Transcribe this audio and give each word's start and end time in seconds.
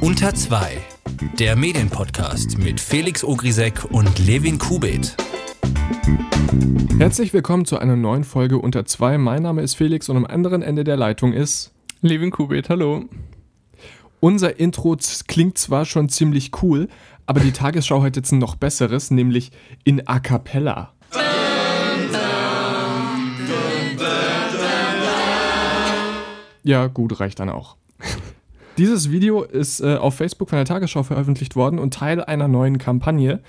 Unter 0.00 0.34
2, 0.34 0.78
der 1.38 1.56
Medienpodcast 1.56 2.58
mit 2.58 2.80
Felix 2.80 3.24
Ogrisek 3.24 3.84
und 3.90 4.18
Levin 4.18 4.58
Kubit. 4.58 5.16
Herzlich 6.98 7.32
willkommen 7.32 7.64
zu 7.64 7.78
einer 7.78 7.96
neuen 7.96 8.24
Folge 8.24 8.58
Unter 8.58 8.84
2. 8.84 9.18
Mein 9.18 9.42
Name 9.42 9.62
ist 9.62 9.74
Felix 9.74 10.08
und 10.08 10.16
am 10.16 10.24
anderen 10.26 10.62
Ende 10.62 10.84
der 10.84 10.96
Leitung 10.96 11.32
ist 11.32 11.72
Levin 12.00 12.30
Kubit, 12.30 12.68
hallo. 12.68 13.04
Unser 14.20 14.58
Intro 14.58 14.96
klingt 15.26 15.58
zwar 15.58 15.84
schon 15.84 16.08
ziemlich 16.08 16.50
cool, 16.62 16.88
aber 17.26 17.40
die 17.40 17.52
Tagesschau 17.52 18.02
hat 18.02 18.16
jetzt 18.16 18.32
ein 18.32 18.38
noch 18.38 18.56
besseres, 18.56 19.10
nämlich 19.10 19.52
in 19.84 20.06
A 20.06 20.20
Cappella. 20.20 20.94
Ja, 26.62 26.86
gut, 26.86 27.20
reicht 27.20 27.40
dann 27.40 27.50
auch. 27.50 27.76
Dieses 28.78 29.10
Video 29.10 29.42
ist 29.42 29.80
äh, 29.80 29.96
auf 29.96 30.16
Facebook 30.16 30.50
von 30.50 30.56
der 30.56 30.66
Tagesschau 30.66 31.02
veröffentlicht 31.02 31.54
worden 31.54 31.78
und 31.78 31.94
Teil 31.94 32.22
einer 32.22 32.48
neuen 32.48 32.78
Kampagne, 32.78 33.40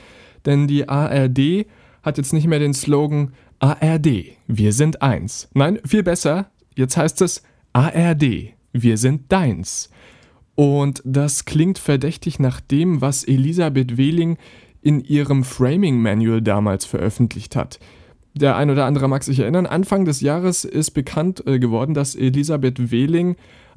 denn 0.46 0.68
die 0.68 0.88
ARD 0.88 1.66
hat 2.04 2.18
jetzt 2.18 2.34
nicht 2.34 2.48
mehr 2.48 2.60
den 2.60 2.74
Slogan 2.74 3.34
ARD, 3.60 4.38
wir 4.48 4.74
sind 4.74 5.02
eins. 5.02 5.50
Nein, 5.54 5.80
viel 5.86 6.04
besser, 6.04 6.52
jetzt 6.76 6.98
heißt 6.98 7.22
es 7.22 7.42
ARD, 7.74 8.54
wir 8.74 8.98
sind 8.98 9.32
deins. 9.32 9.90
Und 10.56 11.02
das 11.04 11.46
klingt 11.46 11.80
verdächtig 11.80 12.40
nach 12.40 12.62
dem, 12.62 13.02
was 13.02 13.24
Elisabeth 13.24 13.98
Wehling 13.98 14.38
in 14.82 15.02
ihrem 15.02 15.44
Framing 15.44 16.02
Manual 16.02 16.42
damals 16.42 16.86
veröffentlicht 16.86 17.56
hat. 17.56 17.80
Der 18.36 18.56
ein 18.56 18.70
oder 18.70 18.86
andere 18.86 19.08
mag 19.08 19.24
sich 19.24 19.40
erinnern, 19.40 19.66
Anfang 19.66 20.06
des 20.06 20.22
Jahres 20.22 20.66
ist 20.66 20.92
bekannt 20.92 21.46
äh, 21.48 21.58
geworden, 21.58 21.94
dass 21.94 22.16
Elisabeth 22.16 22.92
Wehling 22.92 23.36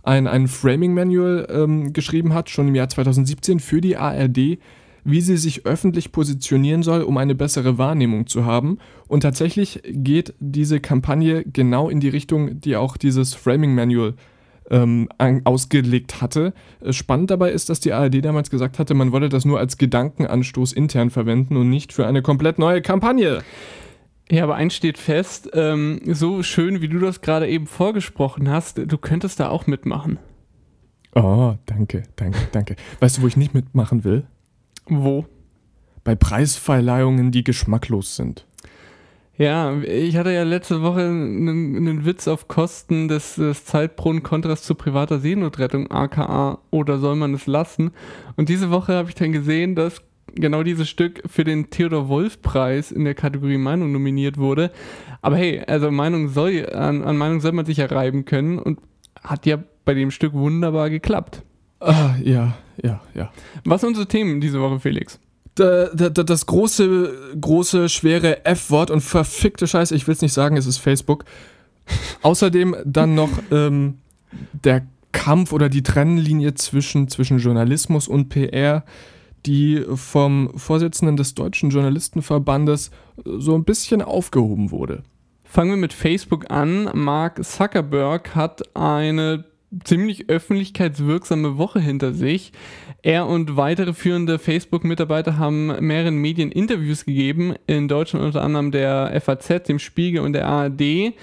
ein, 0.09 0.27
ein 0.27 0.49
Framing 0.49 0.95
Manual 0.95 1.47
ähm, 1.51 1.93
geschrieben 1.93 2.33
hat, 2.33 2.49
schon 2.49 2.69
im 2.69 2.75
Jahr 2.75 2.89
2017 2.89 3.61
für 3.61 3.81
die 3.81 3.97
ARD, 3.97 4.59
wie 5.05 5.21
sie 5.21 5.37
sich 5.37 5.67
öffentlich 5.67 6.13
positionieren 6.13 6.83
soll, 6.83 7.03
um 7.03 7.19
eine 7.19 7.35
bessere 7.35 7.79
Wahrnehmung 7.79 8.27
zu 8.27 8.45
haben. 8.47 8.79
Und 9.07 9.21
tatsächlich 9.21 9.83
geht 9.85 10.35
diese 10.41 10.81
Kampagne 10.81 11.45
genau 11.45 11.91
in 11.91 12.01
die 12.01 12.09
Richtung, 12.09 12.61
die 12.61 12.77
auch 12.77 12.97
dieses 12.97 13.35
Framing 13.35 13.75
Manual 13.75 14.15
ähm, 14.71 15.09
ausgelegt 15.45 16.21
hatte. 16.21 16.53
Äh, 16.81 16.93
spannend 16.93 17.31
dabei 17.31 17.53
ist, 17.53 17.69
dass 17.69 17.81
die 17.81 17.93
ARD 17.93 18.25
damals 18.25 18.51
gesagt 18.51 18.79
hatte, 18.79 18.95
man 18.95 19.13
wolle 19.13 19.29
das 19.29 19.45
nur 19.45 19.59
als 19.59 19.77
Gedankenanstoß 19.77 20.73
intern 20.73 21.11
verwenden 21.11 21.57
und 21.57 21.69
nicht 21.69 21.93
für 21.93 22.07
eine 22.07 22.23
komplett 22.23 22.59
neue 22.59 22.83
Kampagne. 22.83 23.43
Ja, 24.31 24.45
aber 24.45 24.57
eins 24.57 24.75
steht 24.75 24.99
fest, 24.99 25.51
ähm, 25.55 26.01
so 26.05 26.43
schön 26.43 26.83
wie 26.83 26.89
du 26.89 26.99
das 26.99 27.23
gerade 27.23 27.49
eben 27.49 27.67
vorgesprochen 27.67 28.51
hast, 28.51 28.79
du 28.79 28.99
könntest 28.99 29.41
da 29.41 29.49
auch 29.49 29.67
mitmachen. 29.67 30.19
Oh, 31.15 31.55
danke, 31.65 32.03
danke, 32.17 32.39
danke. 32.53 32.77
Weißt 33.01 33.19
du, 33.19 33.23
wo 33.23 33.27
ich 33.27 33.37
nicht 33.37 33.55
mitmachen 33.55 34.05
will? 34.05 34.27
Wo? 34.87 35.25
Bei 36.05 36.15
Preisverleihungen, 36.15 37.31
die 37.31 37.43
geschmacklos 37.43 38.17
sind. 38.17 38.47
Ja, 39.39 39.79
ich 39.83 40.17
hatte 40.17 40.33
ja 40.33 40.43
letzte 40.43 40.83
Woche 40.83 41.03
einen, 41.03 41.77
einen 41.77 42.05
Witz 42.05 42.27
auf 42.27 42.49
Kosten 42.49 43.07
des, 43.07 43.37
des 43.37 43.65
Zeitbrunnen-Kontras 43.65 44.63
zu 44.63 44.75
privater 44.75 45.21
Seenotrettung, 45.21 45.91
aka 45.93 46.59
oder 46.71 46.99
soll 46.99 47.15
man 47.15 47.35
es 47.35 47.47
lassen? 47.47 47.93
Und 48.37 48.49
diese 48.49 48.71
Woche 48.71 48.95
habe 48.95 49.09
ich 49.11 49.15
dann 49.15 49.31
gesehen, 49.31 49.77
dass 49.77 50.03
genau 50.41 50.63
dieses 50.63 50.89
Stück 50.89 51.23
für 51.27 51.45
den 51.45 51.71
Theodor 51.71 52.09
Wolf-Preis 52.09 52.91
in 52.91 53.05
der 53.05 53.15
Kategorie 53.15 53.59
Meinung 53.59 53.93
nominiert 53.93 54.39
wurde. 54.39 54.71
Aber 55.23 55.37
hey, 55.37 55.61
also 55.67 55.91
Meinung 55.91 56.29
soll, 56.29 56.69
an, 56.73 57.05
an 57.05 57.17
Meinung 57.17 57.41
soll 57.41 57.53
man 57.53 57.67
sich 57.67 57.79
ja 57.79 57.87
reiben 57.87 58.25
können 58.25 58.59
und 58.59 58.79
hat 59.23 59.47
ja 59.47 59.59
bei 59.85 59.95
dem 59.95 60.11
Stück 60.11 60.33
wunderbar 60.33 60.91
geklappt. 60.91 61.43
Ah, 61.81 62.15
ja, 62.23 62.57
ja, 62.83 63.01
ja. 63.15 63.31
Was 63.65 63.81
sind 63.81 63.89
unsere 63.89 64.09
Themen 64.09 64.41
diese 64.41 64.61
Woche, 64.61 64.81
Felix? 64.81 65.19
das 65.59 66.47
große, 66.47 67.37
große, 67.41 67.89
schwere 67.89 68.45
F-Wort 68.45 68.93
und 68.93 69.01
verfickte 69.01 69.67
Scheiße, 69.67 69.95
ich 69.95 70.07
will 70.07 70.15
es 70.15 70.23
nicht 70.23 70.33
sagen, 70.33 70.57
es 70.57 70.67
ist 70.67 70.79
Facebook. 70.79 71.25
Außerdem 72.23 72.77
dann 72.85 73.15
noch 73.15 73.31
ähm, 73.51 73.99
der 74.53 74.87
Kampf 75.13 75.53
oder 75.53 75.69
die 75.69 75.83
Trennlinie 75.83 76.55
zwischen, 76.55 77.09
zwischen 77.09 77.39
Journalismus 77.39 78.09
und 78.09 78.29
PR, 78.29 78.85
die 79.47 79.85
vom 79.95 80.51
Vorsitzenden 80.57 81.17
des 81.17 81.35
Deutschen 81.35 81.71
Journalistenverbandes 81.71 82.91
so 83.25 83.55
ein 83.55 83.65
bisschen 83.65 84.03
aufgehoben 84.03 84.71
wurde. 84.71 85.03
Fangen 85.45 85.71
wir 85.71 85.77
mit 85.77 85.93
Facebook 85.93 86.51
an. 86.51 86.91
Mark 86.95 87.43
Zuckerberg 87.45 88.35
hat 88.35 88.77
eine 88.77 89.45
ziemlich 89.85 90.29
öffentlichkeitswirksame 90.29 91.59
Woche 91.59 91.81
hinter 91.81 92.13
sich. 92.13 92.53
Er 93.03 93.27
und 93.27 93.57
weitere 93.57 93.93
führende 93.93 94.39
Facebook-Mitarbeiter 94.39 95.39
haben 95.39 95.67
mehreren 95.87 96.17
Medien 96.17 96.51
Interviews 96.51 97.05
gegeben, 97.05 97.55
in 97.67 97.89
Deutschland 97.89 98.25
unter 98.25 98.43
anderem 98.43 98.71
der 98.71 99.21
FAZ, 99.21 99.65
dem 99.69 99.79
Spiegel 99.79 100.23
und 100.23 100.33
der 100.33 100.47
ARD. 100.47 101.15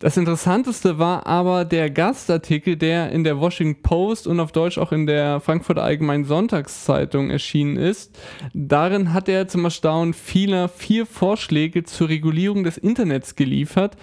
Das 0.00 0.16
Interessanteste 0.16 0.98
war 0.98 1.26
aber 1.26 1.66
der 1.66 1.90
Gastartikel, 1.90 2.76
der 2.76 3.12
in 3.12 3.22
der 3.22 3.38
Washington 3.38 3.82
Post 3.82 4.26
und 4.26 4.40
auf 4.40 4.50
Deutsch 4.50 4.78
auch 4.78 4.92
in 4.92 5.06
der 5.06 5.40
Frankfurter 5.40 5.82
Allgemeinen 5.82 6.24
Sonntagszeitung 6.24 7.28
erschienen 7.28 7.76
ist. 7.76 8.18
Darin 8.54 9.12
hat 9.12 9.28
er 9.28 9.46
zum 9.46 9.62
Erstaunen 9.62 10.14
vieler 10.14 10.70
vier 10.70 11.04
Vorschläge 11.04 11.84
zur 11.84 12.08
Regulierung 12.08 12.64
des 12.64 12.78
Internets 12.78 13.36
geliefert. 13.36 13.98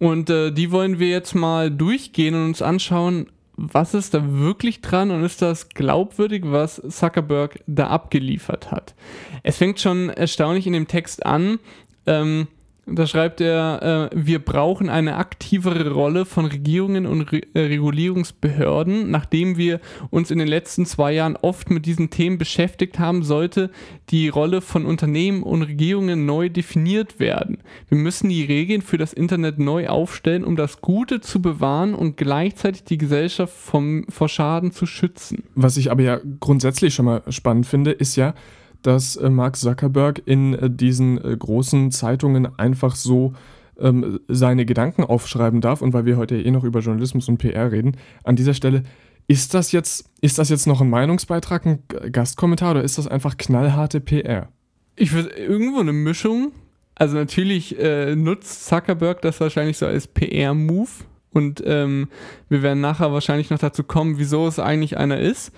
Und 0.00 0.30
äh, 0.30 0.50
die 0.50 0.72
wollen 0.72 0.98
wir 0.98 1.10
jetzt 1.10 1.36
mal 1.36 1.70
durchgehen 1.70 2.34
und 2.34 2.46
uns 2.46 2.60
anschauen, 2.60 3.28
was 3.56 3.94
ist 3.94 4.14
da 4.14 4.24
wirklich 4.24 4.80
dran 4.80 5.12
und 5.12 5.22
ist 5.22 5.42
das 5.42 5.68
glaubwürdig, 5.68 6.42
was 6.46 6.82
Zuckerberg 6.88 7.62
da 7.68 7.86
abgeliefert 7.86 8.72
hat. 8.72 8.96
Es 9.44 9.58
fängt 9.58 9.78
schon 9.78 10.08
erstaunlich 10.08 10.66
in 10.66 10.72
dem 10.72 10.88
Text 10.88 11.24
an. 11.24 11.60
Ähm, 12.06 12.48
da 12.92 13.06
schreibt 13.06 13.40
er, 13.40 14.10
äh, 14.12 14.16
wir 14.16 14.38
brauchen 14.38 14.88
eine 14.88 15.16
aktivere 15.16 15.90
Rolle 15.90 16.24
von 16.24 16.46
Regierungen 16.46 17.06
und 17.06 17.32
Re 17.32 17.40
äh, 17.54 17.60
Regulierungsbehörden. 17.60 19.10
Nachdem 19.10 19.56
wir 19.56 19.80
uns 20.10 20.30
in 20.30 20.38
den 20.38 20.48
letzten 20.48 20.86
zwei 20.86 21.12
Jahren 21.12 21.36
oft 21.36 21.70
mit 21.70 21.86
diesen 21.86 22.10
Themen 22.10 22.38
beschäftigt 22.38 22.98
haben, 22.98 23.22
sollte 23.22 23.70
die 24.10 24.28
Rolle 24.28 24.60
von 24.60 24.86
Unternehmen 24.86 25.42
und 25.42 25.62
Regierungen 25.62 26.26
neu 26.26 26.48
definiert 26.48 27.20
werden. 27.20 27.58
Wir 27.88 27.98
müssen 27.98 28.28
die 28.28 28.44
Regeln 28.44 28.82
für 28.82 28.98
das 28.98 29.12
Internet 29.12 29.58
neu 29.58 29.88
aufstellen, 29.88 30.44
um 30.44 30.56
das 30.56 30.80
Gute 30.80 31.20
zu 31.20 31.40
bewahren 31.40 31.94
und 31.94 32.16
gleichzeitig 32.16 32.84
die 32.84 32.98
Gesellschaft 32.98 33.54
vom, 33.54 34.04
vor 34.08 34.28
Schaden 34.28 34.72
zu 34.72 34.86
schützen. 34.86 35.44
Was 35.54 35.76
ich 35.76 35.90
aber 35.90 36.02
ja 36.02 36.20
grundsätzlich 36.40 36.94
schon 36.94 37.06
mal 37.06 37.22
spannend 37.28 37.66
finde, 37.66 37.92
ist 37.92 38.16
ja, 38.16 38.34
dass 38.82 39.16
äh, 39.16 39.30
Mark 39.30 39.56
Zuckerberg 39.56 40.22
in 40.24 40.54
äh, 40.54 40.70
diesen 40.70 41.22
äh, 41.22 41.36
großen 41.36 41.90
Zeitungen 41.90 42.58
einfach 42.58 42.96
so 42.96 43.34
ähm, 43.78 44.20
seine 44.28 44.64
Gedanken 44.64 45.04
aufschreiben 45.04 45.60
darf. 45.60 45.82
Und 45.82 45.92
weil 45.92 46.04
wir 46.04 46.16
heute 46.16 46.40
eh 46.40 46.50
noch 46.50 46.64
über 46.64 46.80
Journalismus 46.80 47.28
und 47.28 47.38
PR 47.38 47.72
reden, 47.72 47.96
an 48.24 48.36
dieser 48.36 48.54
Stelle, 48.54 48.82
ist 49.26 49.54
das 49.54 49.72
jetzt, 49.72 50.10
ist 50.20 50.38
das 50.38 50.48
jetzt 50.48 50.66
noch 50.66 50.80
ein 50.80 50.90
Meinungsbeitrag, 50.90 51.64
ein 51.64 51.82
Gastkommentar 52.10 52.72
oder 52.72 52.82
ist 52.82 52.98
das 52.98 53.06
einfach 53.06 53.36
knallharte 53.36 54.00
PR? 54.00 54.48
Ich 54.96 55.12
würde 55.12 55.30
irgendwo 55.30 55.80
eine 55.80 55.92
Mischung. 55.92 56.52
Also 56.96 57.16
natürlich 57.16 57.78
äh, 57.78 58.14
nutzt 58.16 58.66
Zuckerberg 58.66 59.22
das 59.22 59.40
wahrscheinlich 59.40 59.78
so 59.78 59.86
als 59.86 60.06
PR-Move. 60.06 60.90
Und 61.32 61.62
ähm, 61.64 62.08
wir 62.48 62.62
werden 62.62 62.80
nachher 62.80 63.12
wahrscheinlich 63.12 63.50
noch 63.50 63.58
dazu 63.58 63.84
kommen, 63.84 64.18
wieso 64.18 64.46
es 64.46 64.58
eigentlich 64.58 64.98
einer 64.98 65.20
ist. 65.20 65.52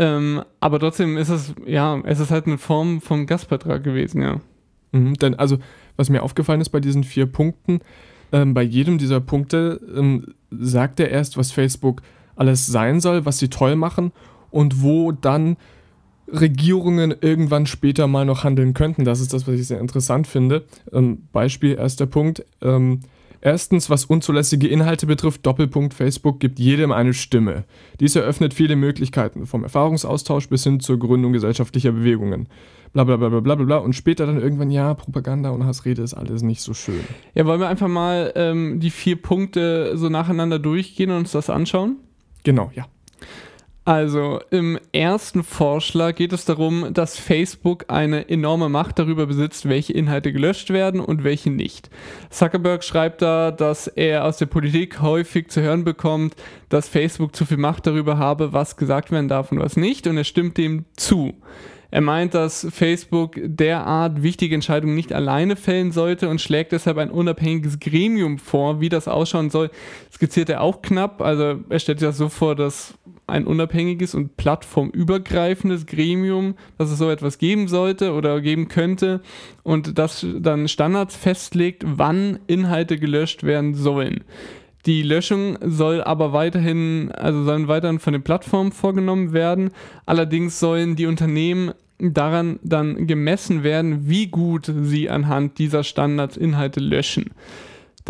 Ähm, 0.00 0.42
aber 0.60 0.80
trotzdem 0.80 1.18
ist 1.18 1.28
es, 1.28 1.52
ja, 1.66 2.00
es 2.04 2.20
ist 2.20 2.30
halt 2.30 2.46
eine 2.46 2.56
Form 2.56 3.02
vom 3.02 3.26
Gastbeitrag 3.26 3.84
gewesen, 3.84 4.22
ja. 4.22 4.40
Mhm, 4.92 5.14
denn 5.14 5.34
also, 5.34 5.58
was 5.96 6.08
mir 6.08 6.22
aufgefallen 6.22 6.62
ist 6.62 6.70
bei 6.70 6.80
diesen 6.80 7.04
vier 7.04 7.26
Punkten, 7.26 7.80
ähm, 8.32 8.54
bei 8.54 8.62
jedem 8.62 8.96
dieser 8.96 9.20
Punkte 9.20 9.78
ähm, 9.94 10.34
sagt 10.50 11.00
er 11.00 11.10
erst, 11.10 11.36
was 11.36 11.52
Facebook 11.52 12.00
alles 12.34 12.66
sein 12.66 13.00
soll, 13.00 13.26
was 13.26 13.38
sie 13.38 13.50
toll 13.50 13.76
machen 13.76 14.12
und 14.50 14.82
wo 14.82 15.12
dann 15.12 15.58
Regierungen 16.32 17.14
irgendwann 17.20 17.66
später 17.66 18.06
mal 18.06 18.24
noch 18.24 18.42
handeln 18.42 18.72
könnten. 18.72 19.04
Das 19.04 19.20
ist 19.20 19.34
das, 19.34 19.46
was 19.46 19.54
ich 19.54 19.66
sehr 19.66 19.80
interessant 19.80 20.26
finde. 20.26 20.64
Ähm, 20.94 21.24
Beispiel, 21.30 21.74
erster 21.74 22.06
Punkt. 22.06 22.46
Ähm, 22.62 23.00
Erstens, 23.42 23.88
was 23.88 24.04
unzulässige 24.04 24.68
Inhalte 24.68 25.06
betrifft, 25.06 25.46
Doppelpunkt 25.46 25.94
Facebook 25.94 26.40
gibt 26.40 26.58
jedem 26.58 26.92
eine 26.92 27.14
Stimme. 27.14 27.64
Dies 27.98 28.14
eröffnet 28.14 28.52
viele 28.52 28.76
Möglichkeiten, 28.76 29.46
vom 29.46 29.62
Erfahrungsaustausch 29.62 30.48
bis 30.48 30.64
hin 30.64 30.80
zur 30.80 30.98
Gründung 30.98 31.32
gesellschaftlicher 31.32 31.92
Bewegungen. 31.92 32.48
Blablabla 32.92 33.28
bla 33.28 33.40
bla 33.40 33.54
bla 33.54 33.64
bla 33.64 33.76
und 33.78 33.94
später 33.94 34.26
dann 34.26 34.40
irgendwann, 34.40 34.70
ja, 34.70 34.92
Propaganda 34.94 35.50
und 35.50 35.64
Hassrede 35.64 36.02
ist 36.02 36.14
alles 36.14 36.42
nicht 36.42 36.60
so 36.60 36.74
schön. 36.74 37.00
Ja, 37.34 37.46
wollen 37.46 37.60
wir 37.60 37.68
einfach 37.68 37.88
mal 37.88 38.32
ähm, 38.34 38.80
die 38.80 38.90
vier 38.90 39.16
Punkte 39.16 39.96
so 39.96 40.08
nacheinander 40.08 40.58
durchgehen 40.58 41.10
und 41.10 41.18
uns 41.18 41.32
das 41.32 41.48
anschauen? 41.48 41.96
Genau, 42.42 42.70
ja. 42.74 42.86
Also 43.86 44.40
im 44.50 44.78
ersten 44.92 45.42
Vorschlag 45.42 46.14
geht 46.16 46.34
es 46.34 46.44
darum, 46.44 46.92
dass 46.92 47.18
Facebook 47.18 47.86
eine 47.88 48.28
enorme 48.28 48.68
Macht 48.68 48.98
darüber 48.98 49.26
besitzt, 49.26 49.68
welche 49.68 49.94
Inhalte 49.94 50.32
gelöscht 50.32 50.70
werden 50.70 51.00
und 51.00 51.24
welche 51.24 51.50
nicht. 51.50 51.88
Zuckerberg 52.28 52.84
schreibt 52.84 53.22
da, 53.22 53.50
dass 53.50 53.86
er 53.86 54.26
aus 54.26 54.36
der 54.36 54.46
Politik 54.46 55.00
häufig 55.00 55.48
zu 55.48 55.62
hören 55.62 55.84
bekommt, 55.84 56.36
dass 56.68 56.88
Facebook 56.88 57.34
zu 57.34 57.46
viel 57.46 57.56
Macht 57.56 57.86
darüber 57.86 58.18
habe, 58.18 58.52
was 58.52 58.76
gesagt 58.76 59.10
werden 59.12 59.28
darf 59.28 59.50
und 59.50 59.60
was 59.60 59.76
nicht, 59.76 60.06
und 60.06 60.18
er 60.18 60.24
stimmt 60.24 60.58
dem 60.58 60.84
zu. 60.96 61.34
Er 61.90 62.00
meint, 62.00 62.34
dass 62.34 62.66
Facebook 62.70 63.36
derart 63.42 64.22
wichtige 64.22 64.54
Entscheidungen 64.54 64.94
nicht 64.94 65.12
alleine 65.12 65.56
fällen 65.56 65.90
sollte 65.90 66.28
und 66.28 66.40
schlägt 66.40 66.72
deshalb 66.72 66.98
ein 66.98 67.10
unabhängiges 67.10 67.80
Gremium 67.80 68.38
vor. 68.38 68.80
Wie 68.80 68.88
das 68.88 69.08
ausschauen 69.08 69.50
soll, 69.50 69.70
skizziert 70.12 70.50
er 70.50 70.60
auch 70.60 70.82
knapp. 70.82 71.20
Also 71.20 71.60
er 71.68 71.78
stellt 71.80 71.98
sich 71.98 72.08
das 72.08 72.16
so 72.16 72.28
vor, 72.28 72.54
dass 72.54 72.94
ein 73.30 73.46
unabhängiges 73.46 74.14
und 74.14 74.36
plattformübergreifendes 74.36 75.86
Gremium, 75.86 76.54
dass 76.78 76.90
es 76.90 76.98
so 76.98 77.10
etwas 77.10 77.38
geben 77.38 77.68
sollte 77.68 78.12
oder 78.12 78.40
geben 78.40 78.68
könnte 78.68 79.20
und 79.62 79.98
das 79.98 80.26
dann 80.38 80.68
Standards 80.68 81.16
festlegt, 81.16 81.84
wann 81.86 82.38
Inhalte 82.46 82.98
gelöscht 82.98 83.44
werden 83.44 83.74
sollen. 83.74 84.24
Die 84.86 85.02
Löschung 85.02 85.58
soll 85.62 86.02
aber 86.02 86.32
weiterhin, 86.32 87.12
also 87.12 87.44
sollen 87.44 87.68
weiterhin 87.68 87.98
von 87.98 88.14
den 88.14 88.22
Plattformen 88.22 88.72
vorgenommen 88.72 89.32
werden. 89.32 89.70
Allerdings 90.06 90.58
sollen 90.58 90.96
die 90.96 91.06
Unternehmen 91.06 91.72
daran 91.98 92.58
dann 92.62 93.06
gemessen 93.06 93.62
werden, 93.62 94.08
wie 94.08 94.28
gut 94.28 94.72
sie 94.82 95.10
anhand 95.10 95.58
dieser 95.58 95.84
Standards 95.84 96.38
Inhalte 96.38 96.80
löschen. 96.80 97.30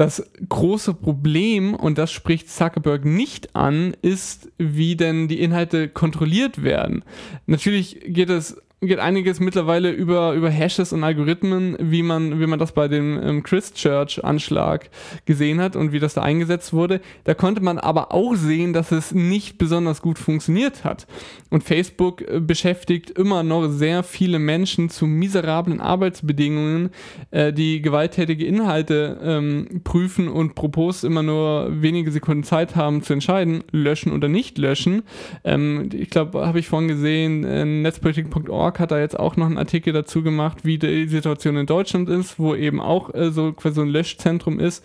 Das 0.01 0.25
große 0.49 0.95
Problem, 0.95 1.75
und 1.75 1.99
das 1.99 2.11
spricht 2.11 2.49
Zuckerberg 2.49 3.05
nicht 3.05 3.55
an, 3.55 3.95
ist, 4.01 4.51
wie 4.57 4.97
denn 4.97 5.29
die 5.29 5.43
Inhalte 5.43 5.91
kontrolliert 5.91 6.63
werden. 6.63 7.05
Natürlich 7.45 8.01
geht 8.07 8.31
es 8.31 8.57
geht 8.87 8.99
einiges 8.99 9.41
mittlerweile 9.41 9.91
über, 9.91 10.33
über 10.33 10.49
Hashes 10.49 10.95
und 10.95 11.05
Algorithmen, 11.05 11.77
wie 11.79 12.03
man, 12.03 12.41
wie 12.41 12.47
man 12.47 12.59
das 12.59 12.73
bei 12.73 12.89
dem 12.89 13.21
ähm, 13.23 13.43
Christchurch-Anschlag 13.43 14.89
gesehen 15.27 15.61
hat 15.61 15.77
und 15.77 15.93
wie 15.93 15.99
das 15.99 16.15
da 16.15 16.23
eingesetzt 16.23 16.73
wurde. 16.73 17.03
Da 17.25 17.35
konnte 17.35 17.63
man 17.63 17.79
aber 17.79 18.13
auch 18.13 18.35
sehen, 18.37 18.73
dass 18.73 18.91
es 18.91 19.13
nicht 19.13 19.59
besonders 19.59 20.01
gut 20.01 20.19
funktioniert 20.19 20.83
hat. 20.83 21.07
Und 21.51 21.63
Facebook 21.63 22.23
äh, 22.23 22.41
beschäftigt 22.41 23.11
immer 23.11 23.43
noch 23.43 23.69
sehr 23.69 24.03
viele 24.03 24.39
Menschen 24.39 24.89
zu 24.89 25.07
miserablen 25.07 25.83
Arbeitsbedingungen, 25.83 26.89
äh, 27.33 27.53
die 27.53 27.83
gewalttätige 27.83 28.47
Inhalte 28.47 29.21
ähm, 29.23 29.83
prüfen 29.85 30.27
und 30.27 30.55
pro 30.55 30.69
Post 30.69 31.05
immer 31.05 31.23
nur 31.23 31.83
wenige 31.83 32.11
Sekunden 32.11 32.45
Zeit 32.45 32.77
haben 32.77 33.03
zu 33.03 33.13
entscheiden, 33.13 33.63
löschen 33.73 34.13
oder 34.13 34.29
nicht 34.29 34.57
löschen. 34.57 35.03
Ähm, 35.45 35.91
ich 35.93 36.09
glaube, 36.09 36.47
habe 36.47 36.61
ich 36.61 36.69
vorhin 36.69 36.89
gesehen, 36.89 37.45
äh, 37.45 37.67
netzpolitik.org 37.67 38.70
York 38.71 38.81
hat 38.81 38.91
da 38.93 39.01
jetzt 39.01 39.19
auch 39.19 39.37
noch 39.37 39.47
einen 39.47 39.59
Artikel 39.59 39.93
dazu 39.93 40.23
gemacht, 40.23 40.65
wie 40.65 40.79
die 40.79 41.09
Situation 41.09 41.57
in 41.57 41.67
Deutschland 41.67 42.09
ist, 42.09 42.39
wo 42.39 42.55
eben 42.55 42.81
auch 42.81 43.13
äh, 43.15 43.31
so 43.31 43.53
quasi 43.53 43.75
so 43.77 43.83
ein 43.83 43.89
Löschzentrum 43.89 44.61
ist. 44.61 44.85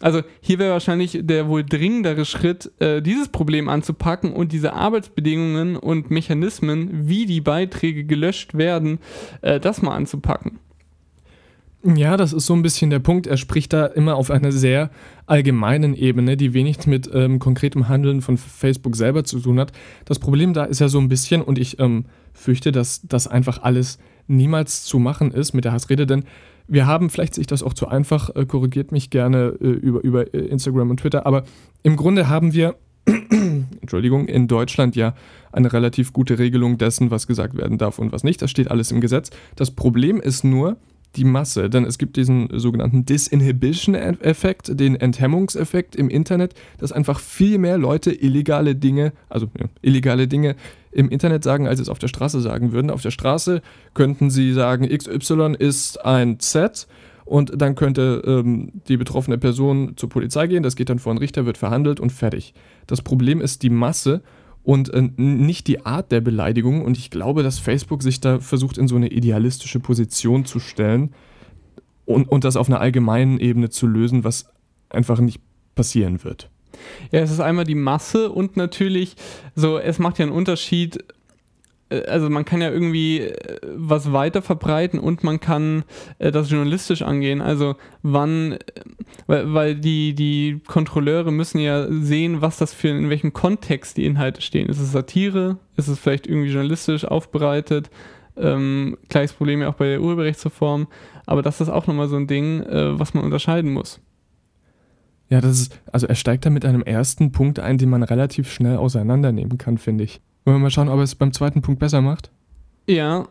Also 0.00 0.22
hier 0.40 0.58
wäre 0.58 0.72
wahrscheinlich 0.72 1.18
der 1.22 1.48
wohl 1.48 1.64
dringendere 1.64 2.24
Schritt, 2.24 2.70
äh, 2.80 3.00
dieses 3.00 3.28
Problem 3.28 3.68
anzupacken 3.68 4.32
und 4.32 4.52
diese 4.52 4.72
Arbeitsbedingungen 4.72 5.76
und 5.76 6.10
Mechanismen, 6.10 7.08
wie 7.08 7.26
die 7.26 7.40
Beiträge 7.40 8.04
gelöscht 8.04 8.54
werden, 8.54 8.98
äh, 9.42 9.58
das 9.58 9.82
mal 9.82 9.94
anzupacken. 9.94 10.58
Ja, 11.86 12.16
das 12.16 12.32
ist 12.32 12.46
so 12.46 12.54
ein 12.54 12.62
bisschen 12.62 12.88
der 12.88 12.98
Punkt. 12.98 13.26
Er 13.26 13.36
spricht 13.36 13.74
da 13.74 13.84
immer 13.84 14.16
auf 14.16 14.30
einer 14.30 14.52
sehr 14.52 14.90
allgemeinen 15.26 15.94
Ebene, 15.94 16.38
die 16.38 16.54
wenig 16.54 16.86
mit 16.86 17.10
ähm, 17.12 17.38
konkretem 17.38 17.88
Handeln 17.88 18.22
von 18.22 18.38
Facebook 18.38 18.96
selber 18.96 19.24
zu 19.24 19.38
tun 19.38 19.60
hat. 19.60 19.72
Das 20.06 20.18
Problem 20.18 20.54
da 20.54 20.64
ist 20.64 20.80
ja 20.80 20.88
so 20.88 20.98
ein 20.98 21.10
bisschen, 21.10 21.42
und 21.42 21.58
ich 21.58 21.78
ähm, 21.80 22.06
fürchte, 22.32 22.72
dass 22.72 23.02
das 23.02 23.26
einfach 23.26 23.62
alles 23.62 23.98
niemals 24.26 24.84
zu 24.84 24.98
machen 24.98 25.30
ist 25.30 25.52
mit 25.52 25.66
der 25.66 25.72
Hassrede, 25.72 26.06
denn 26.06 26.24
wir 26.66 26.86
haben, 26.86 27.10
vielleicht 27.10 27.34
sehe 27.34 27.42
ich 27.42 27.48
das 27.48 27.62
auch 27.62 27.74
zu 27.74 27.86
einfach, 27.86 28.34
äh, 28.34 28.46
korrigiert 28.46 28.90
mich 28.90 29.10
gerne 29.10 29.54
äh, 29.60 29.66
über, 29.66 30.02
über 30.02 30.32
äh, 30.32 30.38
Instagram 30.38 30.88
und 30.88 31.00
Twitter, 31.00 31.26
aber 31.26 31.44
im 31.82 31.96
Grunde 31.96 32.30
haben 32.30 32.54
wir, 32.54 32.76
Entschuldigung, 33.06 34.26
in 34.26 34.48
Deutschland 34.48 34.96
ja 34.96 35.14
eine 35.52 35.70
relativ 35.70 36.14
gute 36.14 36.38
Regelung 36.38 36.78
dessen, 36.78 37.10
was 37.10 37.26
gesagt 37.26 37.58
werden 37.58 37.76
darf 37.76 37.98
und 37.98 38.10
was 38.12 38.24
nicht. 38.24 38.40
Das 38.40 38.50
steht 38.50 38.70
alles 38.70 38.90
im 38.90 39.02
Gesetz. 39.02 39.28
Das 39.56 39.70
Problem 39.70 40.22
ist 40.22 40.44
nur, 40.44 40.78
die 41.16 41.24
Masse, 41.24 41.70
denn 41.70 41.84
es 41.84 41.98
gibt 41.98 42.16
diesen 42.16 42.48
sogenannten 42.52 43.04
Disinhibition-Effekt, 43.04 44.78
den 44.78 44.96
Enthemmungseffekt 44.96 45.96
im 45.96 46.08
Internet, 46.08 46.54
dass 46.78 46.92
einfach 46.92 47.20
viel 47.20 47.58
mehr 47.58 47.78
Leute 47.78 48.12
illegale 48.12 48.74
Dinge, 48.74 49.12
also 49.28 49.48
ja, 49.58 49.66
illegale 49.82 50.28
Dinge 50.28 50.56
im 50.90 51.08
Internet 51.08 51.44
sagen, 51.44 51.66
als 51.66 51.80
es 51.80 51.88
auf 51.88 51.98
der 51.98 52.08
Straße 52.08 52.40
sagen 52.40 52.72
würden. 52.72 52.90
Auf 52.90 53.02
der 53.02 53.10
Straße 53.10 53.62
könnten 53.94 54.30
sie 54.30 54.52
sagen, 54.52 54.88
XY 54.88 55.56
ist 55.58 56.04
ein 56.04 56.38
Z 56.40 56.86
und 57.24 57.60
dann 57.60 57.74
könnte 57.74 58.22
ähm, 58.26 58.70
die 58.88 58.96
betroffene 58.96 59.38
Person 59.38 59.94
zur 59.96 60.08
Polizei 60.08 60.46
gehen, 60.46 60.62
das 60.62 60.76
geht 60.76 60.90
dann 60.90 60.98
vor 60.98 61.10
einen 61.12 61.18
Richter, 61.18 61.46
wird 61.46 61.58
verhandelt 61.58 62.00
und 62.00 62.12
fertig. 62.12 62.54
Das 62.86 63.02
Problem 63.02 63.40
ist 63.40 63.62
die 63.62 63.70
Masse 63.70 64.22
und 64.64 64.92
äh, 64.92 65.08
nicht 65.16 65.68
die 65.68 65.86
Art 65.86 66.10
der 66.10 66.20
Beleidigung. 66.20 66.82
Und 66.82 66.98
ich 66.98 67.10
glaube, 67.10 67.42
dass 67.42 67.58
Facebook 67.58 68.02
sich 68.02 68.20
da 68.20 68.40
versucht, 68.40 68.78
in 68.78 68.88
so 68.88 68.96
eine 68.96 69.08
idealistische 69.08 69.78
Position 69.78 70.44
zu 70.44 70.58
stellen 70.58 71.14
und, 72.06 72.28
und 72.28 72.44
das 72.44 72.56
auf 72.56 72.68
einer 72.68 72.80
allgemeinen 72.80 73.38
Ebene 73.38 73.70
zu 73.70 73.86
lösen, 73.86 74.24
was 74.24 74.46
einfach 74.90 75.20
nicht 75.20 75.40
passieren 75.74 76.24
wird. 76.24 76.50
Ja, 77.12 77.20
es 77.20 77.30
ist 77.30 77.40
einmal 77.40 77.64
die 77.64 77.74
Masse 77.74 78.30
und 78.30 78.56
natürlich 78.56 79.14
so, 79.54 79.78
es 79.78 79.98
macht 79.98 80.18
ja 80.18 80.24
einen 80.24 80.34
Unterschied, 80.34 81.04
äh, 81.90 82.04
also 82.06 82.30
man 82.30 82.44
kann 82.44 82.60
ja 82.60 82.70
irgendwie 82.70 83.20
äh, 83.20 83.58
was 83.76 84.12
weiter 84.12 84.42
verbreiten 84.42 84.98
und 84.98 85.24
man 85.24 85.40
kann 85.40 85.84
äh, 86.18 86.32
das 86.32 86.50
journalistisch 86.50 87.02
angehen. 87.02 87.40
Also 87.40 87.76
wann, 88.02 88.58
weil, 89.26 89.52
weil 89.54 89.74
die, 89.74 90.14
die 90.14 90.60
Kontrolleure 90.66 91.32
müssen 91.32 91.58
ja 91.58 91.86
sehen, 91.90 92.40
was 92.40 92.58
das 92.58 92.74
für, 92.74 92.88
in 92.88 93.10
welchem 93.10 93.32
Kontext 93.32 93.96
die 93.96 94.04
Inhalte 94.04 94.40
stehen. 94.40 94.68
Ist 94.68 94.80
es 94.80 94.92
Satire? 94.92 95.58
Ist 95.76 95.88
es 95.88 95.98
vielleicht 95.98 96.26
irgendwie 96.26 96.50
journalistisch 96.50 97.04
aufbereitet? 97.04 97.90
Ähm, 98.36 98.96
gleiches 99.08 99.32
Problem 99.32 99.60
ja 99.60 99.68
auch 99.68 99.74
bei 99.74 99.86
der 99.86 100.02
Urheberrechtsreform. 100.02 100.88
Aber 101.26 101.42
das 101.42 101.60
ist 101.60 101.68
auch 101.68 101.86
nochmal 101.86 102.08
so 102.08 102.16
ein 102.16 102.26
Ding, 102.26 102.62
äh, 102.62 102.98
was 102.98 103.14
man 103.14 103.24
unterscheiden 103.24 103.72
muss. 103.72 104.00
Ja, 105.28 105.40
das 105.40 105.60
ist, 105.60 105.80
also 105.90 106.06
er 106.06 106.14
steigt 106.14 106.44
da 106.44 106.50
mit 106.50 106.64
einem 106.64 106.82
ersten 106.82 107.32
Punkt 107.32 107.58
ein, 107.58 107.78
den 107.78 107.88
man 107.90 108.02
relativ 108.02 108.52
schnell 108.52 108.76
auseinandernehmen 108.76 109.58
kann, 109.58 109.78
finde 109.78 110.04
ich. 110.04 110.20
Wollen 110.44 110.58
wir 110.58 110.62
mal 110.62 110.70
schauen, 110.70 110.88
ob 110.88 110.98
er 110.98 111.04
es 111.04 111.14
beim 111.14 111.32
zweiten 111.32 111.62
Punkt 111.62 111.80
besser 111.80 112.02
macht? 112.02 112.30
Ja. 112.86 113.26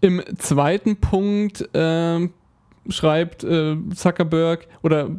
Im 0.00 0.22
zweiten 0.36 0.96
Punkt 0.96 1.68
äh, 1.74 2.28
schreibt 2.88 3.44
äh, 3.44 3.76
Zuckerberg 3.94 4.66
oder 4.82 5.10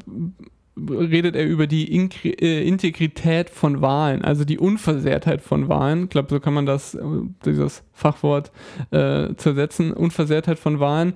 redet 0.78 1.36
er 1.36 1.46
über 1.46 1.68
die 1.68 1.94
Inkri 1.94 2.30
äh, 2.30 2.68
Integrität 2.68 3.50
von 3.50 3.82
Wahlen, 3.82 4.24
also 4.24 4.44
die 4.44 4.58
Unversehrtheit 4.58 5.42
von 5.42 5.70
Wahlen. 5.70 6.06
Ich 6.06 6.10
glaube, 6.10 6.30
so 6.30 6.40
kann 6.40 6.54
man 6.54 6.66
das, 6.66 6.96
äh, 6.96 7.02
dieses 7.46 7.84
Fachwort 7.94 8.52
äh, 8.92 9.36
zersetzen, 9.36 9.94
Unversehrtheit 9.94 10.58
von 10.58 10.80
Wahlen. 10.80 11.14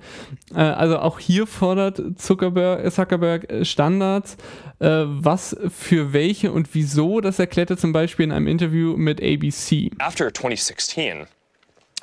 Äh, 0.54 0.60
also 0.60 0.98
auch 0.98 1.18
hier 1.18 1.46
fordert 1.46 2.00
Zuckerberg, 2.16 2.90
Zuckerberg 2.92 3.50
äh, 3.50 3.64
Standards, 3.64 4.36
äh, 4.78 5.04
was 5.06 5.56
für 5.68 6.12
welche 6.12 6.52
und 6.52 6.74
wieso, 6.74 7.20
das 7.20 7.38
erklärte 7.40 7.76
zum 7.76 7.92
Beispiel 7.92 8.24
in 8.24 8.32
einem 8.32 8.46
Interview 8.46 8.96
mit 8.96 9.20
ABC. 9.20 9.90
After 9.98 10.32
2016, 10.32 11.26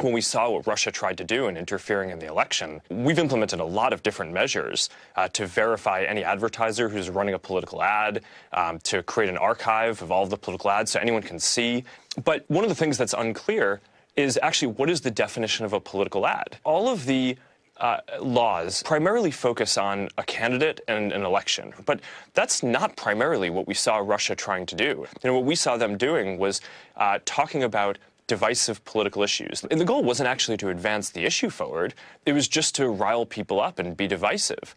when 0.01 0.13
we 0.13 0.21
saw 0.21 0.49
what 0.49 0.67
Russia 0.67 0.91
tried 0.91 1.17
to 1.17 1.23
do 1.23 1.47
in 1.47 1.55
interfering 1.55 2.09
in 2.09 2.19
the 2.19 2.27
election, 2.27 2.81
we've 2.89 3.19
implemented 3.19 3.59
a 3.59 3.65
lot 3.65 3.93
of 3.93 4.03
different 4.03 4.33
measures 4.33 4.89
uh, 5.15 5.27
to 5.29 5.47
verify 5.47 6.03
any 6.03 6.23
advertiser 6.23 6.89
who's 6.89 7.09
running 7.09 7.33
a 7.33 7.39
political 7.39 7.81
ad, 7.81 8.21
um, 8.53 8.79
to 8.79 9.03
create 9.03 9.29
an 9.29 9.37
archive 9.37 10.01
of 10.01 10.11
all 10.11 10.23
of 10.23 10.29
the 10.29 10.37
political 10.37 10.69
ads 10.69 10.91
so 10.91 10.99
anyone 10.99 11.21
can 11.21 11.39
see. 11.39 11.83
But 12.23 12.43
one 12.49 12.63
of 12.63 12.69
the 12.69 12.75
things 12.75 12.97
that's 12.97 13.13
unclear 13.13 13.81
is 14.15 14.39
actually 14.41 14.73
what 14.73 14.89
is 14.89 15.01
the 15.01 15.11
definition 15.11 15.65
of 15.65 15.73
a 15.73 15.79
political 15.79 16.27
ad? 16.27 16.57
All 16.63 16.89
of 16.89 17.05
the 17.05 17.37
uh, 17.77 17.97
laws 18.21 18.81
primarily 18.83 19.31
focus 19.31 19.77
on 19.77 20.07
a 20.17 20.23
candidate 20.23 20.79
and 20.87 21.11
an 21.11 21.23
election, 21.23 21.73
but 21.85 21.99
that's 22.33 22.63
not 22.63 22.95
primarily 22.95 23.49
what 23.49 23.67
we 23.67 23.73
saw 23.73 23.97
Russia 23.97 24.35
trying 24.35 24.65
to 24.65 24.75
do. 24.75 24.85
You 24.85 25.07
know, 25.25 25.33
what 25.33 25.43
we 25.43 25.55
saw 25.55 25.75
them 25.75 25.97
doing 25.97 26.37
was 26.37 26.61
uh, 26.95 27.19
talking 27.25 27.63
about 27.63 27.97
divisive 28.27 28.83
political 28.85 29.23
issues. 29.23 29.63
And 29.69 29.79
the 29.79 29.85
goal 29.85 30.03
wasn't 30.03 30.27
actually 30.27 30.57
to 30.57 30.69
advance 30.69 31.09
the 31.09 31.25
issue 31.25 31.49
forward, 31.49 31.93
it 32.25 32.33
was 32.33 32.47
just 32.47 32.75
to 32.75 32.89
rile 32.89 33.25
people 33.25 33.59
up 33.59 33.79
and 33.79 33.95
be 33.95 34.07
divisive. 34.07 34.75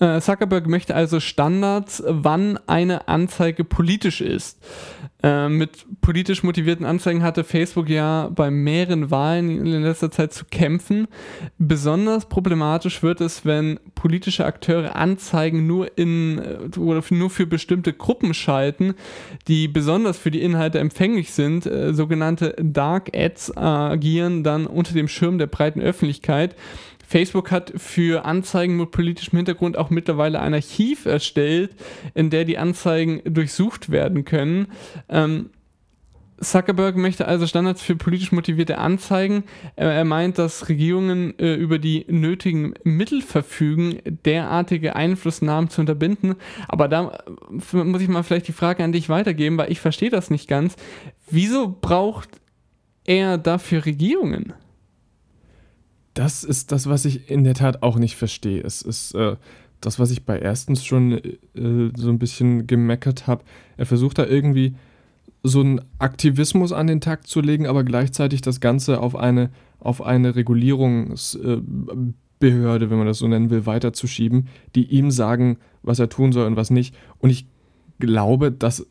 Äh, 0.00 0.20
Zuckerberg 0.20 0.66
möchte 0.66 0.94
also 0.94 1.20
Standards, 1.20 2.02
wann 2.06 2.58
eine 2.66 3.08
Anzeige 3.08 3.64
politisch 3.64 4.20
ist. 4.20 4.58
Äh, 5.22 5.48
mit 5.48 5.86
politisch 6.00 6.42
motivierten 6.42 6.86
Anzeigen 6.86 7.22
hatte 7.22 7.44
Facebook 7.44 7.88
ja 7.88 8.30
bei 8.34 8.50
mehreren 8.50 9.10
Wahlen 9.10 9.50
in 9.50 9.82
letzter 9.82 10.10
Zeit 10.10 10.32
zu 10.32 10.44
kämpfen. 10.46 11.08
Besonders 11.58 12.28
problematisch 12.28 13.02
wird 13.02 13.20
es, 13.20 13.44
wenn 13.44 13.78
politische 13.94 14.46
Akteure 14.46 14.96
Anzeigen 14.96 15.66
nur 15.66 15.98
in 15.98 16.38
äh, 16.38 16.78
oder 16.78 17.02
nur 17.10 17.30
für 17.30 17.46
bestimmte 17.46 17.92
Gruppen 17.92 18.32
schalten, 18.32 18.94
die 19.46 19.68
besonders 19.68 20.16
für 20.16 20.30
die 20.30 20.42
Inhalte 20.42 20.78
empfänglich 20.78 21.32
sind. 21.32 21.66
Äh, 21.66 21.92
sogenannte 21.92 22.54
Dark 22.58 23.10
Ads 23.14 23.56
agieren 23.56 24.42
dann 24.42 24.66
unter 24.66 24.94
dem 24.94 25.08
Schirm 25.08 25.38
der 25.38 25.46
breiten 25.46 25.80
Öffentlichkeit. 25.80 26.54
Facebook 27.10 27.50
hat 27.50 27.72
für 27.74 28.24
Anzeigen 28.24 28.76
mit 28.76 28.92
politischem 28.92 29.36
Hintergrund 29.36 29.76
auch 29.76 29.90
mittlerweile 29.90 30.38
ein 30.38 30.54
Archiv 30.54 31.06
erstellt, 31.06 31.74
in 32.14 32.30
der 32.30 32.44
die 32.44 32.56
Anzeigen 32.56 33.20
durchsucht 33.24 33.90
werden 33.90 34.24
können. 34.24 34.68
Ähm, 35.08 35.50
Zuckerberg 36.40 36.96
möchte 36.96 37.26
also 37.26 37.48
Standards 37.48 37.82
für 37.82 37.96
politisch 37.96 38.30
motivierte 38.30 38.78
Anzeigen. 38.78 39.42
Er 39.74 40.04
meint, 40.04 40.38
dass 40.38 40.68
Regierungen 40.68 41.36
äh, 41.40 41.54
über 41.54 41.80
die 41.80 42.06
nötigen 42.08 42.74
Mittel 42.84 43.22
verfügen, 43.22 43.98
derartige 44.24 44.94
Einflussnahmen 44.94 45.68
zu 45.68 45.80
unterbinden. 45.80 46.36
Aber 46.68 46.86
da 46.86 47.18
äh, 47.72 47.76
muss 47.84 48.02
ich 48.02 48.08
mal 48.08 48.22
vielleicht 48.22 48.46
die 48.46 48.52
Frage 48.52 48.84
an 48.84 48.92
dich 48.92 49.08
weitergeben, 49.08 49.58
weil 49.58 49.72
ich 49.72 49.80
verstehe 49.80 50.10
das 50.10 50.30
nicht 50.30 50.46
ganz. 50.48 50.76
Wieso 51.28 51.76
braucht 51.80 52.28
er 53.04 53.36
dafür 53.36 53.84
Regierungen? 53.84 54.54
Das 56.14 56.44
ist 56.44 56.72
das, 56.72 56.88
was 56.88 57.04
ich 57.04 57.30
in 57.30 57.44
der 57.44 57.54
Tat 57.54 57.82
auch 57.82 57.96
nicht 57.96 58.16
verstehe. 58.16 58.62
Es 58.62 58.82
ist 58.82 59.14
äh, 59.14 59.36
das, 59.80 59.98
was 59.98 60.10
ich 60.10 60.24
bei 60.24 60.38
erstens 60.38 60.84
schon 60.84 61.12
äh, 61.12 61.90
so 61.96 62.10
ein 62.10 62.18
bisschen 62.18 62.66
gemeckert 62.66 63.26
habe. 63.26 63.44
Er 63.76 63.86
versucht 63.86 64.18
da 64.18 64.26
irgendwie 64.26 64.74
so 65.42 65.60
einen 65.60 65.80
Aktivismus 65.98 66.72
an 66.72 66.86
den 66.86 67.00
Takt 67.00 67.26
zu 67.26 67.40
legen, 67.40 67.66
aber 67.66 67.84
gleichzeitig 67.84 68.42
das 68.42 68.60
Ganze 68.60 69.00
auf 69.00 69.16
eine, 69.16 69.50
auf 69.78 70.02
eine 70.02 70.36
Regulierungsbehörde, 70.36 72.90
wenn 72.90 72.98
man 72.98 73.06
das 73.06 73.18
so 73.18 73.28
nennen 73.28 73.50
will, 73.50 73.66
weiterzuschieben, 73.66 74.48
die 74.74 74.84
ihm 74.84 75.10
sagen, 75.10 75.56
was 75.82 75.98
er 75.98 76.10
tun 76.10 76.32
soll 76.32 76.46
und 76.46 76.56
was 76.56 76.70
nicht. 76.70 76.94
Und 77.18 77.30
ich 77.30 77.46
glaube, 77.98 78.52
dass 78.52 78.86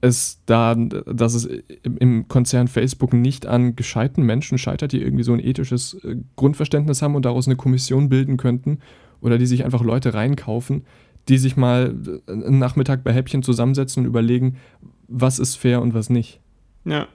es 0.00 0.40
da, 0.46 0.74
dass 0.74 1.34
es 1.34 1.48
im 1.82 2.26
Konzern 2.28 2.68
Facebook 2.68 3.12
nicht 3.12 3.46
an 3.46 3.76
gescheiten 3.76 4.24
Menschen 4.24 4.56
scheitert, 4.56 4.92
die 4.92 5.02
irgendwie 5.02 5.24
so 5.24 5.32
ein 5.32 5.40
ethisches 5.40 5.94
äh, 6.04 6.16
Grundverständnis 6.36 7.02
haben 7.02 7.14
und 7.14 7.24
daraus 7.24 7.46
eine 7.46 7.56
Kommission 7.56 8.08
bilden 8.08 8.36
könnten 8.36 8.78
oder 9.20 9.36
die 9.36 9.46
sich 9.46 9.64
einfach 9.64 9.82
Leute 9.82 10.14
reinkaufen, 10.14 10.84
die 11.28 11.38
sich 11.38 11.56
mal 11.56 11.94
äh, 12.26 12.32
einen 12.32 12.58
Nachmittag 12.58 13.04
bei 13.04 13.12
Häppchen 13.12 13.42
zusammensetzen 13.42 14.02
und 14.02 14.08
überlegen, 14.08 14.56
was 15.08 15.38
ist 15.38 15.56
fair 15.56 15.82
und 15.82 15.92
was 15.92 16.08
nicht. 16.08 16.40
Ja, 16.84 17.08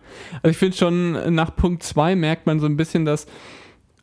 also 0.43 0.51
ich 0.51 0.57
finde 0.57 0.77
schon 0.77 1.33
nach 1.33 1.55
Punkt 1.55 1.81
2 1.81 2.15
merkt 2.15 2.45
man 2.45 2.59
so 2.59 2.67
ein 2.67 2.77
bisschen, 2.77 3.03
dass 3.03 3.25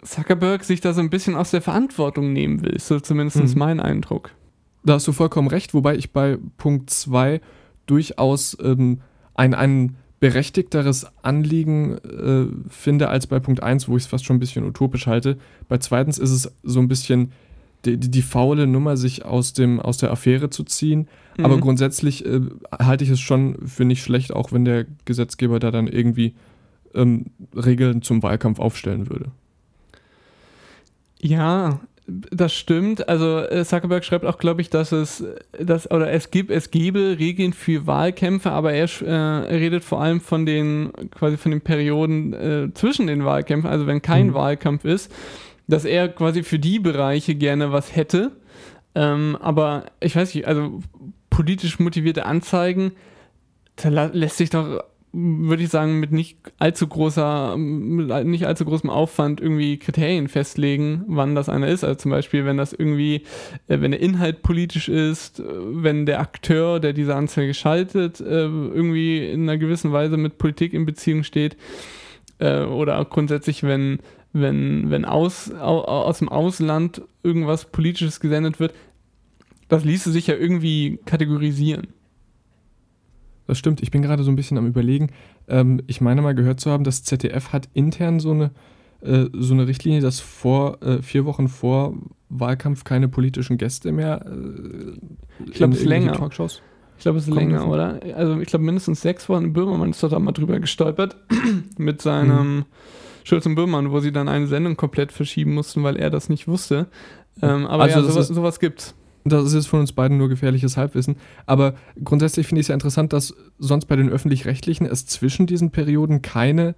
Zuckerberg 0.03 0.65
sich 0.65 0.81
da 0.81 0.93
so 0.93 1.01
ein 1.01 1.11
bisschen 1.11 1.37
aus 1.37 1.53
der 1.53 1.63
Verantwortung 1.63 2.33
nehmen 2.33 2.65
will, 2.65 2.81
so 2.81 2.99
zumindest 2.99 3.55
mhm. 3.55 3.59
mein 3.59 3.79
Eindruck. 3.79 4.33
Da 4.85 4.95
hast 4.95 5.07
du 5.07 5.13
vollkommen 5.13 5.47
recht, 5.47 5.75
wobei 5.75 5.95
ich 5.95 6.13
bei 6.13 6.39
Punkt 6.57 6.91
2 6.91 7.41
durchaus 7.93 8.57
ähm, 8.63 9.03
ein, 9.35 9.53
ein 9.53 9.97
berechtigteres 10.19 11.07
Anliegen 11.23 11.99
äh, 11.99 12.47
finde 12.71 13.09
als 13.09 13.27
bei 13.27 13.39
Punkt 13.39 13.63
1, 13.63 13.87
wo 13.87 13.99
ich 13.99 14.05
es 14.05 14.07
fast 14.09 14.25
schon 14.25 14.37
ein 14.37 14.41
bisschen 14.41 14.65
utopisch 14.65 15.07
halte. 15.07 15.37
Bei 15.69 15.77
zweitens 15.77 16.17
ist 16.17 16.31
es 16.31 16.53
so 16.63 16.81
ein 16.81 16.89
bisschen 16.89 17.33
die, 17.85 17.99
die, 17.99 18.11
die 18.11 18.23
faule 18.23 18.67
Nummer, 18.67 18.97
sich 18.97 19.27
aus, 19.27 19.53
dem, 19.53 19.79
aus 19.79 19.99
der 19.99 20.11
Affäre 20.11 20.49
zu 20.49 20.65
ziehen. 20.65 21.07
Mhm. 21.37 21.45
Aber 21.45 21.59
grundsätzlich 21.59 22.25
äh, 22.25 22.41
halte 22.79 23.05
ich 23.05 23.11
es 23.11 23.21
schon 23.21 23.67
für 23.67 23.85
nicht 23.85 24.03
schlecht, 24.03 24.33
auch 24.33 24.53
wenn 24.53 24.65
der 24.65 24.87
Gesetzgeber 25.05 25.59
da 25.59 25.71
dann 25.71 25.87
irgendwie 25.87 26.35
ähm, 26.95 27.27
Regeln 27.55 28.01
zum 28.01 28.23
Wahlkampf 28.23 28.59
aufstellen 28.59 29.11
würde. 29.11 29.33
Ja, 31.21 31.81
das 32.31 32.53
stimmt. 32.53 33.09
Also 33.09 33.39
äh, 33.39 33.65
Zuckerberg 33.65 34.05
schreibt 34.05 34.25
auch, 34.25 34.39
glaube 34.39 34.61
ich, 34.61 34.71
dass 34.71 34.93
es 34.93 35.25
dass, 35.59 35.91
oder 35.91 36.11
es 36.11 36.31
gibt 36.31 36.51
es 36.51 36.71
gebe 36.71 37.17
Regeln 37.19 37.53
für 37.53 37.87
Wahlkämpfe, 37.87 38.51
aber 38.51 38.73
er 38.73 38.89
äh, 39.03 39.55
redet 39.55 39.85
vor 39.85 40.03
allem 40.03 40.21
von 40.21 40.47
den 40.47 40.93
quasi 41.15 41.37
von 41.37 41.51
den 41.51 41.61
Perioden 41.61 42.33
äh, 42.33 42.75
zwischen 42.75 43.07
den 43.07 43.25
Wahlkämpfen, 43.25 43.71
also 43.71 43.87
wenn 43.87 44.03
kein 44.03 44.29
mhm. 44.29 44.35
Wahlkampf 44.35 44.85
ist, 44.85 45.13
dass 45.67 45.85
er 45.85 46.09
quasi 46.09 46.43
für 46.43 46.59
die 46.59 46.79
Bereiche 46.79 47.35
gerne 47.35 47.73
was 47.73 47.95
hätte. 47.95 48.33
Ähm, 48.95 49.37
aber 49.41 49.87
ich 50.01 50.17
weiß 50.17 50.35
nicht, 50.35 50.47
also 50.47 50.81
politisch 51.31 51.79
motivierte 51.79 52.27
Anzeigen, 52.27 52.93
da 53.77 53.89
lässt 54.13 54.37
sich 54.37 54.51
doch 54.51 54.85
würde 55.13 55.63
ich 55.63 55.69
sagen, 55.69 56.01
mit 56.01 56.11
nicht 56.11 56.39
allzu 56.59 56.87
großer, 56.87 57.57
nicht 57.59 58.47
allzu 58.47 58.65
großem 58.65 58.89
Aufwand 58.89 59.43
irgendwie 59.43 59.79
Kriterien 59.79 60.29
festlegen, 60.29 61.05
wann 61.07 61.35
das 61.35 61.51
einer 61.51 61.69
ist. 61.69 61.85
Also 61.85 61.97
zum 61.97 62.11
Beispiel, 62.11 62.47
wenn 62.47 62.57
das 62.57 62.73
irgendwie, 62.73 63.17
äh, 63.69 63.81
wenn 63.81 63.91
der 63.91 64.01
Inhalt 64.01 64.43
politisch 64.43 64.89
ist, 64.89 65.41
äh, 65.41 65.45
wenn 65.47 66.07
der 66.07 66.21
Akteur, 66.21 66.81
der 66.81 66.95
diese 66.95 67.15
Anzeige 67.15 67.53
schaltet, 67.53 68.21
äh, 68.21 68.25
irgendwie 68.25 69.29
in 69.29 69.43
einer 69.43 69.59
gewissen 69.59 69.93
Weise 69.93 70.17
mit 70.17 70.39
Politik 70.39 70.73
in 70.73 70.87
Beziehung 70.87 71.25
steht. 71.25 71.57
Oder 72.41 73.05
grundsätzlich, 73.05 73.63
wenn, 73.63 74.01
wenn, 74.33 74.91
wenn 74.91 75.05
aus, 75.05 75.53
aus 75.53 76.19
dem 76.19 76.29
Ausland 76.29 77.03
irgendwas 77.23 77.67
Politisches 77.67 78.19
gesendet 78.19 78.59
wird, 78.59 78.75
das 79.69 79.85
ließe 79.85 80.11
sich 80.11 80.27
ja 80.27 80.35
irgendwie 80.35 80.99
kategorisieren. 81.05 81.87
Das 83.47 83.59
stimmt. 83.59 83.83
Ich 83.83 83.91
bin 83.91 84.03
gerade 84.03 84.23
so 84.23 84.31
ein 84.31 84.37
bisschen 84.37 84.59
am 84.59 84.67
Überlegen. 84.67 85.11
Ähm, 85.49 85.83
ich 85.87 86.01
meine 86.01 86.23
mal 86.23 86.35
gehört 86.35 86.61
zu 86.61 86.71
haben, 86.71 86.85
das 86.85 87.03
ZDF 87.03 87.53
hat 87.53 87.69
intern 87.75 88.21
so 88.21 88.31
eine, 88.31 88.51
äh, 89.01 89.27
so 89.33 89.55
eine 89.55 89.67
Richtlinie, 89.67 90.01
dass 90.01 90.21
vor 90.21 90.83
äh, 90.83 91.03
vier 91.03 91.25
Wochen 91.25 91.49
vor 91.49 91.95
Wahlkampf 92.29 92.85
keine 92.85 93.09
politischen 93.09 93.59
Gäste 93.59 93.93
mehr. 93.93 94.25
Äh, 94.27 95.47
ich 95.47 95.55
glaube, 95.55 95.75
es 95.75 95.81
ist 95.81 95.87
länger. 95.87 96.13
Talkshows. 96.13 96.63
Ich 96.97 97.03
glaube, 97.03 97.19
es 97.19 97.27
ist 97.27 97.35
länger, 97.35 97.57
davon. 97.57 97.71
oder? 97.71 98.01
Also 98.15 98.39
ich 98.39 98.47
glaube, 98.47 98.65
mindestens 98.65 99.01
sechs 99.01 99.29
Wochen. 99.29 99.53
Böhmermann 99.53 99.91
ist 99.91 100.03
doch 100.03 100.11
da 100.11 100.21
mal 100.21 100.31
drüber 100.31 100.61
gestolpert 100.61 101.17
mit 101.77 102.01
seinem 102.01 102.57
mhm. 102.57 102.65
Schulz 103.25 103.45
und 103.45 103.57
Böhmermann, 103.57 103.91
wo 103.91 103.99
sie 103.99 104.13
dann 104.13 104.29
eine 104.29 104.47
Sendung 104.47 104.77
komplett 104.77 105.11
verschieben 105.11 105.55
mussten, 105.55 105.83
weil 105.83 105.97
er 105.97 106.11
das 106.11 106.29
nicht 106.29 106.47
wusste. 106.47 106.87
Ähm, 107.41 107.67
aber 107.67 107.85
also 107.85 108.01
ja, 108.01 108.07
sowas, 108.07 108.29
sowas 108.29 108.61
gibt's. 108.61 108.95
Das 109.25 109.53
ist 109.53 109.67
von 109.67 109.81
uns 109.81 109.93
beiden 109.93 110.19
nur 110.19 110.29
gefährliches 110.29 110.77
Halbwissen. 110.77 111.17
Aber 111.47 111.75
grundsätzlich 112.03 112.47
finde 112.47 112.61
ich 112.61 112.65
es 112.65 112.69
ja 112.69 112.75
interessant, 112.75 113.13
dass 113.13 113.35
sonst 113.59 113.87
bei 113.87 113.97
den 113.97 114.11
öffentlich-rechtlichen 114.11 114.87
es 114.87 115.07
zwischen 115.07 115.47
diesen 115.47 115.71
Perioden 115.71 116.23
keine, 116.23 116.75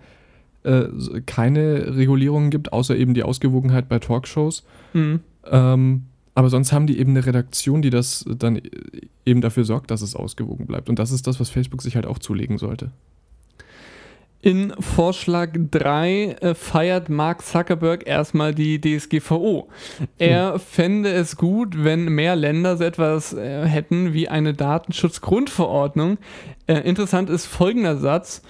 äh, 0.63 0.85
keine 1.27 1.97
Regulierungen 1.97 2.51
gibt, 2.51 2.73
außer 2.73 2.97
eben 2.97 3.15
die 3.15 3.23
Ausgewogenheit 3.23 3.89
bei 3.89 3.99
Talkshows. 3.99 4.65
Mhm. 4.93 5.21
Ähm, 5.51 6.03
aber 6.35 6.51
sonst 6.51 6.73
haben 6.73 6.87
die 6.87 6.99
eben 6.99 7.11
eine 7.11 7.25
Redaktion, 7.25 7.81
die 7.81 7.91
das 7.91 8.25
dann 8.39 8.61
eben 9.25 9.41
dafür 9.41 9.65
sorgt, 9.65 9.91
dass 9.91 10.03
es 10.03 10.17
ausgewogen 10.17 10.67
bleibt. 10.67 10.89
Und 10.89 10.99
das 10.99 11.13
ist 11.13 11.27
das, 11.27 11.39
was 11.39 11.49
Facebook 11.49 11.81
sich 11.81 11.95
halt 11.95 12.07
auch 12.07 12.19
zulegen 12.19 12.59
sollte. 12.59 12.91
In 14.45 14.75
Vorschlag 14.79 15.53
3 15.71 16.37
äh, 16.39 16.55
feiert 16.55 17.09
Mark 17.09 17.43
Zuckerberg 17.47 18.07
erstmal 18.07 18.55
die 18.55 18.79
DSGVO. 18.79 19.71
Er 20.19 20.53
hm. 20.53 20.61
fände 20.61 21.13
es 21.13 21.39
gut, 21.39 21.83
wenn 21.83 22.05
mehr 22.05 22.37
Länder 22.37 22.77
so 22.77 22.85
etwas 22.85 23.33
äh, 23.33 23.65
hätten 23.65 24.13
wie 24.13 24.29
eine 24.29 24.53
Datenschutzgrundverordnung. 24.53 26.19
Äh, 26.67 26.81
interessant 26.81 27.31
ist 27.31 27.47
folgender 27.47 27.97
Satz. 27.97 28.43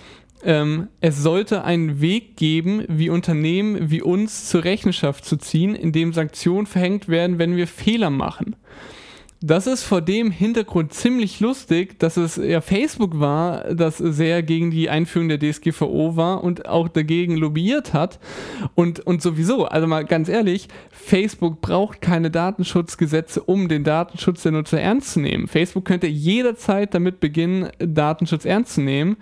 Ähm, 0.43 0.89
es 1.01 1.23
sollte 1.23 1.63
einen 1.63 2.01
Weg 2.01 2.37
geben, 2.37 2.85
wie 2.89 3.09
Unternehmen 3.09 3.89
wie 3.93 4.03
uns 4.03 4.49
zur 4.49 4.65
Rechenschaft 4.65 5.25
zu 5.25 5.37
ziehen, 5.37 5.77
indem 5.77 6.13
Sanktionen 6.13 6.67
verhängt 6.67 7.07
werden, 7.07 7.39
wenn 7.39 7.55
wir 7.55 7.69
Fehler 7.69 8.11
machen 8.11 8.57
das 9.47 9.67
ist 9.67 9.83
vor 9.83 10.01
dem 10.01 10.31
Hintergrund 10.31 10.95
ziemlich 10.95 11.39
lustig, 11.39 11.99
dass 11.99 12.17
es 12.17 12.37
ja 12.37 12.63
Facebook 12.63 13.21
war, 13.21 13.75
das 13.75 13.99
sehr 13.99 14.43
gegen 14.43 14.71
die 14.71 14.89
Einführung 14.89 15.29
der 15.29 15.39
DSGVO 15.39 16.17
war 16.17 16.43
und 16.43 16.67
auch 16.67 16.89
dagegen 16.89 17.37
lobbyiert 17.37 17.93
hat. 17.93 18.19
Und, 18.75 19.01
und 19.01 19.21
sowieso, 19.21 19.67
also 19.67 19.87
mal 19.87 20.07
ganz 20.07 20.31
ehrlich, 20.31 20.69
Facebook 20.91 21.61
braucht 21.61 22.01
keine 22.01 22.31
Datenschutzgesetze, 22.31 23.43
um 23.43 23.69
den 23.69 23.85
Datenschutz 23.85 24.45
der 24.45 24.53
Nutzer 24.53 24.81
ernst 24.81 25.13
zu 25.13 25.21
nehmen. 25.21 25.47
Facebook 25.47 25.85
könnte 25.85 26.07
jederzeit 26.07 26.95
damit 26.95 27.21
beginnen, 27.21 27.69
Datenschutz 27.79 28.47
ernst 28.47 28.77
zu 28.77 28.81
nehmen. 28.81 29.19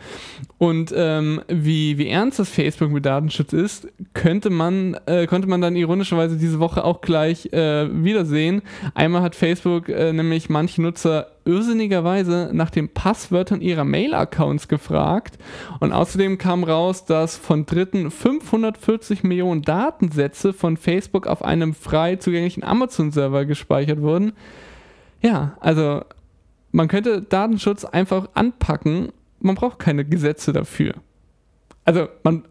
Und 0.59 0.95
ähm, 0.97 1.41
wie, 1.49 1.99
wie 1.99 2.07
ernst 2.07 2.39
das 2.39 2.49
Facebook 2.49 2.93
mit 2.93 3.05
Datenschutz 3.05 3.53
ist, 3.53 3.89
könnte 4.15 4.51
man, 4.51 4.97
äh, 5.07 5.27
konnte 5.27 5.49
man 5.49 5.61
dann 5.61 5.75
ironischerweise 5.75 6.37
diese 6.37 6.61
Woche 6.61 6.85
auch 6.85 7.01
gleich 7.01 7.53
äh, 7.53 7.89
wiedersehen. 8.05 8.63
Einmal 8.95 9.23
hat 9.23 9.35
Facebook 9.35 9.89
äh, 9.89 10.12
nämlich 10.13 10.49
manche 10.49 10.83
Nutzer 10.83 11.33
irrsinnigerweise 11.45 12.51
nach 12.53 12.71
den 12.71 12.89
Passwörtern 12.89 13.61
ihrer 13.61 13.85
Mail-Accounts 13.85 14.69
gefragt. 14.69 15.39
Und 15.81 15.93
außerdem 15.93 16.39
kam 16.39 16.65
raus, 16.65 17.05
dass 17.05 17.37
von 17.37 17.67
Dritten 17.67 18.11
540 18.11 19.25
Millionen 19.25 19.63
Datensätze 19.63 20.53
von 20.53 20.77
Facebook 20.77 21.27
auf 21.27 21.45
einem 21.45 21.75
frei 21.75 22.17
zugänglichen 22.17 22.65
Amazon-Server 22.65 23.45
gespeichert 23.45 24.01
wurden. 24.01 24.33
Ja, 25.21 25.57
also 25.61 26.03
man 26.71 26.89
könnte 26.89 27.23
Datenschutz 27.23 27.85
einfach 27.85 28.29
anpacken. 28.35 29.13
Man 29.41 29.55
braucht 29.55 29.79
keine 29.79 30.05
Gesetze 30.05 30.53
dafür. 30.53 30.95
Also 31.85 32.09
man 32.23 32.45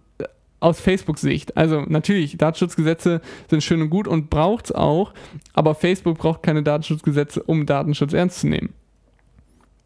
aus 0.62 0.80
Facebook-Sicht. 0.80 1.58
Also 1.58 1.82
natürlich, 1.82 2.38
Datenschutzgesetze 2.38 3.20
sind 3.50 3.64
schön 3.64 3.82
und 3.82 3.90
gut 3.90 4.08
und 4.08 4.30
braucht 4.30 4.66
es 4.66 4.72
auch, 4.72 5.14
aber 5.54 5.76
Facebook 5.76 6.20
braucht 6.20 6.44
keine 6.44 6.64
Datenschutzgesetze, 6.64 7.44
um 7.44 7.66
Datenschutz 7.66 8.14
ernst 8.14 8.40
zu 8.40 8.48
nehmen. 8.48 8.70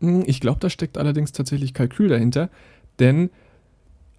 Hm, 0.02 0.24
ich 0.28 0.40
glaube, 0.40 0.60
da 0.60 0.70
steckt 0.70 0.98
allerdings 0.98 1.32
tatsächlich 1.32 1.74
Kalkül 1.74 2.10
dahinter, 2.10 2.50
denn 3.00 3.30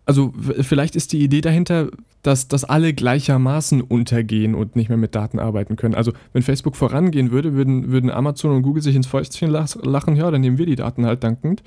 also 0.06 0.32
vielleicht 0.60 0.94
ist 0.94 1.12
die 1.12 1.20
Idee 1.20 1.40
dahinter, 1.40 1.90
dass, 2.22 2.46
dass 2.46 2.64
alle 2.64 2.94
gleichermaßen 2.94 3.82
untergehen 3.82 4.54
und 4.54 4.76
nicht 4.76 4.88
mehr 4.88 4.98
mit 4.98 5.16
Daten 5.16 5.40
arbeiten 5.40 5.74
können. 5.74 5.96
Also 5.96 6.12
wenn 6.32 6.42
Facebook 6.42 6.76
vorangehen 6.76 7.32
würde, 7.32 7.54
würden, 7.54 7.90
würden 7.90 8.10
Amazon 8.10 8.52
und 8.52 8.62
Google 8.62 8.82
sich 8.82 8.94
ins 8.94 9.08
Fäustchen 9.08 9.50
lachen, 9.50 10.16
ja, 10.16 10.30
dann 10.30 10.40
nehmen 10.40 10.58
wir 10.58 10.66
die 10.66 10.76
Daten 10.76 11.06
halt 11.06 11.24
dankend. 11.24 11.62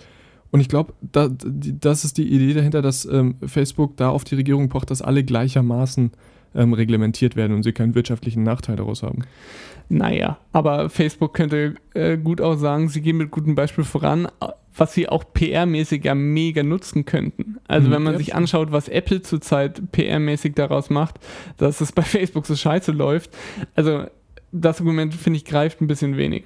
Und 0.51 0.61
ich 0.61 0.69
glaube, 0.69 0.93
da, 1.01 1.29
das 1.29 2.05
ist 2.05 2.17
die 2.17 2.27
Idee 2.27 2.53
dahinter, 2.53 2.81
dass 2.81 3.05
ähm, 3.05 3.35
Facebook 3.45 3.97
da 3.97 4.09
auf 4.09 4.23
die 4.23 4.35
Regierung 4.35 4.69
pocht, 4.69 4.89
dass 4.89 5.01
alle 5.01 5.23
gleichermaßen 5.23 6.11
ähm, 6.55 6.73
reglementiert 6.73 7.35
werden 7.35 7.55
und 7.55 7.63
sie 7.63 7.73
keinen 7.73 7.95
wirtschaftlichen 7.95 8.43
Nachteil 8.43 8.75
daraus 8.75 9.03
haben. 9.03 9.23
Naja, 9.89 10.37
aber 10.51 10.89
Facebook 10.89 11.33
könnte 11.33 11.75
äh, 11.93 12.17
gut 12.17 12.41
auch 12.41 12.55
sagen, 12.55 12.89
sie 12.89 13.01
gehen 13.01 13.17
mit 13.17 13.31
gutem 13.31 13.55
Beispiel 13.55 13.83
voran, 13.83 14.27
was 14.75 14.93
sie 14.93 15.09
auch 15.09 15.23
PR-mäßig 15.33 16.05
ja 16.05 16.15
mega 16.15 16.63
nutzen 16.63 17.05
könnten. 17.05 17.57
Also 17.67 17.87
mhm, 17.87 17.93
wenn 17.93 18.03
man 18.03 18.17
sich 18.17 18.35
anschaut, 18.35 18.71
was 18.71 18.87
Apple 18.87 19.21
zurzeit 19.21 19.81
PR-mäßig 19.91 20.53
daraus 20.53 20.89
macht, 20.89 21.19
dass 21.57 21.81
es 21.81 21.91
bei 21.91 22.01
Facebook 22.03 22.45
so 22.45 22.55
scheiße 22.55 22.91
läuft, 22.91 23.31
also 23.75 24.05
das 24.51 24.79
Argument, 24.79 25.13
finde 25.13 25.37
ich, 25.37 25.45
greift 25.45 25.81
ein 25.81 25.87
bisschen 25.87 26.17
wenig. 26.17 26.45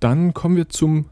Dann 0.00 0.34
kommen 0.34 0.56
wir 0.56 0.68
zum 0.68 1.06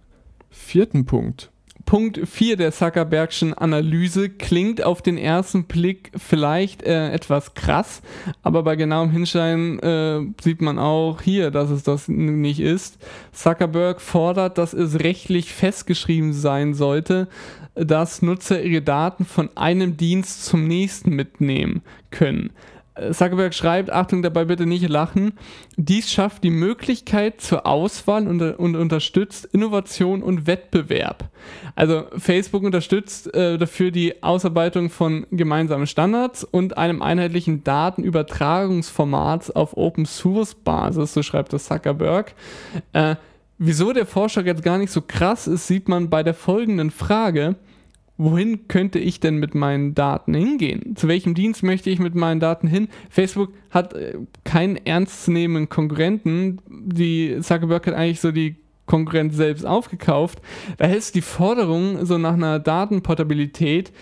vierten 0.51 1.05
Punkt. 1.05 1.51
Punkt 1.85 2.21
4 2.27 2.57
der 2.57 2.73
Zuckerbergschen 2.73 3.55
Analyse 3.55 4.29
klingt 4.29 4.83
auf 4.83 5.03
den 5.03 5.19
ersten 5.19 5.65
Blick 5.65 6.11
vielleicht 6.17 6.83
äh, 6.83 7.11
etwas 7.11 7.55
krass, 7.55 8.03
aber 8.43 8.63
bei 8.63 8.77
genauem 8.77 9.11
Hinschauen 9.11 9.79
äh, 9.81 10.21
sieht 10.41 10.63
man 10.63 10.79
auch 10.79 11.21
hier, 11.21 11.51
dass 11.51 11.71
es 11.71 11.83
das 11.83 12.09
nicht 12.09 12.61
ist. 12.61 12.99
Zuckerberg 13.33 14.01
fordert, 14.01 14.59
dass 14.59 14.73
es 14.73 15.01
rechtlich 15.01 15.53
festgeschrieben 15.53 16.33
sein 16.33 16.75
sollte, 16.75 17.29
dass 17.75 18.23
Nutzer 18.23 18.63
ihre 18.63 18.83
Daten 18.83 19.25
von 19.25 19.51
einem 19.57 19.97
Dienst 19.97 20.45
zum 20.45 20.67
nächsten 20.67 21.11
mitnehmen 21.11 21.83
können. 22.11 22.51
Zuckerberg 23.13 23.55
schreibt, 23.55 23.91
Achtung 23.91 24.23
dabei 24.23 24.45
bitte 24.45 24.67
nicht 24.67 24.87
lachen, 24.89 25.33
dies 25.77 26.13
schafft 26.13 26.45
die 26.45 26.51
Möglichkeit 26.51 27.41
zur 27.41 27.67
Auswahl 27.67 28.29
und, 28.29 28.43
und 28.43 28.77
unterstützt 28.77 29.47
Innovation 29.47 30.23
und 30.23 30.47
Wettbewerb. 30.47 31.31
Also 31.75 32.05
Facebook 32.19 32.63
unterstützt 32.63 33.35
äh, 33.35 33.57
dafür 33.57 33.91
die 33.91 34.23
Ausarbeitung 34.23 34.91
von 34.91 35.27
gemeinsamen 35.31 35.87
Standards 35.87 36.45
und 36.45 36.77
einem 36.77 37.01
einheitlichen 37.01 37.65
Datenübertragungsformat 37.65 39.57
auf 39.57 39.77
Open 39.77 40.05
Source 40.05 40.55
Basis, 40.55 41.15
so 41.15 41.23
schreibt 41.23 41.55
das 41.55 41.65
Zuckerberg. 41.65 42.35
Äh, 42.93 43.17
wieso 43.57 43.95
der 43.95 44.07
Vorschlag 44.07 44.45
jetzt 44.45 44.63
gar 44.63 44.77
nicht 44.77 44.93
so 44.93 45.01
krass 45.01 45.47
ist, 45.47 45.67
sieht 45.67 45.89
man 45.89 46.11
bei 46.11 46.23
der 46.23 46.35
folgenden 46.35 46.91
Frage 46.91 47.57
wohin 48.19 48.69
könnte 48.69 48.99
ich 48.99 49.21
denn 49.21 49.37
mit 49.37 49.55
meinen 49.55 49.95
Daten 49.95 50.35
hingehen? 50.35 50.97
Zu 50.97 51.09
welchem 51.09 51.35
Dienst 51.35 51.63
möchte 51.63 51.91
ich 51.91 51.99
mit 51.99 52.15
meinen 52.15 52.41
Daten 52.41 52.69
hin? 52.69 52.89
Facebook 53.11 53.53
hat 53.71 53.95
äh, 53.95 54.19
keinen 54.45 54.77
ernstzunehmenden 54.77 55.69
Konkurrenten. 55.69 56.61
Die 56.69 57.39
Zuckerberg 57.41 57.87
hat 57.87 57.95
eigentlich 57.95 58.21
so 58.21 58.33
die 58.33 58.57
Konkurrenz 58.87 59.37
selbst 59.37 59.65
aufgekauft. 59.65 60.41
Daher 60.77 60.97
ist 60.97 61.15
die 61.15 61.23
Forderung 61.23 62.05
so 62.05 62.19
nach 62.19 62.35
einer 62.35 62.59
Datenportabilität 62.59 63.93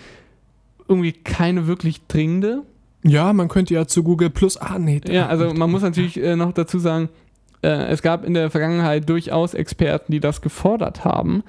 irgendwie 0.87 1.13
keine 1.13 1.67
wirklich 1.67 2.05
dringende. 2.07 2.63
Ja, 3.03 3.33
man 3.33 3.47
könnte 3.47 3.73
ja 3.73 3.87
zu 3.87 4.03
Google 4.03 4.29
Plus, 4.29 4.57
ah 4.57 4.77
nee. 4.77 5.01
Ja, 5.07 5.27
also 5.27 5.53
man 5.53 5.71
muss 5.71 5.81
natürlich 5.81 6.21
äh, 6.21 6.35
noch 6.35 6.51
dazu 6.51 6.77
sagen, 6.77 7.09
es 7.67 8.01
gab 8.01 8.25
in 8.25 8.33
der 8.33 8.49
Vergangenheit 8.49 9.07
durchaus 9.07 9.53
Experten, 9.53 10.11
die 10.11 10.19
das 10.19 10.41
gefordert 10.41 11.05
haben. 11.05 11.43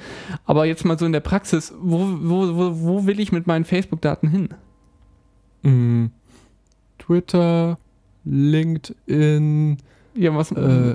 Aber 0.45 0.67
jetzt 0.67 0.85
mal 0.85 0.99
so 0.99 1.07
in 1.07 1.13
der 1.13 1.21
Praxis, 1.21 1.73
wo, 1.81 2.01
wo, 2.21 2.57
wo, 2.57 2.81
wo 2.81 3.07
will 3.07 3.19
ich 3.19 3.33
mit 3.33 3.47
meinen 3.47 3.65
Facebook-Daten 3.65 4.29
hin? 4.29 4.49
Mm, 5.63 6.07
Twitter, 6.99 7.79
LinkedIn. 8.25 9.79
Ja, 10.15 10.35
was. 10.37 10.53
Äh, 10.53 10.95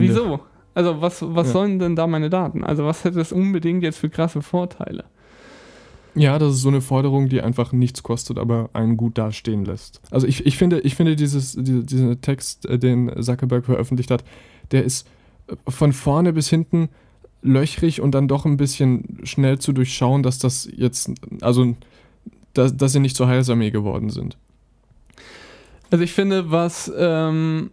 wieso? 0.00 0.40
Also, 0.74 1.00
was, 1.00 1.22
was 1.22 1.46
ja. 1.46 1.52
sollen 1.52 1.78
denn 1.78 1.96
da 1.96 2.06
meine 2.06 2.28
Daten? 2.28 2.64
Also, 2.64 2.84
was 2.84 3.04
hätte 3.04 3.20
es 3.20 3.32
unbedingt 3.32 3.82
jetzt 3.82 3.98
für 3.98 4.10
krasse 4.10 4.42
Vorteile? 4.42 5.04
Ja, 6.16 6.38
das 6.38 6.54
ist 6.54 6.62
so 6.62 6.68
eine 6.68 6.80
Forderung, 6.80 7.28
die 7.28 7.42
einfach 7.42 7.72
nichts 7.72 8.02
kostet, 8.02 8.38
aber 8.38 8.70
einen 8.72 8.96
gut 8.96 9.18
dastehen 9.18 9.66
lässt. 9.66 10.00
Also 10.10 10.26
ich, 10.26 10.46
ich 10.46 10.56
finde, 10.56 10.80
ich 10.80 10.94
finde 10.94 11.14
dieses, 11.14 11.52
diese, 11.52 11.84
diesen 11.84 12.20
Text, 12.22 12.64
äh, 12.66 12.78
den 12.78 13.22
Zuckerberg 13.22 13.66
veröffentlicht 13.66 14.10
hat, 14.10 14.24
der 14.70 14.84
ist 14.84 15.06
äh, 15.46 15.56
von 15.68 15.92
vorne 15.92 16.32
bis 16.32 16.48
hinten 16.48 16.88
löchrig 17.42 18.00
und 18.00 18.12
dann 18.12 18.28
doch 18.28 18.46
ein 18.46 18.56
bisschen 18.56 19.20
schnell 19.24 19.58
zu 19.58 19.74
durchschauen, 19.74 20.22
dass 20.22 20.38
das 20.38 20.66
jetzt, 20.74 21.12
also 21.42 21.76
dass, 22.54 22.74
dass 22.74 22.92
sie 22.92 23.00
nicht 23.00 23.14
zur 23.14 23.28
Heilsarmee 23.28 23.70
geworden 23.70 24.08
sind. 24.08 24.38
Also 25.90 26.02
ich 26.02 26.12
finde, 26.12 26.50
was, 26.50 26.90
ähm, 26.96 27.70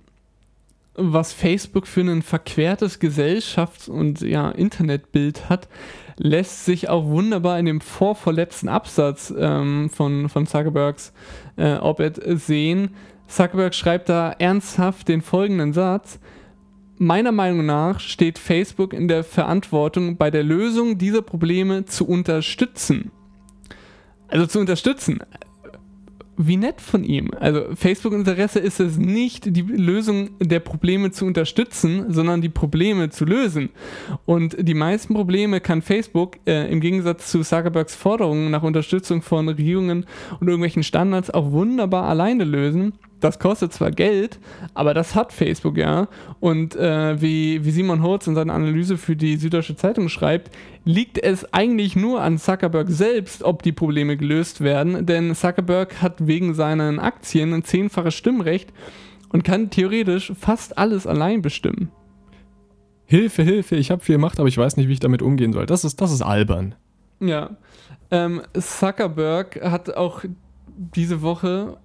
was 0.95 1.33
Facebook 1.33 1.87
für 1.87 2.01
ein 2.01 2.21
verquertes 2.21 2.99
Gesellschafts- 2.99 3.89
und 3.89 4.21
ja, 4.21 4.51
Internetbild 4.51 5.49
hat, 5.49 5.67
lässt 6.17 6.65
sich 6.65 6.89
auch 6.89 7.05
wunderbar 7.05 7.57
in 7.57 7.65
dem 7.65 7.81
vorvorletzten 7.81 8.69
Absatz 8.69 9.33
ähm, 9.35 9.89
von, 9.89 10.29
von 10.29 10.45
Zuckerbergs 10.45 11.13
äh, 11.55 11.75
Op-Ed 11.77 12.21
sehen. 12.39 12.91
Zuckerberg 13.27 13.73
schreibt 13.73 14.09
da 14.09 14.31
ernsthaft 14.31 15.07
den 15.07 15.21
folgenden 15.21 15.73
Satz. 15.73 16.19
Meiner 16.99 17.31
Meinung 17.31 17.65
nach 17.65 17.99
steht 17.99 18.37
Facebook 18.37 18.93
in 18.93 19.07
der 19.07 19.23
Verantwortung, 19.23 20.17
bei 20.17 20.29
der 20.29 20.43
Lösung 20.43 20.99
dieser 20.99 21.23
Probleme 21.23 21.85
zu 21.85 22.07
unterstützen. 22.07 23.11
Also 24.27 24.45
zu 24.45 24.59
unterstützen 24.59 25.19
wie 26.37 26.57
nett 26.57 26.81
von 26.81 27.03
ihm. 27.03 27.31
Also 27.39 27.63
Facebook-Interesse 27.75 28.59
ist 28.59 28.79
es 28.79 28.97
nicht, 28.97 29.55
die 29.55 29.61
Lösung 29.61 30.31
der 30.39 30.59
Probleme 30.59 31.11
zu 31.11 31.25
unterstützen, 31.25 32.11
sondern 32.11 32.41
die 32.41 32.49
Probleme 32.49 33.09
zu 33.09 33.25
lösen. 33.25 33.69
Und 34.25 34.55
die 34.59 34.73
meisten 34.73 35.13
Probleme 35.13 35.61
kann 35.61 35.81
Facebook 35.81 36.37
äh, 36.45 36.71
im 36.71 36.79
Gegensatz 36.79 37.31
zu 37.31 37.41
Zuckerbergs 37.41 37.95
Forderungen 37.95 38.51
nach 38.51 38.63
Unterstützung 38.63 39.21
von 39.21 39.47
Regierungen 39.47 40.05
und 40.39 40.47
irgendwelchen 40.47 40.83
Standards 40.83 41.29
auch 41.29 41.51
wunderbar 41.51 42.05
alleine 42.05 42.43
lösen 42.43 42.93
das 43.23 43.39
kostet 43.39 43.73
zwar 43.73 43.91
Geld, 43.91 44.39
aber 44.73 44.93
das 44.93 45.15
hat 45.15 45.31
Facebook 45.31 45.77
ja. 45.77 46.07
Und 46.39 46.75
äh, 46.75 47.21
wie, 47.21 47.63
wie 47.63 47.71
Simon 47.71 48.03
Holz 48.03 48.27
in 48.27 48.35
seiner 48.35 48.53
Analyse 48.53 48.97
für 48.97 49.15
die 49.15 49.37
Süddeutsche 49.37 49.75
Zeitung 49.75 50.09
schreibt, 50.09 50.51
liegt 50.83 51.17
es 51.17 51.53
eigentlich 51.53 51.95
nur 51.95 52.21
an 52.21 52.37
Zuckerberg 52.37 52.89
selbst, 52.89 53.43
ob 53.43 53.63
die 53.63 53.71
Probleme 53.71 54.17
gelöst 54.17 54.61
werden. 54.61 55.05
Denn 55.05 55.33
Zuckerberg 55.35 56.01
hat 56.01 56.27
wegen 56.27 56.53
seinen 56.53 56.99
Aktien 56.99 57.53
ein 57.53 57.63
zehnfaches 57.63 58.15
Stimmrecht 58.15 58.73
und 59.31 59.43
kann 59.43 59.69
theoretisch 59.69 60.33
fast 60.37 60.77
alles 60.77 61.07
allein 61.07 61.41
bestimmen. 61.41 61.91
Hilfe, 63.05 63.43
Hilfe, 63.43 63.75
ich 63.75 63.91
habe 63.91 64.03
viel 64.03 64.17
Macht, 64.17 64.39
aber 64.39 64.49
ich 64.49 64.57
weiß 64.57 64.77
nicht, 64.77 64.87
wie 64.87 64.93
ich 64.93 64.99
damit 64.99 65.21
umgehen 65.21 65.53
soll. 65.53 65.65
Das 65.65 65.83
ist, 65.85 66.01
das 66.01 66.11
ist 66.11 66.21
albern. 66.21 66.75
Ja. 67.19 67.57
Ähm, 68.11 68.41
Zuckerberg 68.53 69.61
hat 69.63 69.95
auch 69.95 70.23
diese 70.75 71.21
Woche 71.21 71.77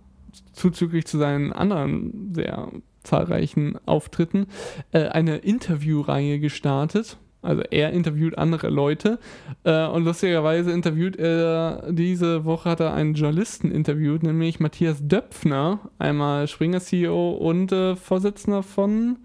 zuzüglich 0.52 1.06
zu 1.06 1.18
seinen 1.18 1.52
anderen 1.52 2.32
sehr 2.34 2.70
zahlreichen 3.02 3.78
Auftritten 3.86 4.46
äh, 4.92 5.08
eine 5.08 5.38
Interviewreihe 5.38 6.38
gestartet. 6.38 7.18
Also 7.40 7.62
er 7.70 7.92
interviewt 7.92 8.36
andere 8.36 8.68
Leute 8.68 9.20
äh, 9.62 9.86
und 9.86 10.04
lustigerweise 10.04 10.72
interviewt 10.72 11.16
er 11.16 11.84
diese 11.88 12.44
Woche 12.44 12.68
hat 12.68 12.80
er 12.80 12.94
einen 12.94 13.14
Journalisten 13.14 13.70
interviewt, 13.70 14.24
nämlich 14.24 14.58
Matthias 14.58 14.98
Döpfner, 15.00 15.78
einmal 15.98 16.48
Springer 16.48 16.80
CEO 16.80 17.30
und 17.30 17.70
äh, 17.70 17.94
Vorsitzender 17.94 18.64
von 18.64 19.18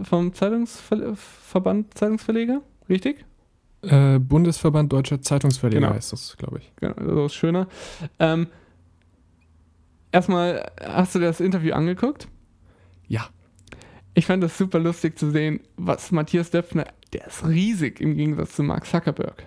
vom 0.00 0.32
Zeitungsverband 0.34 1.96
Zeitungsverleger, 1.96 2.62
richtig? 2.88 3.24
Äh, 3.82 4.18
Bundesverband 4.18 4.92
Deutscher 4.92 5.22
Zeitungsverleger 5.22 5.80
genau. 5.80 5.94
heißt 5.94 6.12
das, 6.12 6.36
glaube 6.36 6.58
ich. 6.58 6.72
Genau, 6.76 6.94
das 6.94 7.32
ist 7.32 7.34
schöner. 7.34 7.68
Ähm, 8.18 8.48
erstmal, 10.12 10.70
hast 10.80 11.14
du 11.14 11.18
das 11.18 11.40
Interview 11.40 11.74
angeguckt? 11.74 12.28
Ja. 13.08 13.26
Ich 14.14 14.26
fand 14.26 14.42
das 14.42 14.56
super 14.58 14.78
lustig 14.78 15.18
zu 15.18 15.30
sehen, 15.30 15.60
was 15.76 16.12
Matthias 16.12 16.50
Döpfner, 16.50 16.84
der 17.12 17.26
ist 17.26 17.46
riesig 17.46 18.00
im 18.00 18.14
Gegensatz 18.16 18.54
zu 18.56 18.62
Mark 18.62 18.86
Zuckerberg. 18.86 19.46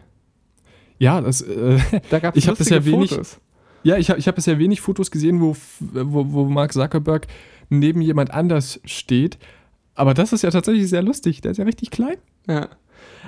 Ja, 0.97 1.21
das, 1.21 1.41
äh, 1.41 1.80
Da 2.10 2.19
gab 2.19 2.36
Ich 2.36 2.45
es 2.45 2.49
hab 2.49 2.58
bisher 2.58 2.84
wenig- 2.86 3.12
Fotos. 3.12 3.39
ja, 3.84 3.97
ich 3.97 4.10
habe 4.10 4.19
ich 4.19 4.28
hab 4.28 4.36
bisher 4.36 4.58
wenig 4.60 4.82
Fotos 4.82 5.12
gesehen, 5.12 5.39
wo, 5.41 5.56
wo, 5.80 6.32
wo 6.32 6.45
Mark 6.45 6.73
Zuckerberg 6.73 7.28
neben 7.69 8.01
jemand 8.01 8.32
anders 8.32 8.80
steht. 8.86 9.38
Aber 9.93 10.13
das 10.13 10.34
ist 10.34 10.41
ja 10.41 10.51
tatsächlich 10.51 10.89
sehr 10.89 11.01
lustig. 11.04 11.41
Der 11.41 11.51
ist 11.51 11.58
ja 11.58 11.63
richtig 11.65 11.89
klein. 11.91 12.17
Ja. 12.47 12.69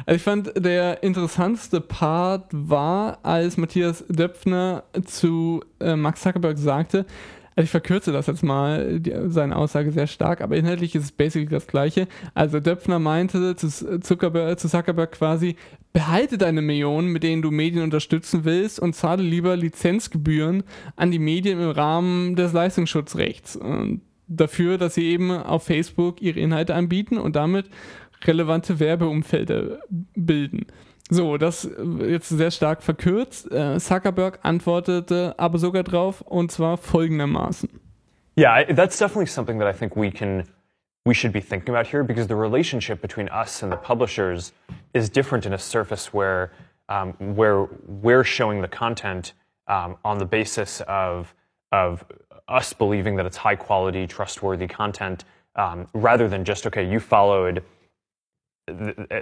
Also 0.06 0.16
ich 0.16 0.24
fand, 0.24 0.52
der 0.56 1.04
interessanteste 1.04 1.82
Part 1.82 2.46
war, 2.52 3.20
als 3.24 3.58
Matthias 3.58 4.06
Döpfner 4.08 4.84
zu 5.06 5.64
äh, 5.80 5.96
Mark 5.96 6.18
Zuckerberg 6.18 6.58
sagte, 6.58 7.06
also 7.58 7.66
ich 7.66 7.72
verkürze 7.72 8.12
das 8.12 8.28
jetzt 8.28 8.44
mal, 8.44 9.00
die, 9.00 9.12
seine 9.30 9.56
Aussage 9.56 9.92
sehr 9.92 10.06
stark, 10.06 10.42
aber 10.42 10.56
inhaltlich 10.56 10.94
ist 10.94 11.04
es 11.06 11.12
basically 11.12 11.50
das 11.50 11.66
Gleiche. 11.66 12.08
Also 12.36 12.60
Döpfner 12.60 13.00
meinte 13.00 13.56
zu 13.56 14.00
Zuckerberg, 14.00 14.60
zu 14.60 14.70
Zuckerberg 14.70 15.14
quasi, 15.14 15.56
behalte 15.92 16.38
deine 16.38 16.62
Millionen, 16.62 17.08
mit 17.08 17.24
denen 17.24 17.42
du 17.42 17.50
Medien 17.50 17.82
unterstützen 17.82 18.46
willst 18.46 18.80
und 18.80 18.94
zahle 18.94 19.24
lieber 19.24 19.58
Lizenzgebühren 19.58 20.62
an 20.96 21.10
die 21.10 21.18
Medien 21.18 21.60
im 21.60 21.72
Rahmen 21.72 22.36
des 22.36 22.54
Leistungsschutzrechts. 22.54 23.56
Und 23.56 24.02
dafür, 24.28 24.78
dass 24.78 24.94
sie 24.94 25.08
eben 25.08 25.32
auf 25.32 25.64
Facebook 25.64 26.22
ihre 26.22 26.40
Inhalte 26.40 26.76
anbieten 26.76 27.18
und 27.18 27.36
damit 27.36 27.72
relevante 28.26 28.80
Werbeumfelder 28.80 29.80
bilden. 30.16 30.68
So, 31.10 31.38
das 31.38 31.66
äh, 31.66 32.12
jetzt 32.12 32.30
sehr 32.30 32.52
stark 32.52 32.84
verkürzt. 32.84 33.52
Äh, 33.52 33.80
Zuckerberg 33.80 34.40
antwortete 34.44 35.36
aber 35.38 35.58
sogar 35.58 35.84
drauf 35.84 36.22
und 36.22 36.52
zwar 36.52 36.78
folgendermaßen. 36.78 37.70
Yeah, 38.38 38.64
that's 38.66 38.98
definitely 39.00 39.28
something 39.28 39.60
that 39.60 39.68
I 39.68 39.78
think 39.78 39.96
we 39.96 40.12
can 40.12 40.44
we 41.06 41.14
should 41.14 41.32
be 41.32 41.42
thinking 41.42 41.74
about 41.74 41.88
here 41.88 42.04
because 42.04 42.28
the 42.28 42.36
relationship 42.36 43.02
between 43.02 43.30
us 43.30 43.64
and 43.64 43.72
the 43.72 43.78
publishers 43.78 44.54
is 44.94 45.10
different 45.10 45.46
in 45.46 45.54
a 45.54 45.58
surface 45.58 46.14
where 46.14 46.52
um, 46.90 47.14
where 47.36 47.68
we're 47.88 48.26
showing 48.26 48.62
the 48.62 48.68
content 48.68 49.34
um, 49.68 49.96
on 50.04 50.18
the 50.18 50.26
basis 50.26 50.82
of 50.88 51.34
of 51.72 52.06
us 52.48 52.74
believing 52.74 53.16
that 53.16 53.26
it's 53.26 53.38
high 53.38 53.56
quality, 53.56 54.08
trustworthy 54.08 54.68
content, 54.68 55.26
um, 55.56 55.88
rather 55.94 56.28
than 56.28 56.44
just 56.44 56.68
okay, 56.68 56.88
you 56.88 57.00
followed 57.00 57.64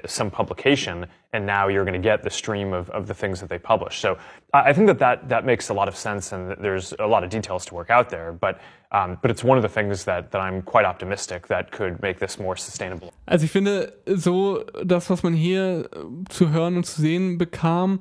some 0.05 0.31
publication 0.31 1.05
and 1.33 1.45
now 1.45 1.67
you're 1.67 1.85
going 1.85 2.01
to 2.01 2.09
get 2.09 2.23
the 2.23 2.29
stream 2.29 2.73
of, 2.73 2.89
of 2.89 3.05
the 3.07 3.13
things 3.13 3.39
that 3.39 3.49
they 3.49 3.59
publish. 3.59 3.99
So 3.99 4.17
I 4.53 4.73
think 4.73 4.87
that, 4.87 4.99
that 4.99 5.29
that 5.29 5.45
makes 5.45 5.69
a 5.69 5.73
lot 5.73 5.87
of 5.87 5.95
sense 5.95 6.31
and 6.31 6.51
there's 6.59 6.93
a 6.99 7.05
lot 7.05 7.23
of 7.23 7.29
details 7.29 7.65
to 7.67 7.75
work 7.75 7.89
out 7.89 8.09
there. 8.09 8.33
But, 8.33 8.59
um, 8.91 9.17
but 9.21 9.29
it's 9.29 9.43
one 9.43 9.57
of 9.57 9.61
the 9.61 9.69
things 9.69 10.03
that, 10.05 10.31
that 10.31 10.41
I'm 10.41 10.61
quite 10.63 10.85
optimistic 10.85 11.47
that 11.47 11.71
could 11.71 12.01
make 12.01 12.19
this 12.19 12.39
more 12.39 12.55
sustainable. 12.55 13.13
Also 13.27 13.45
ich 13.45 13.51
finde, 13.51 13.93
so 14.15 14.63
das, 14.85 15.09
was 15.09 15.23
man 15.23 15.33
hier 15.33 15.89
äh, 15.91 16.29
zu 16.29 16.49
hören 16.49 16.77
und 16.77 16.85
zu 16.85 17.01
sehen 17.01 17.37
bekam, 17.37 17.99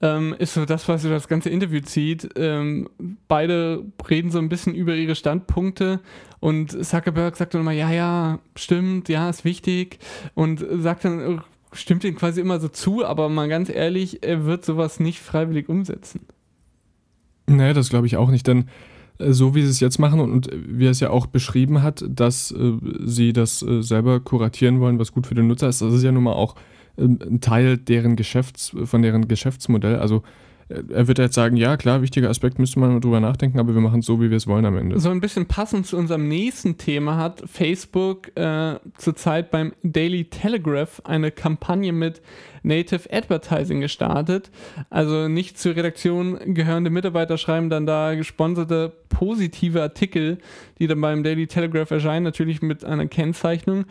ähm, 0.00 0.34
ist 0.38 0.54
so 0.54 0.64
das, 0.64 0.88
was 0.88 1.02
so 1.02 1.08
das 1.08 1.28
ganze 1.28 1.50
Interview 1.50 1.80
zieht. 1.80 2.28
Ähm, 2.36 2.88
beide 3.28 3.84
reden 4.08 4.30
so 4.30 4.38
ein 4.38 4.48
bisschen 4.48 4.74
über 4.74 4.94
ihre 4.94 5.14
Standpunkte 5.14 6.00
und 6.40 6.84
Zuckerberg 6.84 7.36
sagt 7.36 7.54
dann 7.54 7.62
immer, 7.62 7.72
ja, 7.72 7.90
ja, 7.90 8.38
stimmt, 8.56 9.08
ja, 9.08 9.30
ist 9.30 9.44
wichtig 9.44 9.98
und 10.34 10.64
sagt 10.70 11.04
dann, 11.04 11.42
stimmt 11.72 12.04
ihm 12.04 12.16
quasi 12.16 12.40
immer 12.40 12.60
so 12.60 12.68
zu, 12.68 13.04
aber 13.04 13.28
mal 13.28 13.48
ganz 13.48 13.68
ehrlich, 13.68 14.22
er 14.22 14.44
wird 14.44 14.64
sowas 14.64 15.00
nicht 15.00 15.20
freiwillig 15.20 15.68
umsetzen. 15.68 16.20
Nee, 17.46 17.72
das 17.72 17.90
glaube 17.90 18.06
ich 18.06 18.16
auch 18.16 18.30
nicht, 18.30 18.46
denn 18.46 18.66
äh, 19.18 19.32
so 19.32 19.54
wie 19.54 19.62
sie 19.62 19.70
es 19.70 19.80
jetzt 19.80 19.98
machen 19.98 20.20
und, 20.20 20.50
wie 20.52 20.86
er 20.86 20.90
es 20.90 21.00
ja 21.00 21.10
auch 21.10 21.26
beschrieben 21.26 21.82
hat, 21.82 22.04
dass 22.08 22.50
äh, 22.50 22.72
sie 23.04 23.32
das 23.32 23.62
äh, 23.62 23.82
selber 23.82 24.20
kuratieren 24.20 24.80
wollen, 24.80 24.98
was 24.98 25.12
gut 25.12 25.26
für 25.26 25.34
den 25.34 25.46
Nutzer 25.46 25.68
ist, 25.68 25.82
das 25.82 25.94
ist 25.94 26.02
ja 26.02 26.12
nun 26.12 26.24
mal 26.24 26.32
auch 26.32 26.56
ein 26.98 27.40
Teil 27.40 27.78
deren 27.78 28.16
Geschäfts, 28.16 28.74
von 28.84 29.02
deren 29.02 29.28
Geschäftsmodell. 29.28 29.96
Also 29.96 30.22
äh, 30.68 30.82
er 30.92 31.08
wird 31.08 31.18
jetzt 31.18 31.34
sagen, 31.34 31.56
ja 31.56 31.76
klar, 31.76 32.02
wichtiger 32.02 32.30
Aspekt, 32.30 32.58
müsste 32.58 32.78
man 32.78 33.00
drüber 33.00 33.20
nachdenken, 33.20 33.58
aber 33.58 33.74
wir 33.74 33.80
machen 33.80 34.00
es 34.00 34.06
so, 34.06 34.20
wie 34.20 34.30
wir 34.30 34.36
es 34.36 34.46
wollen 34.46 34.64
am 34.64 34.76
Ende. 34.76 34.98
So 34.98 35.10
ein 35.10 35.20
bisschen 35.20 35.46
passend 35.46 35.86
zu 35.86 35.96
unserem 35.96 36.28
nächsten 36.28 36.78
Thema 36.78 37.16
hat 37.16 37.42
Facebook 37.46 38.36
äh, 38.36 38.78
zurzeit 38.96 39.50
beim 39.50 39.72
Daily 39.82 40.24
Telegraph 40.24 41.02
eine 41.04 41.30
Kampagne 41.30 41.92
mit 41.92 42.22
Native 42.62 43.12
Advertising 43.12 43.80
gestartet. 43.80 44.50
Also 44.88 45.28
nicht 45.28 45.58
zur 45.58 45.76
Redaktion 45.76 46.38
gehörende 46.54 46.90
Mitarbeiter 46.90 47.36
schreiben 47.36 47.68
dann 47.68 47.86
da 47.86 48.14
gesponserte 48.14 48.92
positive 49.10 49.82
Artikel, 49.82 50.38
die 50.78 50.86
dann 50.86 51.00
beim 51.00 51.22
Daily 51.22 51.46
Telegraph 51.46 51.90
erscheinen, 51.90 52.24
natürlich 52.24 52.62
mit 52.62 52.84
einer 52.84 53.06
Kennzeichnung. 53.06 53.84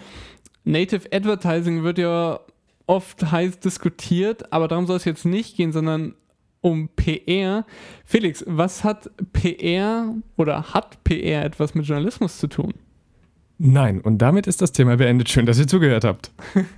Native 0.65 1.09
Advertising 1.11 1.83
wird 1.83 1.97
ja 1.97 2.39
oft 2.93 3.31
heiß 3.31 3.59
diskutiert, 3.59 4.53
aber 4.53 4.67
darum 4.67 4.85
soll 4.85 4.97
es 4.97 5.05
jetzt 5.05 5.25
nicht 5.25 5.57
gehen, 5.57 5.71
sondern 5.71 6.13
um 6.61 6.89
PR. 6.89 7.65
Felix, 8.05 8.43
was 8.47 8.83
hat 8.83 9.09
PR 9.33 10.13
oder 10.37 10.73
hat 10.73 11.03
PR 11.03 11.43
etwas 11.43 11.73
mit 11.73 11.85
Journalismus 11.85 12.37
zu 12.37 12.47
tun? 12.47 12.73
Nein, 13.59 14.01
und 14.01 14.17
damit 14.17 14.47
ist 14.47 14.61
das 14.61 14.71
Thema 14.71 14.97
beendet. 14.97 15.29
Schön, 15.29 15.45
dass 15.45 15.59
ihr 15.59 15.67
zugehört 15.67 16.03
habt. 16.03 16.31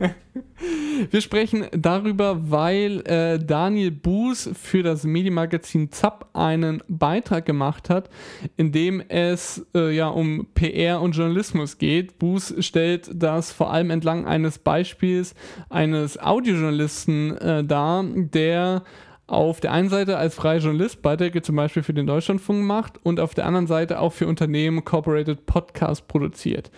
Wir 1.11 1.21
sprechen 1.21 1.65
darüber, 1.71 2.49
weil 2.51 3.01
äh, 3.05 3.39
Daniel 3.39 3.91
Buß 3.91 4.51
für 4.53 4.83
das 4.83 5.03
Medienmagazin 5.03 5.91
ZAP 5.91 6.27
einen 6.33 6.81
Beitrag 6.87 7.45
gemacht 7.45 7.89
hat, 7.89 8.09
in 8.55 8.71
dem 8.71 9.01
es 9.07 9.65
äh, 9.75 9.95
ja 9.95 10.07
um 10.07 10.47
PR 10.53 11.01
und 11.01 11.15
Journalismus 11.15 11.77
geht. 11.77 12.19
Buß 12.19 12.55
stellt 12.59 13.09
das 13.13 13.51
vor 13.51 13.71
allem 13.71 13.89
entlang 13.89 14.25
eines 14.25 14.59
Beispiels 14.59 15.35
eines 15.69 16.17
Audiojournalisten 16.17 17.37
äh, 17.37 17.63
dar, 17.63 18.03
der 18.05 18.83
auf 19.27 19.59
der 19.59 19.71
einen 19.71 19.89
Seite 19.89 20.17
als 20.17 20.35
freier 20.35 20.59
Journalist 20.59 21.01
Beiträge 21.01 21.41
zum 21.41 21.55
Beispiel 21.55 21.83
für 21.83 21.93
den 21.93 22.07
Deutschlandfunk 22.07 22.63
macht 22.63 23.03
und 23.03 23.19
auf 23.19 23.33
der 23.33 23.45
anderen 23.45 23.67
Seite 23.67 23.99
auch 23.99 24.13
für 24.13 24.27
Unternehmen 24.27 24.85
Corporated 24.85 25.45
Podcast 25.45 26.07
produziert. 26.07 26.71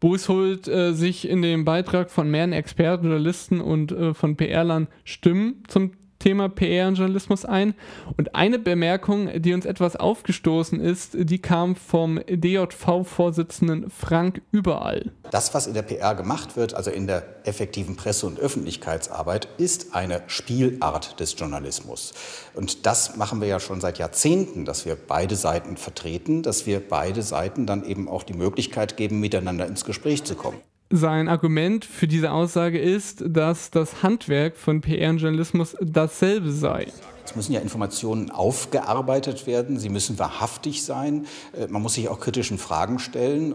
Buß 0.00 0.28
holt 0.28 0.68
äh, 0.68 0.92
sich 0.92 1.28
in 1.28 1.42
dem 1.42 1.64
Beitrag 1.64 2.10
von 2.10 2.30
mehreren 2.30 2.52
Experten, 2.52 3.06
Journalisten 3.06 3.60
und 3.60 3.90
äh, 3.90 4.14
von 4.14 4.36
PR-Lern 4.36 4.86
Stimmen 5.02 5.64
zum 5.66 5.92
Thema 6.18 6.48
PR 6.48 6.88
und 6.88 6.96
Journalismus 6.96 7.44
ein. 7.44 7.74
Und 8.16 8.34
eine 8.34 8.58
Bemerkung, 8.58 9.30
die 9.40 9.54
uns 9.54 9.64
etwas 9.64 9.96
aufgestoßen 9.96 10.80
ist, 10.80 11.16
die 11.18 11.38
kam 11.38 11.76
vom 11.76 12.20
DJV-Vorsitzenden 12.28 13.90
Frank 13.90 14.42
Überall. 14.50 15.12
Das, 15.30 15.54
was 15.54 15.66
in 15.66 15.74
der 15.74 15.82
PR 15.82 16.14
gemacht 16.14 16.56
wird, 16.56 16.74
also 16.74 16.90
in 16.90 17.06
der 17.06 17.46
effektiven 17.46 17.96
Presse- 17.96 18.26
und 18.26 18.38
Öffentlichkeitsarbeit, 18.38 19.48
ist 19.58 19.94
eine 19.94 20.22
Spielart 20.26 21.20
des 21.20 21.38
Journalismus. 21.38 22.14
Und 22.54 22.86
das 22.86 23.16
machen 23.16 23.40
wir 23.40 23.48
ja 23.48 23.60
schon 23.60 23.80
seit 23.80 23.98
Jahrzehnten, 23.98 24.64
dass 24.64 24.86
wir 24.86 24.96
beide 24.96 25.36
Seiten 25.36 25.76
vertreten, 25.76 26.42
dass 26.42 26.66
wir 26.66 26.80
beide 26.86 27.22
Seiten 27.22 27.66
dann 27.66 27.84
eben 27.84 28.08
auch 28.08 28.22
die 28.22 28.34
Möglichkeit 28.34 28.96
geben, 28.96 29.20
miteinander 29.20 29.66
ins 29.66 29.84
Gespräch 29.84 30.24
zu 30.24 30.34
kommen. 30.34 30.58
Sein 30.90 31.28
Argument 31.28 31.84
für 31.84 32.08
diese 32.08 32.32
Aussage 32.32 32.78
ist, 32.78 33.22
dass 33.26 33.70
das 33.70 34.02
Handwerk 34.02 34.56
von 34.56 34.80
PR 34.80 35.10
und 35.10 35.18
Journalismus 35.18 35.76
dasselbe 35.80 36.50
sei. 36.50 36.86
Es 37.26 37.36
müssen 37.36 37.52
ja 37.52 37.60
Informationen 37.60 38.30
aufgearbeitet 38.30 39.46
werden, 39.46 39.78
sie 39.78 39.90
müssen 39.90 40.18
wahrhaftig 40.18 40.82
sein, 40.82 41.26
äh, 41.52 41.66
man 41.66 41.82
muss 41.82 41.94
sich 41.94 42.08
auch 42.08 42.20
kritischen 42.20 42.56
Fragen 42.56 42.98
stellen. 42.98 43.54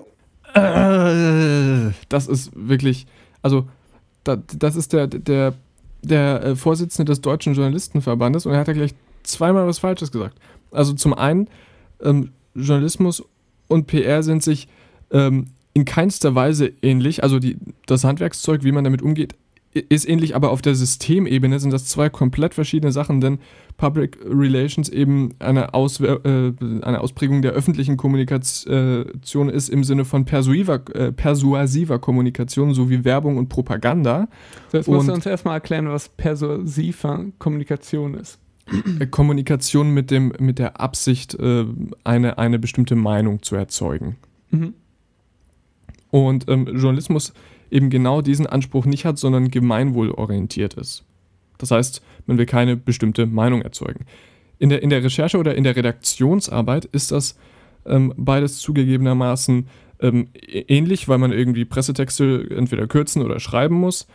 Äh, 0.53 1.93
Das 2.09 2.27
ist 2.27 2.51
wirklich, 2.53 3.07
also 3.41 3.67
da, 4.23 4.35
das 4.35 4.75
ist 4.75 4.93
der, 4.93 5.07
der, 5.07 5.55
der 6.03 6.43
äh, 6.43 6.55
Vorsitzende 6.55 7.11
des 7.11 7.21
Deutschen 7.21 7.55
Journalistenverbandes 7.55 8.45
und 8.45 8.53
er 8.53 8.59
hat 8.59 8.67
ja 8.67 8.73
gleich 8.73 8.93
zweimal 9.23 9.65
was 9.65 9.79
Falsches 9.79 10.11
gesagt. 10.11 10.37
Also 10.69 10.93
zum 10.93 11.15
einen, 11.15 11.49
ähm, 12.03 12.31
Journalismus 12.53 13.23
und 13.67 13.87
PR 13.87 14.21
sind 14.21 14.43
sich 14.43 14.67
ähm, 15.11 15.47
in 15.73 15.85
keinster 15.85 16.35
Weise 16.35 16.71
ähnlich. 16.81 17.23
Also 17.23 17.39
die, 17.39 17.57
das 17.85 18.03
Handwerkszeug, 18.03 18.63
wie 18.63 18.71
man 18.71 18.83
damit 18.83 19.01
umgeht, 19.01 19.35
ist 19.73 20.07
ähnlich, 20.07 20.35
aber 20.35 20.51
auf 20.51 20.61
der 20.61 20.75
Systemebene 20.75 21.59
sind 21.59 21.73
das 21.73 21.85
zwei 21.85 22.09
komplett 22.09 22.53
verschiedene 22.53 22.91
Sachen, 22.91 23.21
denn 23.21 23.39
Public 23.77 24.19
Relations 24.23 24.87
eben 24.87 25.33
eine, 25.39 25.73
Auswer 25.73 26.23
äh, 26.25 26.53
eine 26.81 27.01
Ausprägung 27.01 27.41
der 27.41 27.53
öffentlichen 27.53 27.97
Kommunikation 27.97 29.49
ist 29.49 29.69
im 29.69 29.83
Sinne 29.83 30.05
von 30.05 30.25
persuiver, 30.25 30.81
äh, 30.93 31.11
persuasiver 31.11 31.97
Kommunikation 31.97 32.75
sowie 32.75 33.03
Werbung 33.03 33.37
und 33.37 33.49
Propaganda. 33.49 34.27
So, 34.71 34.77
jetzt 34.77 34.87
musst 34.87 35.09
du 35.09 35.13
uns 35.13 35.25
erstmal 35.25 35.55
erklären, 35.55 35.89
was 35.89 36.09
persuasiver 36.09 37.25
Kommunikation 37.39 38.13
ist. 38.13 38.37
Äh, 38.99 39.07
Kommunikation 39.07 39.91
mit, 39.91 40.11
dem, 40.11 40.33
mit 40.39 40.59
der 40.59 40.79
Absicht, 40.79 41.33
äh, 41.33 41.65
eine, 42.03 42.37
eine 42.37 42.59
bestimmte 42.59 42.95
Meinung 42.95 43.41
zu 43.41 43.55
erzeugen. 43.55 44.17
Mhm. 44.51 44.75
Und 46.13 46.47
ähm, 46.47 46.67
Journalismus 46.67 47.33
eben 47.71 47.89
genau 47.89 48.21
diesen 48.21 48.45
Anspruch 48.45 48.85
nicht 48.85 49.03
hat, 49.03 49.17
sondern 49.17 49.49
gemeinwohlorientiert 49.49 50.75
ist. 50.75 51.05
Das 51.57 51.71
heißt, 51.71 52.03
man 52.27 52.37
will 52.37 52.45
keine 52.45 52.77
bestimmte 52.77 53.25
Meinung 53.25 53.63
erzeugen. 53.63 54.05
In 54.59 54.69
der, 54.69 54.83
in 54.83 54.91
der 54.91 55.03
Recherche 55.03 55.39
oder 55.39 55.55
in 55.55 55.63
der 55.63 55.75
Redaktionsarbeit 55.75 56.85
ist 56.85 57.11
das 57.11 57.35
ähm, 57.87 58.13
beides 58.15 58.59
zugegebenermaßen 58.59 59.67
ähm, 60.01 60.27
ähnlich, 60.47 61.09
weil 61.09 61.17
man 61.17 61.31
irgendwie 61.31 61.65
Pressetexte 61.65 62.47
entweder 62.55 62.85
kürzen 62.85 63.23
oder 63.23 63.39
schreiben 63.39 63.79
muss. 63.79 64.05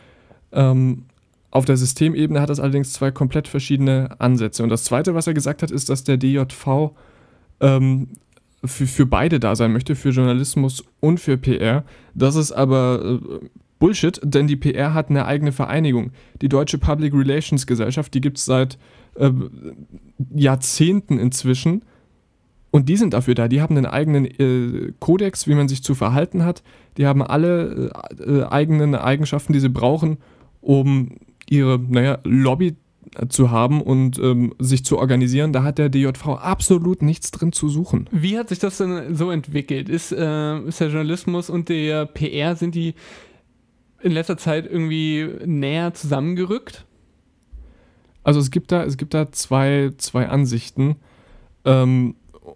Ähm, 0.52 1.06
auf 1.50 1.64
der 1.64 1.76
Systemebene 1.76 2.40
hat 2.40 2.50
das 2.50 2.60
allerdings 2.60 2.92
zwei 2.92 3.10
komplett 3.10 3.48
verschiedene 3.48 4.20
Ansätze. 4.20 4.62
Und 4.62 4.68
das 4.68 4.84
Zweite, 4.84 5.16
was 5.16 5.26
er 5.26 5.34
gesagt 5.34 5.64
hat, 5.64 5.72
ist, 5.72 5.88
dass 5.88 6.04
der 6.04 6.16
DJV 6.16 6.92
ähm, 7.58 8.06
für, 8.64 8.86
für 8.86 9.06
beide 9.06 9.40
da 9.40 9.54
sein 9.56 9.72
möchte, 9.72 9.94
für 9.94 10.10
Journalismus 10.10 10.84
und 11.00 11.20
für 11.20 11.36
PR. 11.36 11.84
Das 12.14 12.36
ist 12.36 12.52
aber 12.52 13.20
äh, 13.20 13.46
Bullshit, 13.78 14.20
denn 14.22 14.46
die 14.46 14.56
PR 14.56 14.94
hat 14.94 15.10
eine 15.10 15.26
eigene 15.26 15.52
Vereinigung. 15.52 16.10
Die 16.42 16.48
Deutsche 16.48 16.78
Public 16.78 17.14
Relations 17.14 17.66
Gesellschaft, 17.66 18.12
die 18.14 18.20
gibt 18.20 18.38
es 18.38 18.44
seit 18.44 18.78
äh, 19.14 19.30
Jahrzehnten 20.34 21.18
inzwischen. 21.18 21.82
Und 22.70 22.88
die 22.88 22.96
sind 22.96 23.14
dafür 23.14 23.34
da. 23.34 23.48
Die 23.48 23.62
haben 23.62 23.76
einen 23.76 23.86
eigenen 23.86 24.26
äh, 24.26 24.92
Kodex, 24.98 25.46
wie 25.46 25.54
man 25.54 25.68
sich 25.68 25.82
zu 25.82 25.94
verhalten 25.94 26.44
hat. 26.44 26.62
Die 26.96 27.06
haben 27.06 27.22
alle 27.22 27.90
äh, 28.18 28.42
eigenen 28.44 28.94
Eigenschaften, 28.94 29.52
die 29.52 29.60
sie 29.60 29.70
brauchen, 29.70 30.18
um 30.60 31.16
ihre 31.48 31.78
naja, 31.78 32.18
Lobby 32.24 32.76
zu 33.28 33.50
haben 33.50 33.80
und 33.82 34.18
ähm, 34.18 34.54
sich 34.58 34.84
zu 34.84 34.98
organisieren, 34.98 35.52
da 35.52 35.62
hat 35.62 35.78
der 35.78 35.88
DJV 35.88 36.26
absolut 36.40 37.02
nichts 37.02 37.30
drin 37.30 37.52
zu 37.52 37.68
suchen. 37.68 38.08
Wie 38.10 38.38
hat 38.38 38.48
sich 38.48 38.58
das 38.58 38.78
denn 38.78 39.14
so 39.14 39.30
entwickelt? 39.30 39.88
Ist, 39.88 40.12
äh, 40.12 40.58
ist 40.60 40.80
der 40.80 40.88
Journalismus 40.88 41.50
und 41.50 41.68
der 41.68 42.06
PR, 42.06 42.56
sind 42.56 42.74
die 42.74 42.94
in 44.00 44.12
letzter 44.12 44.36
Zeit 44.36 44.66
irgendwie 44.66 45.28
näher 45.44 45.94
zusammengerückt? 45.94 46.84
Also 48.22 48.40
es 48.40 48.50
gibt 48.50 48.72
da, 48.72 48.84
es 48.84 48.96
gibt 48.96 49.14
da 49.14 49.32
zwei, 49.32 49.92
zwei 49.96 50.28
Ansichten. 50.28 50.96
Ähm, 51.64 52.14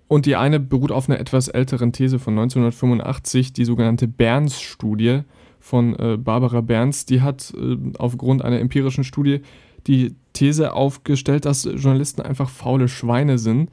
und 0.08 0.26
die 0.26 0.36
eine 0.36 0.60
beruht 0.60 0.92
auf 0.92 1.08
einer 1.08 1.18
etwas 1.18 1.48
älteren 1.48 1.92
These 1.92 2.18
von 2.18 2.34
1985, 2.34 3.52
die 3.52 3.64
sogenannte 3.64 4.08
Berns-Studie 4.08 5.20
von 5.60 5.96
äh, 5.98 6.16
Barbara 6.16 6.60
Berns. 6.60 7.06
Die 7.06 7.20
hat 7.20 7.52
äh, 7.56 7.76
aufgrund 7.98 8.42
einer 8.42 8.60
empirischen 8.60 9.04
Studie 9.04 9.40
die 9.86 10.14
These 10.32 10.72
aufgestellt, 10.72 11.44
dass 11.44 11.64
Journalisten 11.64 12.22
einfach 12.22 12.48
faule 12.48 12.88
Schweine 12.88 13.38
sind 13.38 13.70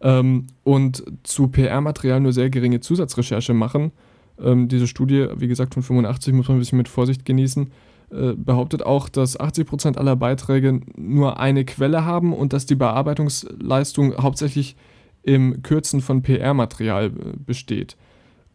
ähm, 0.00 0.46
und 0.62 1.04
zu 1.22 1.48
PR-Material 1.48 2.20
nur 2.20 2.32
sehr 2.32 2.50
geringe 2.50 2.80
Zusatzrecherche 2.80 3.54
machen. 3.54 3.92
Ähm, 4.38 4.68
diese 4.68 4.86
Studie, 4.86 5.28
wie 5.36 5.48
gesagt, 5.48 5.74
von 5.74 5.82
85 5.82 6.34
muss 6.34 6.48
man 6.48 6.56
ein 6.56 6.60
bisschen 6.60 6.78
mit 6.78 6.88
Vorsicht 6.88 7.24
genießen, 7.24 7.70
äh, 8.10 8.32
behauptet 8.36 8.82
auch, 8.84 9.08
dass 9.08 9.38
80% 9.38 9.96
aller 9.96 10.16
Beiträge 10.16 10.80
nur 10.96 11.38
eine 11.40 11.64
Quelle 11.64 12.04
haben 12.04 12.32
und 12.32 12.52
dass 12.52 12.66
die 12.66 12.74
Bearbeitungsleistung 12.74 14.16
hauptsächlich 14.16 14.76
im 15.22 15.62
Kürzen 15.62 16.00
von 16.00 16.22
PR-Material 16.22 17.06
äh, 17.06 17.10
besteht. 17.38 17.96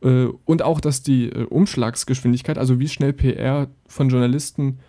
Äh, 0.01 0.27
und 0.45 0.61
auch, 0.61 0.79
dass 0.79 1.01
die 1.01 1.29
äh, 1.29 1.45
Umschlagsgeschwindigkeit, 1.45 2.57
also 2.57 2.79
wie 2.79 2.87
schnell 2.87 3.13
PR 3.13 3.67
von 3.87 4.09
Journalisten 4.09 4.79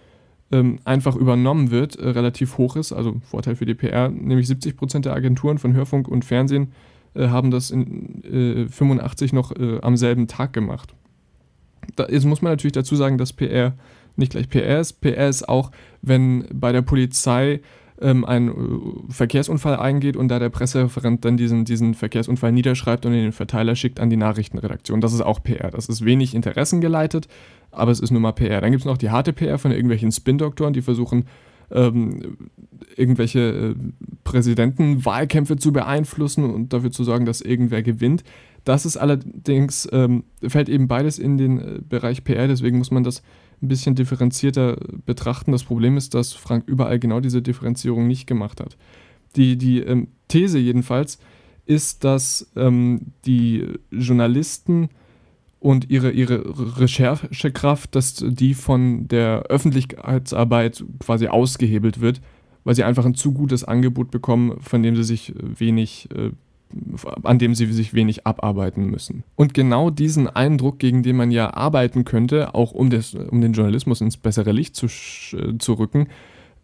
ähm, 0.53 0.79
einfach 0.85 1.17
übernommen 1.17 1.71
wird, 1.71 1.99
relativ 1.99 2.59
hoch 2.59 2.77
ist. 2.77 2.93
Also 2.93 3.21
Vorteil 3.23 3.57
für 3.57 3.67
die 3.67 3.75
PR, 3.75 4.09
nämlich 4.09 4.47
70% 4.47 5.01
der 5.01 5.15
Agenturen 5.15 5.59
von 5.59 5.75
Hörfunk 5.75 6.09
und 6.09 6.25
Fernsehen 6.25 6.73
haben 7.13 7.51
das 7.51 7.73
in 7.73 8.69
85 8.71 9.33
noch 9.33 9.53
am 9.83 9.97
selben 9.97 10.29
Tag 10.29 10.53
gemacht. 10.53 10.95
jetzt 12.09 12.25
muss 12.25 12.41
man 12.41 12.53
natürlich 12.53 12.73
dazu 12.73 12.95
sagen, 12.95 13.19
dass 13.19 13.33
PR 13.33 13.75
nicht 14.15 14.31
gleich 14.31 14.49
PR 14.49 14.79
ist. 14.79 15.01
PR 15.01 15.29
ist 15.29 15.49
auch, 15.49 15.73
wenn 16.03 16.45
bei 16.53 16.71
der 16.71 16.83
Polizei 16.83 17.61
ähm, 18.01 18.25
ein 18.25 18.49
äh, 18.49 18.53
Verkehrsunfall 19.13 19.77
eingeht 19.77 20.17
und 20.17 20.29
da 20.29 20.39
der 20.39 20.49
Pressereferent 20.49 21.25
dann 21.25 21.37
diesen, 21.37 21.65
diesen 21.65 21.95
Verkehrsunfall 21.95 22.53
niederschreibt 22.53 23.07
und 23.07 23.13
in 23.13 23.23
den 23.23 23.33
Verteiler 23.33 23.77
schickt 23.77 24.01
an 24.01 24.11
die 24.11 24.17
Nachrichtenredaktion. 24.17 25.01
Das 25.01 25.13
ist 25.13 25.21
auch 25.21 25.43
PR. 25.43 25.71
Das 25.71 25.89
ist 25.89 26.05
wenig 26.05 26.35
interessengeleitet, 26.35 27.29
aber 27.71 27.91
es 27.91 28.01
ist 28.01 28.11
nun 28.11 28.23
mal 28.23 28.33
PR. 28.33 28.61
Dann 28.61 28.71
gibt 28.71 28.83
es 28.83 28.87
noch 28.87 28.99
die 28.99 29.11
harte 29.11 29.33
PR 29.33 29.59
von 29.59 29.71
irgendwelchen 29.71 30.13
Spin-Doktoren, 30.13 30.73
die 30.73 30.83
versuchen, 30.83 31.27
ähm, 31.71 32.37
irgendwelche 32.97 33.41
äh, 33.41 33.75
Präsidentenwahlkämpfe 34.25 35.57
zu 35.57 35.73
beeinflussen 35.73 36.45
und 36.45 36.73
dafür 36.73 36.91
zu 36.91 37.05
sorgen, 37.05 37.27
dass 37.27 37.41
irgendwer 37.41 37.83
gewinnt. 37.83 38.25
Das 38.65 38.85
ist 38.85 38.97
allerdings, 38.97 39.89
ähm, 39.93 40.25
fällt 40.47 40.69
eben 40.69 40.89
beides 40.89 41.19
in 41.19 41.39
den 41.39 41.59
äh, 41.59 41.81
Bereich 41.87 42.25
PR, 42.25 42.49
deswegen 42.49 42.79
muss 42.79 42.91
man 42.91 43.05
das 43.05 43.23
ein 43.63 43.69
bisschen 43.69 43.95
differenzierter 43.95 44.77
betrachten. 45.07 45.53
Das 45.53 45.65
Problem 45.65 45.97
ist, 45.97 46.15
dass 46.15 46.33
Frank 46.33 46.65
überall 46.67 46.99
genau 46.99 47.21
diese 47.21 47.43
Differenzierung 47.43 48.07
nicht 48.07 48.27
gemacht 48.27 48.61
hat. 48.61 48.77
Die, 49.37 49.57
die 49.57 49.81
ähm, 49.81 50.09
These 50.29 50.59
jedenfalls 50.59 51.19
ist, 51.67 52.05
dass 52.05 52.51
ähm, 52.57 53.13
die 53.27 53.67
Journalisten 53.91 54.89
und 55.61 55.91
ihre, 55.91 56.11
ihre 56.11 56.43
Recherchekraft, 56.79 57.95
dass 57.95 58.15
die 58.27 58.55
von 58.55 59.07
der 59.09 59.43
Öffentlichkeitsarbeit 59.43 60.83
quasi 60.99 61.29
ausgehebelt 61.29 62.01
wird, 62.01 62.21
weil 62.65 62.75
sie 62.75 62.85
einfach 62.85 63.05
ein 63.05 63.15
zu 63.15 63.33
gutes 63.33 63.63
Angebot 63.63 64.11
bekommen, 64.11 64.59
von 64.61 64.83
dem 64.83 64.97
sie 64.97 65.05
sich 65.05 65.35
wenig 65.37 66.09
äh, 66.15 66.31
an 67.23 67.39
dem 67.39 67.55
sie 67.55 67.67
sich 67.73 67.95
wenig 67.95 68.27
abarbeiten 68.27 68.87
müssen. 68.87 69.25
Und 69.37 69.55
genau 69.55 69.91
diesen 69.91 70.29
Eindruck, 70.29 70.79
gegen 70.79 71.03
den 71.03 71.17
man 71.17 71.31
ja 71.31 71.55
arbeiten 71.55 72.05
könnte, 72.05 72.55
auch 72.55 72.73
um, 72.73 72.91
das, 72.91 73.15
um 73.15 73.41
den 73.41 73.53
Journalismus 73.53 74.01
ins 74.01 74.17
bessere 74.17 74.53
Licht 74.53 74.77
zu, 74.77 74.87
zu 74.87 75.73
rücken, 75.75 76.09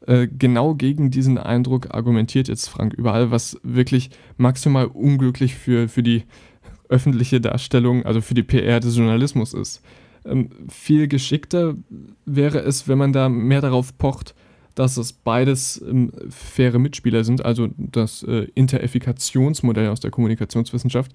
äh, 0.06 0.28
genau 0.28 0.74
gegen 0.74 1.10
diesen 1.10 1.38
Eindruck 1.38 1.94
argumentiert 1.94 2.48
jetzt 2.48 2.68
Frank 2.68 2.94
überall, 2.94 3.30
was 3.30 3.58
wirklich 3.62 4.10
maximal 4.36 4.86
unglücklich 4.86 5.54
für, 5.54 5.88
für 5.88 6.02
die 6.02 6.24
öffentliche 6.88 7.40
Darstellung, 7.40 8.04
also 8.04 8.20
für 8.20 8.34
die 8.34 8.44
PR 8.44 8.80
des 8.80 8.96
Journalismus 8.96 9.54
ist. 9.54 9.82
Ähm, 10.24 10.50
viel 10.68 11.08
geschickter 11.08 11.74
wäre 12.24 12.58
es, 12.60 12.88
wenn 12.88 12.98
man 12.98 13.12
da 13.12 13.28
mehr 13.28 13.60
darauf 13.60 13.96
pocht, 13.98 14.34
dass 14.76 14.98
es 14.98 15.12
beides 15.14 15.82
ähm, 15.88 16.12
faire 16.28 16.78
Mitspieler 16.78 17.24
sind, 17.24 17.44
also 17.44 17.68
das 17.78 18.22
äh, 18.22 18.46
Intereffikationsmodell 18.54 19.88
aus 19.88 20.00
der 20.00 20.10
Kommunikationswissenschaft, 20.10 21.12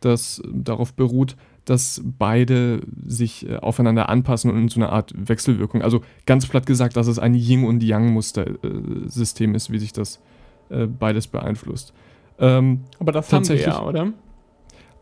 das 0.00 0.40
äh, 0.40 0.48
darauf 0.52 0.92
beruht, 0.92 1.36
dass 1.64 2.02
beide 2.04 2.80
sich 3.06 3.48
äh, 3.48 3.56
aufeinander 3.56 4.08
anpassen 4.08 4.50
und 4.50 4.58
in 4.58 4.68
so 4.68 4.80
einer 4.80 4.90
Art 4.92 5.14
Wechselwirkung, 5.16 5.80
also 5.80 6.02
ganz 6.26 6.46
platt 6.46 6.66
gesagt, 6.66 6.96
dass 6.96 7.06
es 7.06 7.20
ein 7.20 7.34
Yin- 7.34 7.64
und 7.64 7.84
Yang-Muster-System 7.84 9.54
ist, 9.54 9.70
wie 9.70 9.78
sich 9.78 9.92
das 9.92 10.20
äh, 10.68 10.86
beides 10.86 11.28
beeinflusst. 11.28 11.94
Ähm, 12.40 12.80
Aber 12.98 13.12
das 13.12 13.32
haben 13.32 13.48
wir 13.48 13.56
ja, 13.56 13.80
oder? 13.80 14.12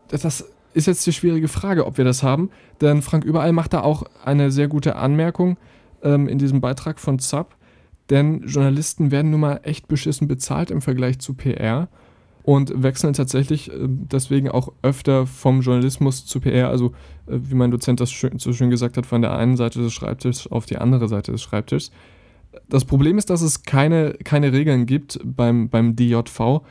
Das 0.09 0.45
ist 0.75 0.85
jetzt 0.85 1.07
die 1.07 1.13
schwierige 1.13 1.47
Frage, 1.47 1.87
ob 1.87 1.97
wir 1.97 2.05
das 2.05 2.21
haben, 2.21 2.51
denn 2.79 3.01
Frank 3.01 3.23
Überall 3.23 3.53
macht 3.53 3.73
da 3.73 3.81
auch 3.81 4.03
eine 4.23 4.51
sehr 4.51 4.67
gute 4.67 4.97
Anmerkung 4.97 5.57
ähm, 6.03 6.27
in 6.27 6.37
diesem 6.37 6.61
Beitrag 6.61 6.99
von 6.99 7.17
ZAP 7.17 7.55
denn 8.09 8.43
Journalisten 8.45 9.11
werden 9.11 9.31
nun 9.31 9.39
mal 9.41 9.61
echt 9.63 9.87
beschissen 9.87 10.27
bezahlt 10.27 10.71
im 10.71 10.81
Vergleich 10.81 11.19
zu 11.19 11.33
PR 11.33 11.87
und 12.43 12.83
wechseln 12.83 13.13
tatsächlich 13.13 13.71
äh, 13.71 13.77
deswegen 13.87 14.49
auch 14.49 14.71
öfter 14.81 15.25
vom 15.25 15.61
Journalismus 15.61 16.25
zu 16.25 16.39
PR, 16.39 16.69
also 16.69 16.87
äh, 17.27 17.39
wie 17.41 17.55
mein 17.55 17.71
Dozent 17.71 17.99
das 17.99 18.09
so 18.09 18.53
schön 18.53 18.69
gesagt 18.69 18.97
hat, 18.97 19.05
von 19.05 19.21
der 19.21 19.35
einen 19.35 19.57
Seite 19.57 19.79
des 19.79 19.93
Schreibtischs 19.93 20.47
auf 20.47 20.65
die 20.65 20.77
andere 20.77 21.07
Seite 21.07 21.31
des 21.31 21.41
Schreibtischs. 21.41 21.91
Das 22.69 22.85
Problem 22.85 23.17
ist, 23.17 23.29
dass 23.29 23.41
es 23.41 23.63
keine, 23.63 24.13
keine 24.23 24.53
Regeln 24.53 24.85
gibt 24.85 25.19
beim, 25.23 25.69
beim 25.69 25.95
DJV, 25.95 26.61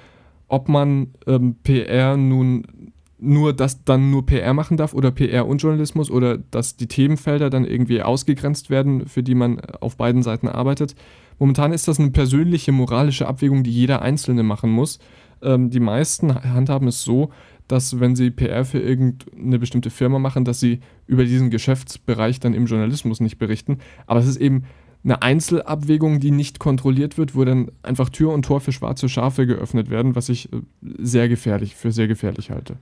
ob 0.48 0.68
man 0.68 1.08
ähm, 1.26 1.56
PR 1.64 2.16
nun 2.16 2.92
nur 3.18 3.52
das 3.52 3.84
dann 3.84 4.10
nur 4.10 4.26
PR 4.26 4.52
machen 4.52 4.76
darf 4.76 4.94
oder 4.94 5.12
PR 5.12 5.46
und 5.46 5.62
Journalismus 5.62 6.10
oder 6.10 6.38
dass 6.38 6.76
die 6.76 6.88
Themenfelder 6.88 7.50
dann 7.50 7.64
irgendwie 7.64 8.02
ausgegrenzt 8.02 8.68
werden, 8.68 9.06
für 9.06 9.22
die 9.22 9.36
man 9.36 9.60
auf 9.60 9.96
beiden 9.96 10.24
Seiten 10.24 10.48
arbeitet. 10.48 10.96
Momentan 11.38 11.72
ist 11.72 11.88
das 11.88 11.98
eine 11.98 12.10
persönliche 12.10 12.72
moralische 12.72 13.26
Abwägung, 13.26 13.62
die 13.62 13.72
jeder 13.72 14.02
Einzelne 14.02 14.42
machen 14.42 14.70
muss. 14.70 14.98
Ähm, 15.42 15.70
die 15.70 15.80
meisten 15.80 16.34
handhaben 16.34 16.88
es 16.88 17.02
so, 17.02 17.30
dass 17.68 18.00
wenn 18.00 18.16
sie 18.16 18.30
PR 18.30 18.64
für 18.64 18.80
irgendeine 18.80 19.58
bestimmte 19.58 19.90
Firma 19.90 20.18
machen, 20.18 20.44
dass 20.44 20.60
sie 20.60 20.80
über 21.06 21.24
diesen 21.24 21.50
Geschäftsbereich 21.50 22.40
dann 22.40 22.54
im 22.54 22.66
Journalismus 22.66 23.20
nicht 23.20 23.38
berichten. 23.38 23.78
Aber 24.06 24.20
es 24.20 24.26
ist 24.26 24.36
eben 24.36 24.64
eine 25.04 25.22
Einzelabwägung, 25.22 26.20
die 26.20 26.30
nicht 26.30 26.58
kontrolliert 26.58 27.18
wird, 27.18 27.34
wo 27.34 27.44
dann 27.44 27.70
einfach 27.82 28.08
Tür 28.08 28.32
und 28.32 28.44
Tor 28.44 28.60
für 28.60 28.72
schwarze 28.72 29.08
Schafe 29.08 29.46
geöffnet 29.46 29.90
werden, 29.90 30.14
was 30.14 30.28
ich 30.28 30.52
äh, 30.52 30.58
sehr 30.98 31.28
gefährlich, 31.28 31.74
für 31.74 31.90
sehr 31.92 32.08
gefährlich 32.08 32.50
halte. 32.50 32.76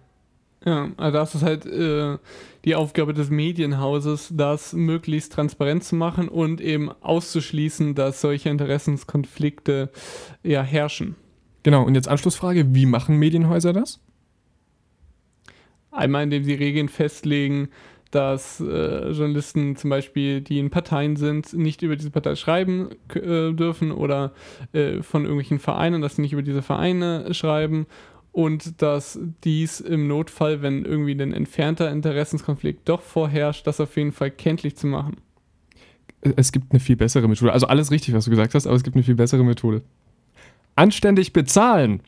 Ja, 0.64 0.90
also 0.98 1.18
das 1.18 1.34
ist 1.34 1.42
halt 1.42 1.64
äh, 1.64 2.18
die 2.66 2.74
Aufgabe 2.74 3.14
des 3.14 3.30
Medienhauses, 3.30 4.30
das 4.34 4.74
möglichst 4.74 5.32
transparent 5.32 5.84
zu 5.84 5.96
machen 5.96 6.28
und 6.28 6.60
eben 6.60 6.90
auszuschließen, 7.00 7.94
dass 7.94 8.20
solche 8.20 8.50
Interessenskonflikte 8.50 9.90
ja 10.42 10.62
herrschen. 10.62 11.16
Genau, 11.62 11.84
und 11.84 11.94
jetzt 11.94 12.08
Anschlussfrage, 12.08 12.74
wie 12.74 12.86
machen 12.86 13.16
Medienhäuser 13.16 13.72
das? 13.72 14.00
Einmal, 15.90 16.24
indem 16.24 16.44
sie 16.44 16.54
Regeln 16.54 16.88
festlegen, 16.88 17.68
dass 18.10 18.60
äh, 18.60 19.10
Journalisten 19.10 19.76
zum 19.76 19.90
Beispiel, 19.90 20.40
die 20.40 20.58
in 20.58 20.70
Parteien 20.70 21.16
sind, 21.16 21.52
nicht 21.52 21.82
über 21.82 21.96
diese 21.96 22.10
Partei 22.10 22.34
schreiben 22.34 22.90
äh, 23.14 23.52
dürfen 23.52 23.92
oder 23.92 24.32
äh, 24.72 25.02
von 25.02 25.22
irgendwelchen 25.22 25.58
Vereinen, 25.58 26.02
dass 26.02 26.16
sie 26.16 26.22
nicht 26.22 26.32
über 26.32 26.42
diese 26.42 26.62
Vereine 26.62 27.32
schreiben 27.32 27.86
und 28.32 28.80
dass 28.82 29.18
dies 29.44 29.80
im 29.80 30.06
Notfall, 30.06 30.62
wenn 30.62 30.84
irgendwie 30.84 31.12
ein 31.20 31.32
entfernter 31.32 31.90
Interessenskonflikt 31.90 32.88
doch 32.88 33.00
vorherrscht, 33.02 33.66
das 33.66 33.80
auf 33.80 33.96
jeden 33.96 34.12
Fall 34.12 34.30
kenntlich 34.30 34.76
zu 34.76 34.86
machen. 34.86 35.16
Es 36.36 36.52
gibt 36.52 36.70
eine 36.70 36.80
viel 36.80 36.96
bessere 36.96 37.26
Methode. 37.28 37.52
Also 37.52 37.66
alles 37.66 37.90
richtig, 37.90 38.14
was 38.14 38.26
du 38.26 38.30
gesagt 38.30 38.54
hast, 38.54 38.66
aber 38.66 38.76
es 38.76 38.82
gibt 38.82 38.94
eine 38.94 39.02
viel 39.02 39.14
bessere 39.14 39.42
Methode. 39.42 39.82
Anständig 40.76 41.32
bezahlen. 41.32 42.00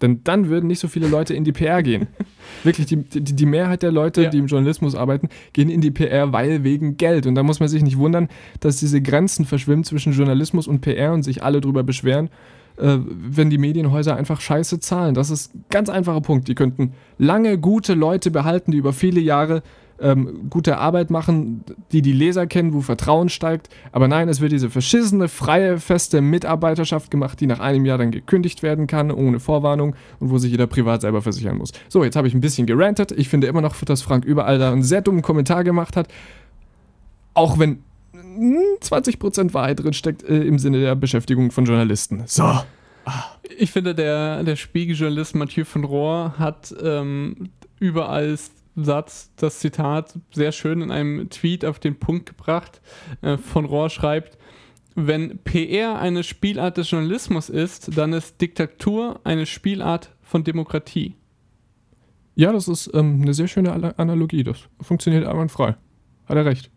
Denn 0.00 0.24
dann 0.24 0.48
würden 0.48 0.66
nicht 0.66 0.80
so 0.80 0.88
viele 0.88 1.06
Leute 1.06 1.32
in 1.34 1.44
die 1.44 1.52
PR 1.52 1.80
gehen. 1.82 2.08
Wirklich, 2.64 2.86
die, 2.88 2.96
die, 2.96 3.20
die 3.36 3.46
Mehrheit 3.46 3.82
der 3.84 3.92
Leute, 3.92 4.22
Ja. 4.24 4.30
die 4.30 4.38
im 4.38 4.46
Journalismus 4.46 4.96
arbeiten, 4.96 5.28
gehen 5.52 5.70
in 5.70 5.80
die 5.80 5.92
PR, 5.92 6.32
weil 6.32 6.64
wegen 6.64 6.96
Geld. 6.96 7.26
Und 7.26 7.36
da 7.36 7.44
muss 7.44 7.60
man 7.60 7.68
sich 7.68 7.82
nicht 7.84 7.98
wundern, 7.98 8.28
dass 8.58 8.78
diese 8.78 9.00
Grenzen 9.00 9.44
verschwimmen 9.44 9.84
zwischen 9.84 10.12
Journalismus 10.12 10.66
und 10.66 10.80
PR 10.80 11.12
und 11.12 11.22
sich 11.22 11.44
alle 11.44 11.60
drüber 11.60 11.84
beschweren, 11.84 12.30
äh, 12.76 12.98
wenn 12.98 13.50
die 13.50 13.58
Medienhäuser 13.58 14.16
einfach 14.16 14.40
scheiße 14.40 14.80
zahlen. 14.80 15.14
Das 15.14 15.30
ist 15.30 15.54
ein 15.54 15.64
ganz 15.70 15.88
einfacher 15.88 16.20
Punkt. 16.20 16.48
Die 16.48 16.54
könnten 16.54 16.92
lange 17.18 17.58
gute 17.58 17.94
Leute 17.94 18.30
behalten, 18.30 18.72
die 18.72 18.78
über 18.78 18.92
viele 18.92 19.20
Jahre 19.20 19.62
ähm, 20.02 20.50
gute 20.50 20.78
Arbeit 20.78 21.10
machen, 21.10 21.64
die 21.92 22.02
die 22.02 22.12
Leser 22.12 22.46
kennen, 22.46 22.74
wo 22.74 22.80
Vertrauen 22.80 23.28
steigt. 23.28 23.68
Aber 23.92 24.08
nein, 24.08 24.28
es 24.28 24.40
wird 24.40 24.52
diese 24.52 24.68
verschissene, 24.68 25.28
freie, 25.28 25.78
feste 25.78 26.20
Mitarbeiterschaft 26.20 27.10
gemacht, 27.10 27.40
die 27.40 27.46
nach 27.46 27.60
einem 27.60 27.84
Jahr 27.84 27.98
dann 27.98 28.10
gekündigt 28.10 28.62
werden 28.62 28.86
kann, 28.86 29.10
ohne 29.10 29.40
Vorwarnung 29.40 29.94
und 30.18 30.30
wo 30.30 30.38
sich 30.38 30.50
jeder 30.50 30.66
privat 30.66 31.02
selber 31.02 31.22
versichern 31.22 31.56
muss. 31.56 31.72
So, 31.88 32.04
jetzt 32.04 32.16
habe 32.16 32.26
ich 32.26 32.34
ein 32.34 32.40
bisschen 32.40 32.66
gerantet. 32.66 33.12
Ich 33.12 33.28
finde 33.28 33.46
immer 33.46 33.60
noch, 33.60 33.76
dass 33.84 34.02
Frank 34.02 34.24
überall 34.24 34.58
da 34.58 34.72
einen 34.72 34.82
sehr 34.82 35.00
dummen 35.00 35.22
Kommentar 35.22 35.64
gemacht 35.64 35.96
hat. 35.96 36.08
Auch 37.34 37.58
wenn 37.58 37.84
20% 38.80 39.54
Wahrheit 39.54 39.80
drin 39.80 39.92
steckt 39.92 40.22
äh, 40.22 40.42
im 40.42 40.58
Sinne 40.58 40.80
der 40.80 40.94
Beschäftigung 40.94 41.50
von 41.50 41.64
Journalisten. 41.64 42.24
So. 42.26 42.62
Ich 43.58 43.72
finde, 43.72 43.94
der, 43.94 44.44
der 44.44 44.56
Spiegeljournalist 44.56 45.34
Mathieu 45.34 45.64
von 45.64 45.84
Rohr 45.84 46.34
hat 46.38 46.74
ähm, 46.82 47.50
überall 47.80 48.38
Satz 48.76 49.32
das 49.36 49.58
Zitat 49.58 50.18
sehr 50.32 50.52
schön 50.52 50.80
in 50.80 50.90
einem 50.90 51.28
Tweet 51.28 51.64
auf 51.64 51.78
den 51.78 51.98
Punkt 51.98 52.26
gebracht. 52.26 52.80
Äh, 53.20 53.36
von 53.36 53.64
Rohr 53.64 53.90
schreibt, 53.90 54.38
wenn 54.94 55.38
PR 55.38 55.98
eine 55.98 56.22
Spielart 56.22 56.76
des 56.76 56.90
Journalismus 56.90 57.48
ist, 57.48 57.96
dann 57.96 58.12
ist 58.12 58.40
Diktatur 58.40 59.20
eine 59.24 59.46
Spielart 59.46 60.14
von 60.22 60.44
Demokratie. 60.44 61.16
Ja, 62.34 62.52
das 62.52 62.68
ist 62.68 62.90
ähm, 62.94 63.20
eine 63.22 63.34
sehr 63.34 63.48
schöne 63.48 63.98
Analogie. 63.98 64.42
Das 64.42 64.58
funktioniert 64.80 65.26
einwandfrei. 65.26 65.76
Hat 66.26 66.36
er 66.36 66.44
recht. 66.44 66.70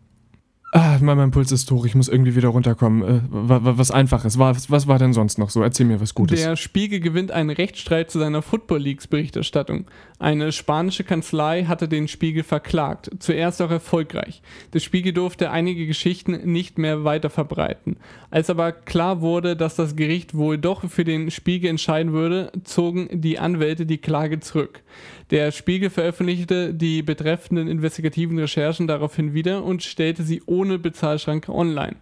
Ah, 0.78 0.98
mein, 1.00 1.16
mein 1.16 1.30
Puls 1.30 1.52
ist 1.52 1.70
hoch. 1.70 1.86
Ich 1.86 1.94
muss 1.94 2.06
irgendwie 2.08 2.36
wieder 2.36 2.48
runterkommen. 2.48 3.02
Äh, 3.02 3.20
wa- 3.30 3.64
wa- 3.64 3.78
was 3.78 3.90
Einfaches. 3.90 4.38
Was, 4.38 4.70
was 4.70 4.86
war 4.86 4.98
denn 4.98 5.14
sonst 5.14 5.38
noch 5.38 5.48
so? 5.48 5.62
Erzähl 5.62 5.86
mir 5.86 6.02
was 6.02 6.14
Gutes. 6.14 6.38
Der 6.42 6.56
Spiegel 6.56 7.00
gewinnt 7.00 7.30
einen 7.30 7.48
Rechtsstreit 7.48 8.10
zu 8.10 8.18
seiner 8.18 8.42
Football 8.42 8.80
Leagues 8.80 9.06
Berichterstattung. 9.06 9.86
Eine 10.18 10.52
spanische 10.52 11.02
Kanzlei 11.04 11.64
hatte 11.64 11.88
den 11.88 12.08
Spiegel 12.08 12.42
verklagt, 12.42 13.10
zuerst 13.20 13.62
auch 13.62 13.70
erfolgreich. 13.70 14.42
Der 14.74 14.80
Spiegel 14.80 15.12
durfte 15.14 15.50
einige 15.50 15.86
Geschichten 15.86 16.32
nicht 16.52 16.76
mehr 16.78 17.04
weiter 17.04 17.30
verbreiten. 17.30 17.96
Als 18.30 18.50
aber 18.50 18.72
klar 18.72 19.22
wurde, 19.22 19.56
dass 19.56 19.76
das 19.76 19.96
Gericht 19.96 20.34
wohl 20.34 20.58
doch 20.58 20.88
für 20.90 21.04
den 21.04 21.30
Spiegel 21.30 21.70
entscheiden 21.70 22.12
würde, 22.12 22.52
zogen 22.64 23.08
die 23.12 23.38
Anwälte 23.38 23.86
die 23.86 23.98
Klage 23.98 24.40
zurück. 24.40 24.82
Der 25.30 25.50
Spiegel 25.50 25.90
veröffentlichte 25.90 26.72
die 26.72 27.02
betreffenden 27.02 27.66
investigativen 27.66 28.38
Recherchen 28.38 28.86
daraufhin 28.86 29.34
wieder 29.34 29.64
und 29.64 29.82
stellte 29.82 30.22
sie 30.22 30.42
ohne 30.46 30.78
Bezahlschranke 30.78 31.52
online. 31.52 31.96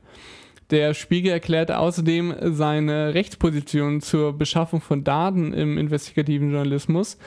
Der 0.71 0.95
Spiegel 0.95 1.33
erklärte 1.33 1.79
außerdem 1.79 2.35
seine 2.55 3.15
Rechtsposition 3.15 4.01
zur 4.01 4.37
Beschaffung 4.37 4.81
von 4.81 5.05
Daten 5.05 5.53
im 5.53 5.79
investigativen 5.79 6.51
Journalismus. 6.51 7.19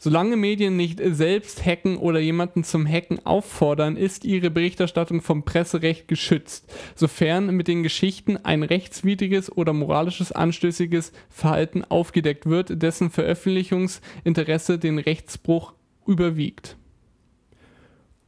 Solange 0.00 0.36
Medien 0.36 0.76
nicht 0.76 1.00
selbst 1.02 1.66
hacken 1.66 1.96
oder 1.96 2.20
jemanden 2.20 2.62
zum 2.62 2.86
Hacken 2.86 3.26
auffordern, 3.26 3.96
ist 3.96 4.24
ihre 4.24 4.48
Berichterstattung 4.48 5.22
vom 5.22 5.44
Presserecht 5.44 6.06
geschützt, 6.06 6.72
sofern 6.94 7.46
mit 7.46 7.66
den 7.66 7.82
Geschichten 7.82 8.36
ein 8.36 8.62
rechtswidriges 8.62 9.50
oder 9.50 9.72
moralisches 9.72 10.30
anstößiges 10.30 11.10
Verhalten 11.28 11.82
aufgedeckt 11.84 12.46
wird, 12.46 12.80
dessen 12.80 13.10
Veröffentlichungsinteresse 13.10 14.78
den 14.78 15.00
Rechtsbruch 15.00 15.72
überwiegt. 16.06 16.76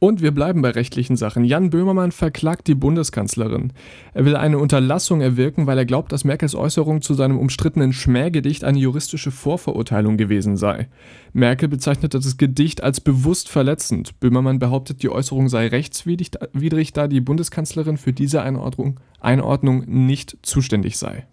Und 0.03 0.23
wir 0.23 0.31
bleiben 0.31 0.63
bei 0.63 0.71
rechtlichen 0.71 1.15
Sachen. 1.15 1.45
Jan 1.45 1.69
Böhmermann 1.69 2.11
verklagt 2.11 2.67
die 2.67 2.73
Bundeskanzlerin. 2.73 3.71
Er 4.15 4.25
will 4.25 4.35
eine 4.35 4.57
Unterlassung 4.57 5.21
erwirken, 5.21 5.67
weil 5.67 5.77
er 5.77 5.85
glaubt, 5.85 6.11
dass 6.11 6.23
Merkels 6.23 6.55
Äußerung 6.55 7.03
zu 7.03 7.13
seinem 7.13 7.37
umstrittenen 7.37 7.93
Schmähgedicht 7.93 8.63
eine 8.63 8.79
juristische 8.79 9.29
Vorverurteilung 9.29 10.17
gewesen 10.17 10.57
sei. 10.57 10.89
Merkel 11.33 11.69
bezeichnete 11.69 12.17
das 12.17 12.37
Gedicht 12.37 12.81
als 12.81 12.99
bewusst 12.99 13.47
verletzend. 13.47 14.19
Böhmermann 14.19 14.57
behauptet, 14.57 15.03
die 15.03 15.09
Äußerung 15.09 15.49
sei 15.49 15.67
rechtswidrig, 15.67 16.31
widrig, 16.53 16.93
da 16.93 17.07
die 17.07 17.21
Bundeskanzlerin 17.21 17.97
für 17.97 18.11
diese 18.11 18.41
Einordnung, 18.41 18.99
Einordnung 19.19 19.83
nicht 19.85 20.35
zuständig 20.41 20.97
sei. 20.97 21.27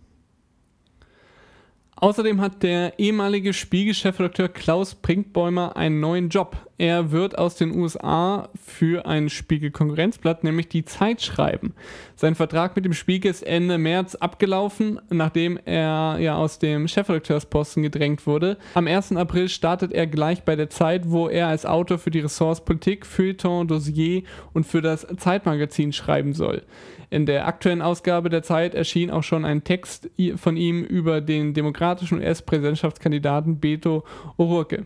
Außerdem 1.97 2.43
hat 2.43 2.63
der 2.63 2.99
ehemalige 2.99 3.55
Spiegel-Chefredakteur 3.55 4.51
Klaus 4.51 4.95
Brinkbäumer 4.95 5.75
einen 5.79 6.01
neuen 6.01 6.29
Job. 6.29 6.68
Er 6.79 7.11
wird 7.11 7.37
aus 7.37 7.57
den 7.57 7.77
USA 7.77 8.49
für 8.55 9.05
ein 9.05 9.29
Spiegel-Konkurrenzblatt, 9.29 10.45
nämlich 10.45 10.69
die 10.69 10.85
Zeit, 10.85 11.21
schreiben. 11.21 11.75
Sein 12.15 12.37
Vertrag 12.37 12.77
mit 12.77 12.85
dem 12.85 12.93
Spiegel 12.93 13.33
ist 13.33 13.43
Ende 13.43 13.79
März 13.79 14.15
abgelaufen, 14.15 15.01
nachdem 15.11 15.59
er 15.65 16.19
ja 16.21 16.37
aus 16.37 16.61
dem 16.61 16.87
Chefredakteursposten 16.87 17.83
gedrängt 17.83 18.29
wurde. 18.29 18.59
Am 18.75 18.87
1. 18.87 19.17
April 19.17 19.49
startet 19.49 19.93
er 19.93 20.07
gleich 20.07 20.45
bei 20.45 20.55
der 20.55 20.71
Zeit, 20.71 21.11
wo 21.11 21.29
er 21.29 21.49
als 21.49 21.67
Autor 21.67 21.99
für 21.99 22.13
die 22.13 22.21
Ressorts 22.21 22.65
Politik, 22.65 23.07
Feuilleton, 23.07 23.67
Dossier 23.67 24.23
und 24.53 24.65
für 24.65 24.81
das 24.81 25.05
Zeitmagazin 25.17 25.93
schreiben 25.93 26.33
soll. 26.33 26.63
In 27.11 27.27
der 27.27 27.49
aktuellen 27.49 27.83
Ausgabe 27.83 28.29
der 28.29 28.45
Zeit 28.45 28.75
erschien 28.75 29.11
auch 29.11 29.25
schon 29.25 29.45
ein 29.45 29.65
Text 29.65 30.11
von 30.37 30.57
ihm 30.57 30.85
über 30.85 31.21
den 31.21 31.55
demokratischen 31.55 32.19
US-Präsidentschaftskandidaten 32.19 33.59
Beto 33.59 34.05
O'Rourke. 34.37 34.85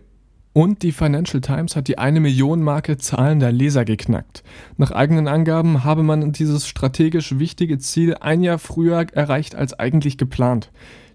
Und 0.54 0.82
die 0.82 0.92
Financial 0.92 1.40
Times 1.40 1.76
hat 1.76 1.88
die 1.88 1.96
eine 1.96 2.20
Million 2.20 2.62
Marke 2.62 2.98
zahlender 2.98 3.50
Leser 3.50 3.86
geknackt. 3.86 4.42
Nach 4.76 4.90
eigenen 4.90 5.26
Angaben 5.26 5.82
habe 5.82 6.02
man 6.02 6.32
dieses 6.32 6.68
strategisch 6.68 7.38
wichtige 7.38 7.78
Ziel 7.78 8.16
ein 8.16 8.42
Jahr 8.42 8.58
früher 8.58 9.06
erreicht 9.12 9.54
als 9.54 9.72
eigentlich 9.72 10.18
geplant. 10.18 10.70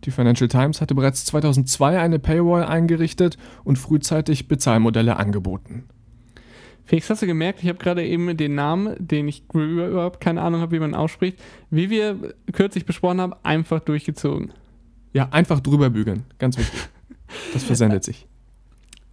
Die 0.05 0.11
Financial 0.11 0.47
Times 0.47 0.81
hatte 0.81 0.95
bereits 0.95 1.25
2002 1.25 1.99
eine 1.99 2.17
Paywall 2.17 2.63
eingerichtet 2.63 3.37
und 3.63 3.77
frühzeitig 3.77 4.47
Bezahlmodelle 4.47 5.17
angeboten. 5.17 5.83
Felix, 6.85 7.09
hast 7.09 7.21
du 7.21 7.27
gemerkt, 7.27 7.61
ich 7.61 7.69
habe 7.69 7.79
gerade 7.79 8.05
eben 8.05 8.37
den 8.37 8.55
Namen, 8.55 8.95
den 8.97 9.27
ich 9.27 9.43
überhaupt 9.53 10.21
keine 10.21 10.41
Ahnung 10.41 10.61
habe, 10.61 10.71
wie 10.71 10.79
man 10.79 10.95
ausspricht, 10.95 11.37
wie 11.69 11.89
wir 11.89 12.33
kürzlich 12.53 12.85
besprochen 12.85 13.19
haben, 13.19 13.33
einfach 13.43 13.81
durchgezogen. 13.81 14.53
Ja, 15.13 15.27
einfach 15.31 15.59
drüber 15.59 15.89
bügeln, 15.89 16.23
ganz 16.39 16.57
wichtig. 16.57 16.79
Das 17.53 17.63
versendet 17.63 18.03
sich. 18.05 18.27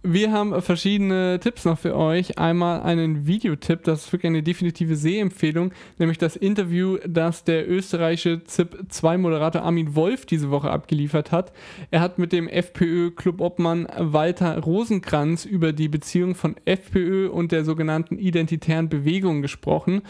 Wir 0.07 0.31
haben 0.31 0.61
verschiedene 0.61 1.39
Tipps 1.39 1.65
noch 1.65 1.79
für 1.79 1.95
euch. 1.95 2.37
Einmal 2.37 2.83
einen 2.83 3.25
Videotipp, 3.25 3.83
das 3.85 4.05
ist 4.05 4.13
wirklich 4.13 4.29
eine 4.29 4.43
definitive 4.43 4.95
Sehempfehlung, 4.95 5.71
nämlich 5.97 6.19
das 6.19 6.35
Interview, 6.35 6.99
das 7.07 7.43
der 7.43 7.67
österreichische 7.67 8.43
ZIP-2-Moderator 8.43 9.63
Armin 9.63 9.95
Wolf 9.95 10.27
diese 10.27 10.51
Woche 10.51 10.69
abgeliefert 10.69 11.31
hat. 11.31 11.51
Er 11.89 12.01
hat 12.01 12.19
mit 12.19 12.33
dem 12.33 12.47
FPÖ-Clubobmann 12.47 13.87
Walter 13.97 14.59
Rosenkranz 14.59 15.43
über 15.43 15.73
die 15.73 15.87
Beziehung 15.87 16.35
von 16.35 16.55
FPÖ 16.65 17.27
und 17.27 17.51
der 17.51 17.65
sogenannten 17.65 18.19
identitären 18.19 18.89
Bewegung 18.89 19.41
gesprochen. 19.41 20.03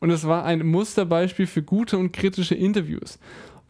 Und 0.00 0.08
es 0.08 0.26
war 0.26 0.46
ein 0.46 0.66
Musterbeispiel 0.66 1.46
für 1.46 1.62
gute 1.62 1.98
und 1.98 2.12
kritische 2.12 2.54
Interviews. 2.54 3.18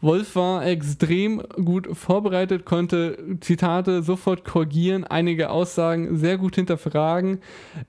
Wolf 0.03 0.35
war 0.35 0.65
extrem 0.65 1.41
gut 1.63 1.87
vorbereitet, 1.97 2.65
konnte 2.65 3.17
Zitate 3.39 4.03
sofort 4.03 4.43
korrigieren, 4.43 5.05
einige 5.05 5.49
Aussagen 5.49 6.17
sehr 6.17 6.37
gut 6.37 6.55
hinterfragen, 6.55 7.39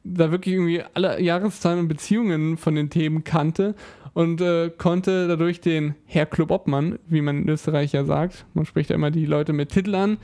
da 0.04 0.30
wirklich 0.30 0.54
irgendwie 0.54 0.82
alle 0.94 1.20
Jahreszahlen 1.20 1.80
und 1.80 1.88
Beziehungen 1.88 2.56
von 2.56 2.76
den 2.76 2.88
Themen 2.88 3.24
kannte 3.24 3.74
und 4.12 4.40
äh, 4.40 4.70
konnte 4.70 5.26
dadurch 5.26 5.60
den 5.60 5.96
Herr 6.06 6.26
Club 6.26 6.52
Obmann, 6.52 7.00
wie 7.08 7.20
man 7.20 7.42
in 7.42 7.48
Österreich 7.48 7.92
ja 7.92 8.04
sagt, 8.04 8.46
man 8.54 8.64
spricht 8.64 8.90
ja 8.90 8.94
immer 8.96 9.10
die 9.10 9.26
Leute 9.26 9.52
mit 9.52 9.70
Titel 9.70 9.96
an, 9.96 10.18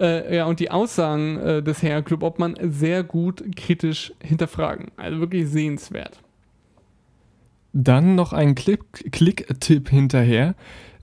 äh, 0.00 0.36
ja, 0.36 0.46
und 0.46 0.58
die 0.58 0.72
Aussagen 0.72 1.38
äh, 1.38 1.62
des 1.62 1.80
Herr 1.82 2.02
Club 2.02 2.24
Obmann 2.24 2.56
sehr 2.60 3.04
gut 3.04 3.44
kritisch 3.56 4.12
hinterfragen. 4.20 4.88
Also 4.96 5.20
wirklich 5.20 5.48
sehenswert. 5.48 6.20
Dann 7.72 8.14
noch 8.14 8.32
ein 8.32 8.54
Klick- 8.54 9.12
Klick-Tipp 9.12 9.90
hinterher. 9.90 10.54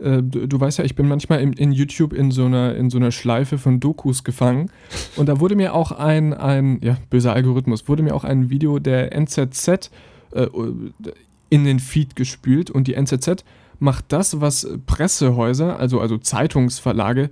Äh, 0.03 0.21
Du, 0.23 0.47
du 0.47 0.59
weißt 0.59 0.79
ja, 0.79 0.85
ich 0.85 0.95
bin 0.95 1.07
manchmal 1.07 1.41
in, 1.41 1.53
in 1.53 1.71
YouTube 1.71 2.13
in 2.13 2.31
so, 2.31 2.45
einer, 2.45 2.75
in 2.75 2.89
so 2.89 2.97
einer 2.97 3.11
Schleife 3.11 3.57
von 3.57 3.79
Dokus 3.79 4.23
gefangen. 4.23 4.69
Und 5.15 5.29
da 5.29 5.39
wurde 5.39 5.55
mir 5.55 5.73
auch 5.73 5.91
ein, 5.91 6.33
ein 6.33 6.79
ja, 6.81 6.97
böser 7.09 7.33
Algorithmus, 7.33 7.87
wurde 7.87 8.03
mir 8.03 8.15
auch 8.15 8.23
ein 8.23 8.49
Video 8.49 8.79
der 8.79 9.13
NZZ 9.13 9.91
äh, 10.31 10.47
in 11.49 11.63
den 11.63 11.79
Feed 11.79 12.15
gespült. 12.15 12.69
Und 12.69 12.87
die 12.87 12.95
NZZ 12.95 13.43
macht 13.79 14.05
das, 14.09 14.41
was 14.41 14.67
Pressehäuser, 14.85 15.79
also, 15.79 15.99
also 15.99 16.17
Zeitungsverlage, 16.17 17.29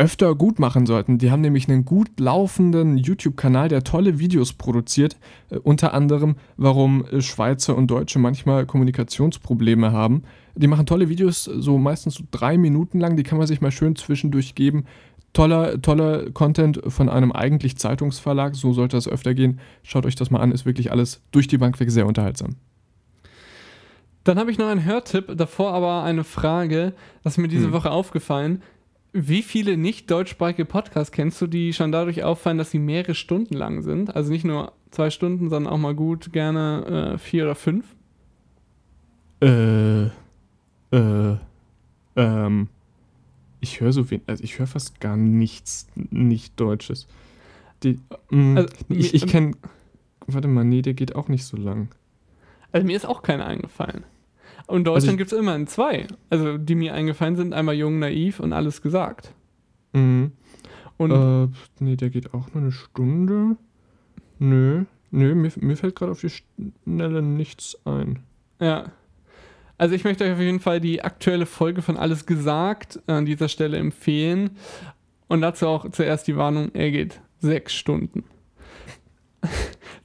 öfter 0.00 0.34
gut 0.34 0.58
machen 0.58 0.86
sollten. 0.86 1.18
Die 1.18 1.30
haben 1.30 1.42
nämlich 1.42 1.68
einen 1.68 1.84
gut 1.84 2.18
laufenden 2.18 2.96
YouTube-Kanal, 2.96 3.68
der 3.68 3.84
tolle 3.84 4.18
Videos 4.18 4.54
produziert. 4.54 5.18
Äh, 5.50 5.58
unter 5.58 5.92
anderem, 5.94 6.36
warum 6.56 7.04
äh, 7.04 7.20
Schweizer 7.20 7.76
und 7.76 7.90
Deutsche 7.90 8.18
manchmal 8.18 8.66
Kommunikationsprobleme 8.66 9.92
haben. 9.92 10.22
Die 10.54 10.66
machen 10.66 10.86
tolle 10.86 11.08
Videos, 11.08 11.44
so 11.44 11.78
meistens 11.78 12.14
so 12.14 12.24
drei 12.30 12.58
Minuten 12.58 13.00
lang. 13.00 13.16
Die 13.16 13.22
kann 13.22 13.38
man 13.38 13.46
sich 13.46 13.60
mal 13.60 13.70
schön 13.70 13.96
zwischendurch 13.96 14.54
geben. 14.54 14.84
Toller, 15.32 15.80
toller 15.80 16.30
Content 16.32 16.80
von 16.88 17.08
einem 17.08 17.30
eigentlich 17.32 17.76
Zeitungsverlag. 17.76 18.56
So 18.56 18.72
sollte 18.72 18.96
das 18.96 19.08
öfter 19.08 19.34
gehen. 19.34 19.60
Schaut 19.82 20.06
euch 20.06 20.16
das 20.16 20.30
mal 20.30 20.40
an. 20.40 20.52
Ist 20.52 20.66
wirklich 20.66 20.90
alles 20.90 21.22
durch 21.30 21.46
die 21.46 21.58
Bank 21.58 21.78
weg 21.78 21.90
sehr 21.90 22.06
unterhaltsam. 22.06 22.56
Dann 24.24 24.38
habe 24.38 24.50
ich 24.50 24.58
noch 24.58 24.68
einen 24.68 24.84
Hörtipp, 24.84 25.32
davor 25.36 25.72
aber 25.72 26.02
eine 26.02 26.24
Frage, 26.24 26.92
das 27.24 27.34
ist 27.34 27.38
mir 27.38 27.48
diese 27.48 27.66
Hm. 27.66 27.72
Woche 27.72 27.90
aufgefallen. 27.90 28.62
Wie 29.12 29.42
viele 29.42 29.76
nicht 29.76 30.10
deutschsprachige 30.10 30.64
Podcasts 30.64 31.10
kennst 31.10 31.40
du, 31.40 31.46
die 31.46 31.72
schon 31.72 31.90
dadurch 31.90 32.22
auffallen, 32.22 32.58
dass 32.58 32.70
sie 32.70 32.78
mehrere 32.78 33.14
Stunden 33.14 33.54
lang 33.54 33.82
sind? 33.82 34.14
Also 34.14 34.30
nicht 34.30 34.44
nur 34.44 34.72
zwei 34.90 35.10
Stunden, 35.10 35.48
sondern 35.48 35.72
auch 35.72 35.78
mal 35.78 35.94
gut 35.94 36.32
gerne 36.32 37.14
äh, 37.14 37.18
vier 37.18 37.44
oder 37.44 37.54
fünf? 37.54 37.86
Äh, 39.40 40.10
äh, 40.92 41.36
ähm, 42.16 42.68
ich 43.60 43.80
höre 43.80 43.92
so 43.92 44.10
wenig, 44.10 44.24
also 44.26 44.42
ich 44.44 44.58
höre 44.58 44.66
fast 44.66 45.00
gar 45.00 45.16
nichts 45.16 45.86
nicht 45.94 46.58
Deutsches. 46.58 47.06
Die, 47.82 47.98
mh, 48.30 48.60
Also, 48.60 48.74
ich 48.88 49.14
ich 49.14 49.26
kenne, 49.26 49.52
warte 50.26 50.48
mal, 50.48 50.64
nee, 50.64 50.82
der 50.82 50.94
geht 50.94 51.14
auch 51.14 51.28
nicht 51.28 51.44
so 51.44 51.56
lang. 51.56 51.88
Also 52.72 52.86
mir 52.86 52.96
ist 52.96 53.06
auch 53.06 53.22
keiner 53.22 53.46
eingefallen. 53.46 54.04
Und 54.66 54.80
in 54.82 54.86
Also 54.86 54.94
Deutschland 54.94 55.12
ich- 55.14 55.18
gibt 55.18 55.32
es 55.32 55.38
immerhin 55.38 55.66
zwei. 55.66 56.06
Also 56.30 56.56
die 56.58 56.74
mir 56.74 56.94
eingefallen 56.94 57.36
sind, 57.36 57.52
einmal 57.54 57.74
Jung, 57.74 57.98
Naiv 57.98 58.40
und 58.40 58.52
Alles 58.52 58.82
gesagt. 58.82 59.34
Mhm. 59.92 60.32
Und 60.96 61.10
Äh, 61.10 61.48
nee, 61.80 61.96
der 61.96 62.10
geht 62.10 62.34
auch 62.34 62.52
nur 62.54 62.62
eine 62.62 62.72
Stunde. 62.72 63.56
Nö, 64.38 64.84
nö, 65.10 65.34
mir, 65.34 65.50
mir 65.56 65.76
fällt 65.76 65.96
gerade 65.96 66.12
auf 66.12 66.20
die 66.20 66.30
Schnelle 66.30 67.22
nichts 67.22 67.76
ein. 67.84 68.20
Ja. 68.60 68.92
Also 69.80 69.94
ich 69.94 70.04
möchte 70.04 70.24
euch 70.24 70.32
auf 70.32 70.40
jeden 70.40 70.60
Fall 70.60 70.78
die 70.78 71.00
aktuelle 71.00 71.46
Folge 71.46 71.80
von 71.80 71.96
Alles 71.96 72.26
gesagt 72.26 73.00
an 73.06 73.24
dieser 73.24 73.48
Stelle 73.48 73.78
empfehlen. 73.78 74.50
Und 75.26 75.40
dazu 75.40 75.66
auch 75.68 75.90
zuerst 75.90 76.28
die 76.28 76.36
Warnung, 76.36 76.68
er 76.74 76.90
geht 76.90 77.18
sechs 77.38 77.72
Stunden. 77.74 78.24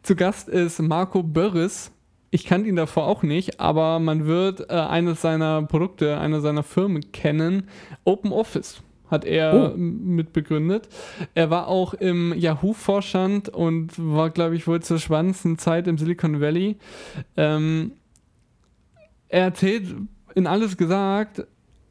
Zu 0.02 0.16
Gast 0.16 0.48
ist 0.48 0.82
Marco 0.82 1.24
Börres. 1.24 1.92
Ich 2.32 2.46
kannte 2.46 2.70
ihn 2.70 2.78
davor 2.78 3.06
auch 3.06 3.22
nicht, 3.22 3.60
aber 3.60 4.00
man 4.00 4.26
wird 4.26 4.70
äh, 4.70 4.74
eines 4.76 5.22
seiner 5.22 5.64
Produkte, 5.64 6.20
einer 6.20 6.40
seiner 6.40 6.64
Firmen 6.64 7.12
kennen. 7.12 7.68
Open 8.06 8.32
Office 8.32 8.82
hat 9.12 9.26
er 9.26 9.74
Oh. 9.74 9.78
mitbegründet. 9.78 10.88
Er 11.34 11.50
war 11.50 11.68
auch 11.68 11.94
im 11.94 12.34
Yahoo-Vorstand 12.34 13.50
und 13.50 13.92
war, 13.98 14.30
glaube 14.30 14.56
ich, 14.56 14.68
wohl 14.68 14.82
zur 14.82 15.00
spannendsten 15.00 15.58
Zeit 15.58 15.88
im 15.90 15.98
Silicon 15.98 16.40
Valley. 16.40 16.78
Ähm, 17.36 17.92
er 19.30 19.44
erzählt 19.44 19.96
in 20.36 20.48
alles 20.48 20.78
gesagt 20.78 21.46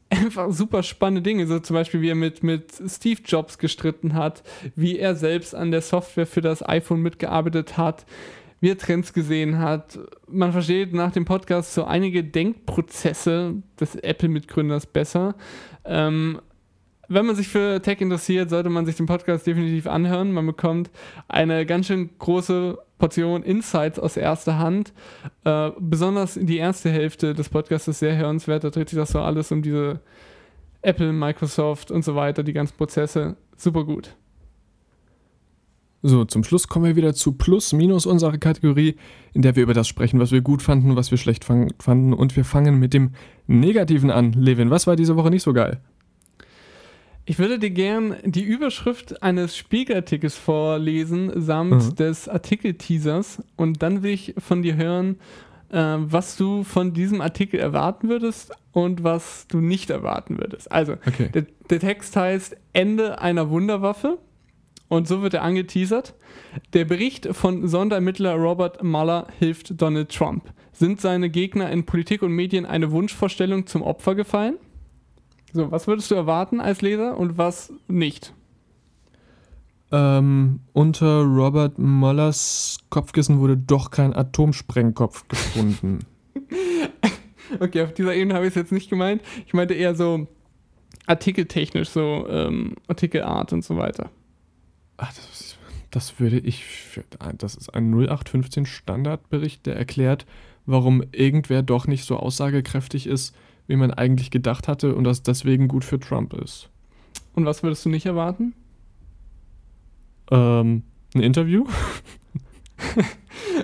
einfach 0.09 0.51
super 0.51 0.83
spannende 0.83 1.21
Dinge, 1.21 1.47
so 1.47 1.59
zum 1.59 1.75
Beispiel 1.75 2.01
wie 2.01 2.09
er 2.09 2.15
mit, 2.15 2.43
mit 2.43 2.71
Steve 2.87 3.21
Jobs 3.25 3.57
gestritten 3.57 4.13
hat, 4.13 4.43
wie 4.75 4.97
er 4.97 5.15
selbst 5.15 5.55
an 5.55 5.71
der 5.71 5.81
Software 5.81 6.27
für 6.27 6.41
das 6.41 6.67
iPhone 6.67 7.01
mitgearbeitet 7.01 7.77
hat, 7.77 8.05
wie 8.61 8.69
er 8.69 8.77
Trends 8.77 9.13
gesehen 9.13 9.59
hat. 9.59 9.99
Man 10.27 10.51
versteht 10.51 10.93
nach 10.93 11.11
dem 11.11 11.25
Podcast 11.25 11.73
so 11.73 11.85
einige 11.85 12.23
Denkprozesse 12.23 13.55
des 13.79 13.95
Apple-Mitgründers 13.95 14.85
besser. 14.85 15.35
Ähm, 15.83 16.39
wenn 17.07 17.25
man 17.25 17.35
sich 17.35 17.47
für 17.47 17.81
Tech 17.81 18.01
interessiert, 18.01 18.49
sollte 18.49 18.69
man 18.69 18.85
sich 18.85 18.95
den 18.95 19.05
Podcast 19.05 19.45
definitiv 19.45 19.85
anhören. 19.85 20.31
Man 20.31 20.47
bekommt 20.47 20.89
eine 21.27 21.65
ganz 21.65 21.87
schön 21.87 22.09
große 22.17 22.79
Portion 22.97 23.43
Insights 23.43 23.99
aus 23.99 24.17
erster 24.17 24.57
Hand. 24.57 24.93
Äh, 25.43 25.71
besonders 25.79 26.39
die 26.41 26.57
erste 26.57 26.89
Hälfte 26.89 27.33
des 27.33 27.49
Podcasts 27.49 27.87
ist 27.87 27.99
sehr 27.99 28.15
hörenswert. 28.15 28.63
Da 28.63 28.69
dreht 28.69 28.89
sich 28.89 28.97
das 28.97 29.09
so 29.09 29.19
alles 29.19 29.51
um 29.51 29.61
diese 29.61 29.99
Apple, 30.81 31.11
Microsoft 31.11 31.91
und 31.91 32.05
so 32.05 32.15
weiter, 32.15 32.43
die 32.43 32.53
ganzen 32.53 32.77
Prozesse. 32.77 33.35
Super 33.57 33.83
gut. 33.83 34.15
So, 36.07 36.23
zum 36.23 36.43
Schluss 36.43 36.67
kommen 36.67 36.85
wir 36.85 36.95
wieder 36.95 37.15
zu 37.15 37.31
Plus, 37.31 37.73
Minus, 37.73 38.05
unsere 38.05 38.37
Kategorie, 38.37 38.95
in 39.33 39.41
der 39.41 39.55
wir 39.55 39.63
über 39.63 39.73
das 39.73 39.87
sprechen, 39.87 40.19
was 40.19 40.31
wir 40.31 40.41
gut 40.41 40.61
fanden, 40.61 40.95
was 40.95 41.09
wir 41.09 41.17
schlecht 41.17 41.43
fanden. 41.43 42.13
Und 42.13 42.35
wir 42.35 42.45
fangen 42.45 42.77
mit 42.77 42.93
dem 42.93 43.11
Negativen 43.47 44.11
an. 44.11 44.33
Levin, 44.33 44.69
was 44.69 44.85
war 44.85 44.95
diese 44.95 45.15
Woche 45.15 45.31
nicht 45.31 45.41
so 45.41 45.51
geil? 45.51 45.81
Ich 47.25 47.39
würde 47.39 47.57
dir 47.57 47.71
gern 47.71 48.15
die 48.23 48.43
Überschrift 48.43 49.23
eines 49.23 49.57
Spiegelartikels 49.57 50.35
vorlesen, 50.35 51.31
samt 51.41 51.83
Mhm. 51.83 51.95
des 51.95 52.29
Artikelteasers. 52.29 53.41
Und 53.55 53.81
dann 53.81 54.03
will 54.03 54.11
ich 54.13 54.35
von 54.37 54.61
dir 54.61 54.75
hören, 54.75 55.17
äh, 55.71 55.77
was 55.97 56.37
du 56.37 56.63
von 56.63 56.93
diesem 56.93 57.21
Artikel 57.21 57.59
erwarten 57.59 58.09
würdest 58.09 58.51
und 58.73 59.03
was 59.03 59.47
du 59.47 59.59
nicht 59.59 59.89
erwarten 59.89 60.37
würdest. 60.37 60.71
Also, 60.71 60.93
Okay. 61.07 61.29
der, 61.33 61.45
der 61.69 61.79
Text 61.79 62.15
heißt 62.15 62.57
Ende 62.73 63.19
einer 63.19 63.49
Wunderwaffe. 63.49 64.19
Und 64.87 65.07
so 65.07 65.23
wird 65.23 65.33
er 65.33 65.41
angeteasert. 65.41 66.13
Der 66.73 66.85
Bericht 66.85 67.29
von 67.31 67.67
Sonderermittler 67.67 68.35
Robert 68.35 68.83
Mueller 68.83 69.25
hilft 69.39 69.81
Donald 69.81 70.09
Trump. 70.15 70.43
Sind 70.73 71.01
seine 71.01 71.31
Gegner 71.31 71.71
in 71.71 71.87
Politik 71.87 72.21
und 72.21 72.33
Medien 72.33 72.67
eine 72.67 72.91
Wunschvorstellung 72.91 73.65
zum 73.65 73.81
Opfer 73.81 74.13
gefallen? 74.13 74.57
So, 75.55 75.71
was 75.71 75.87
würdest 75.87 76.11
du 76.11 76.15
erwarten 76.15 76.59
als 76.59 76.81
Leser 76.81 77.17
und 77.17 77.37
was 77.37 77.71
nicht? 77.87 78.33
Ähm, 79.89 80.59
unter 80.73 81.21
Robert 81.21 81.79
Muellers 81.79 82.79
Kopfkissen 82.89 83.39
wurde 83.39 83.55
doch 83.55 83.89
kein 83.89 84.13
Atomsprengkopf 84.13 85.27
gefunden. 85.29 85.99
Okay, 87.59 87.83
auf 87.83 87.93
dieser 87.93 88.15
Ebene 88.15 88.33
habe 88.33 88.45
ich 88.47 88.49
es 88.49 88.55
jetzt 88.55 88.71
nicht 88.71 88.89
gemeint. 88.89 89.21
Ich 89.45 89.53
meinte 89.53 89.75
eher 89.75 89.93
so 89.93 90.27
artikeltechnisch, 91.05 91.89
so 91.89 92.25
ähm, 92.27 92.73
Artikelart 92.87 93.53
und 93.53 93.63
so 93.63 93.77
weiter. 93.77 94.09
Ach, 94.97 95.13
das, 95.13 95.55
das 95.91 96.19
würde 96.19 96.39
ich. 96.39 96.65
Für, 96.65 97.03
das 97.37 97.53
ist 97.53 97.69
ein 97.69 97.93
0815 97.93 98.65
Standardbericht, 98.65 99.67
der 99.67 99.75
erklärt, 99.75 100.25
warum 100.65 101.03
irgendwer 101.11 101.61
doch 101.61 101.85
nicht 101.85 102.03
so 102.05 102.17
aussagekräftig 102.17 103.05
ist, 103.05 103.35
wie 103.67 103.75
man 103.75 103.91
eigentlich 103.91 104.31
gedacht 104.31 104.67
hatte 104.67 104.95
und 104.95 105.03
das 105.03 105.23
deswegen 105.23 105.67
gut 105.67 105.83
für 105.83 105.99
Trump 105.99 106.33
ist. 106.33 106.69
Und 107.33 107.45
was 107.45 107.63
würdest 107.63 107.85
du 107.85 107.89
nicht 107.89 108.05
erwarten? 108.05 108.53
Ähm, 110.31 110.83
ein 111.13 111.21
Interview? 111.21 111.65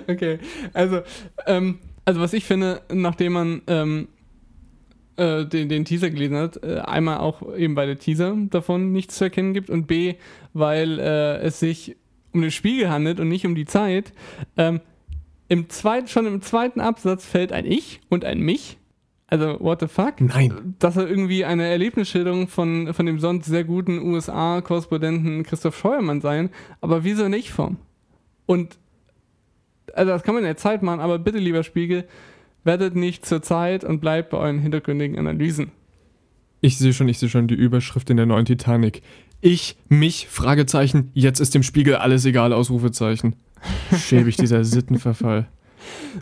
Okay, 0.06 0.38
also, 0.72 1.02
ähm, 1.46 1.78
also 2.04 2.20
was 2.20 2.32
ich 2.32 2.44
finde, 2.44 2.82
nachdem 2.92 3.32
man 3.32 3.62
ähm, 3.66 4.08
äh, 5.16 5.44
den, 5.44 5.68
den 5.68 5.84
Teaser 5.84 6.10
gelesen 6.10 6.36
hat, 6.36 6.62
äh, 6.62 6.78
einmal 6.78 7.18
auch 7.18 7.54
eben 7.56 7.76
weil 7.76 7.86
der 7.86 7.98
Teaser 7.98 8.36
davon 8.50 8.92
nichts 8.92 9.16
zu 9.16 9.24
erkennen 9.24 9.54
gibt 9.54 9.70
und 9.70 9.86
B, 9.86 10.14
weil 10.52 10.98
äh, 10.98 11.38
es 11.38 11.60
sich 11.60 11.96
um 12.32 12.40
den 12.40 12.50
Spiegel 12.50 12.90
handelt 12.90 13.20
und 13.20 13.28
nicht 13.28 13.46
um 13.46 13.54
die 13.54 13.66
Zeit. 13.66 14.12
Ähm, 14.56 14.80
im 15.48 15.68
zweiten, 15.68 16.08
schon 16.08 16.26
im 16.26 16.40
zweiten 16.40 16.80
Absatz 16.80 17.26
fällt 17.26 17.52
ein 17.52 17.66
Ich 17.66 18.00
und 18.08 18.24
ein 18.24 18.40
Mich. 18.40 18.78
Also, 19.32 19.58
what 19.60 19.80
the 19.80 19.88
fuck? 19.88 20.20
Nein. 20.20 20.74
Das 20.78 20.92
soll 20.92 21.08
irgendwie 21.08 21.46
eine 21.46 21.66
Erlebnisschilderung 21.66 22.48
von, 22.48 22.92
von 22.92 23.06
dem 23.06 23.18
sonst 23.18 23.46
sehr 23.46 23.64
guten 23.64 23.98
USA-Korrespondenten 23.98 25.42
Christoph 25.44 25.78
Scheuermann 25.78 26.20
sein, 26.20 26.50
aber 26.82 27.02
wieso 27.02 27.28
nicht 27.28 27.50
vom? 27.50 27.78
Und 28.44 28.76
also 29.94 30.12
das 30.12 30.22
kann 30.22 30.34
man 30.34 30.44
in 30.44 30.48
der 30.48 30.58
Zeit 30.58 30.82
machen, 30.82 31.00
aber 31.00 31.18
bitte, 31.18 31.38
lieber 31.38 31.62
Spiegel, 31.62 32.04
werdet 32.62 32.94
nicht 32.94 33.24
zur 33.24 33.40
Zeit 33.40 33.84
und 33.84 34.00
bleibt 34.00 34.28
bei 34.28 34.36
euren 34.36 34.58
hintergründigen 34.58 35.18
Analysen. 35.18 35.72
Ich 36.60 36.76
sehe 36.76 36.92
schon, 36.92 37.08
ich 37.08 37.18
sehe 37.18 37.30
schon 37.30 37.48
die 37.48 37.54
Überschrift 37.54 38.10
in 38.10 38.18
der 38.18 38.26
neuen 38.26 38.44
Titanic. 38.44 39.00
Ich, 39.40 39.78
mich, 39.88 40.28
Fragezeichen, 40.28 41.10
jetzt 41.14 41.40
ist 41.40 41.54
dem 41.54 41.62
Spiegel 41.62 41.94
alles 41.94 42.26
egal, 42.26 42.52
Ausrufezeichen. 42.52 43.36
Schäbig 43.96 44.36
dieser 44.36 44.62
Sittenverfall. 44.66 45.48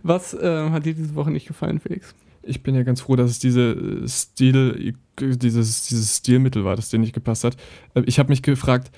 Was 0.04 0.32
äh, 0.32 0.70
hat 0.70 0.86
dir 0.86 0.94
diese 0.94 1.16
Woche 1.16 1.32
nicht 1.32 1.48
gefallen, 1.48 1.80
Felix? 1.80 2.14
Ich 2.42 2.62
bin 2.62 2.74
ja 2.74 2.82
ganz 2.82 3.02
froh, 3.02 3.16
dass 3.16 3.30
es 3.30 3.38
diese 3.38 3.72
äh, 3.72 4.08
Stil, 4.08 4.94
dieses, 5.20 5.86
dieses 5.86 6.16
Stilmittel 6.16 6.64
war, 6.64 6.76
das 6.76 6.88
dir 6.88 6.98
nicht 6.98 7.12
gepasst 7.12 7.44
hat. 7.44 7.56
Äh, 7.94 8.02
Ich 8.06 8.18
habe 8.18 8.30
mich 8.30 8.42
gefragt, 8.42 8.90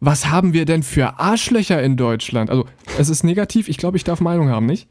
was 0.00 0.30
haben 0.30 0.52
wir 0.52 0.64
denn 0.64 0.82
für 0.82 1.18
Arschlöcher 1.18 1.82
in 1.82 1.96
Deutschland? 1.96 2.50
Also, 2.50 2.66
es 2.98 3.08
ist 3.08 3.24
negativ, 3.24 3.68
ich 3.68 3.78
glaube, 3.78 3.96
ich 3.96 4.04
darf 4.04 4.20
Meinung 4.20 4.48
haben, 4.48 4.66
nicht? 4.66 4.88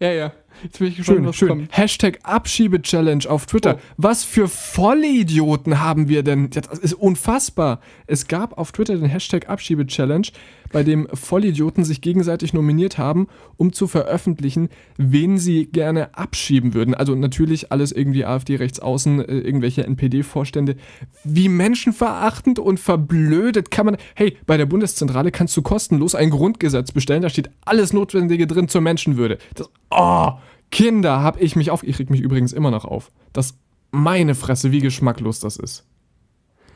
Ja, 0.00 0.12
ja. 0.12 0.32
Jetzt 0.62 0.78
bin 0.78 0.88
ich 0.88 0.96
gespannt, 0.96 1.18
Schön, 1.18 1.26
was 1.26 1.36
schön. 1.36 1.48
kommt. 1.48 1.76
Hashtag 1.76 2.18
Abschiebe-Challenge 2.22 3.24
auf 3.28 3.46
Twitter. 3.46 3.76
Oh. 3.76 3.82
Was 3.96 4.24
für 4.24 4.48
Vollidioten 4.48 5.80
haben 5.80 6.08
wir 6.08 6.22
denn? 6.22 6.50
Das 6.50 6.78
ist 6.78 6.94
unfassbar. 6.94 7.80
Es 8.06 8.26
gab 8.28 8.58
auf 8.58 8.72
Twitter 8.72 8.96
den 8.96 9.06
Hashtag 9.06 9.48
Abschiebe-Challenge, 9.48 10.28
bei 10.72 10.84
dem 10.84 11.08
Vollidioten 11.12 11.84
sich 11.84 12.00
gegenseitig 12.00 12.52
nominiert 12.52 12.96
haben, 12.98 13.26
um 13.56 13.72
zu 13.72 13.88
veröffentlichen, 13.88 14.68
wen 14.96 15.36
sie 15.38 15.66
gerne 15.66 16.14
abschieben 16.16 16.74
würden. 16.74 16.94
Also 16.94 17.14
natürlich 17.14 17.72
alles 17.72 17.90
irgendwie 17.92 18.24
AfD 18.24 18.56
rechts 18.56 18.78
außen, 18.80 19.20
äh, 19.24 19.38
irgendwelche 19.38 19.84
NPD-Vorstände. 19.84 20.76
Wie 21.24 21.48
menschenverachtend 21.48 22.58
und 22.58 22.78
verblödet 22.78 23.70
kann 23.70 23.86
man. 23.86 23.96
Hey, 24.14 24.36
bei 24.46 24.56
der 24.56 24.66
Bundeszentrale 24.66 25.30
kannst 25.32 25.56
du 25.56 25.62
kostenlos 25.62 26.14
ein 26.14 26.30
Grundgesetz 26.30 26.92
bestellen, 26.92 27.22
da 27.22 27.28
steht 27.30 27.50
alles 27.64 27.92
Notwendige 27.92 28.46
drin 28.46 28.68
zur 28.68 28.80
Menschenwürde. 28.80 29.38
Das, 29.54 29.68
oh, 29.90 30.32
Kinder, 30.70 31.22
hab 31.22 31.40
ich 31.40 31.56
mich 31.56 31.70
auf. 31.70 31.82
Ich 31.82 31.98
reg 31.98 32.10
mich 32.10 32.20
übrigens 32.20 32.52
immer 32.52 32.70
noch 32.70 32.84
auf. 32.84 33.10
Das 33.32 33.58
meine 33.90 34.34
Fresse, 34.34 34.72
wie 34.72 34.80
geschmacklos 34.80 35.40
das 35.40 35.56
ist. 35.56 35.84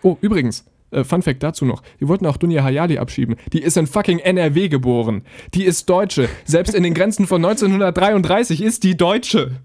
Oh, 0.02 0.16
übrigens, 0.20 0.64
äh, 0.90 1.04
Fun 1.04 1.22
Fact 1.22 1.42
dazu 1.42 1.64
noch. 1.64 1.82
Die 2.00 2.08
wollten 2.08 2.26
auch 2.26 2.36
Dunja 2.36 2.62
Hayali 2.62 2.98
abschieben. 2.98 3.36
Die 3.52 3.62
ist 3.62 3.76
in 3.76 3.86
fucking 3.86 4.18
NRW 4.18 4.68
geboren. 4.68 5.22
Die 5.54 5.64
ist 5.64 5.88
Deutsche. 5.88 6.28
Selbst 6.44 6.74
in 6.74 6.82
den 6.82 6.94
Grenzen 6.94 7.26
von 7.26 7.44
1933 7.44 8.62
ist 8.62 8.84
die 8.84 8.96
Deutsche. 8.96 9.60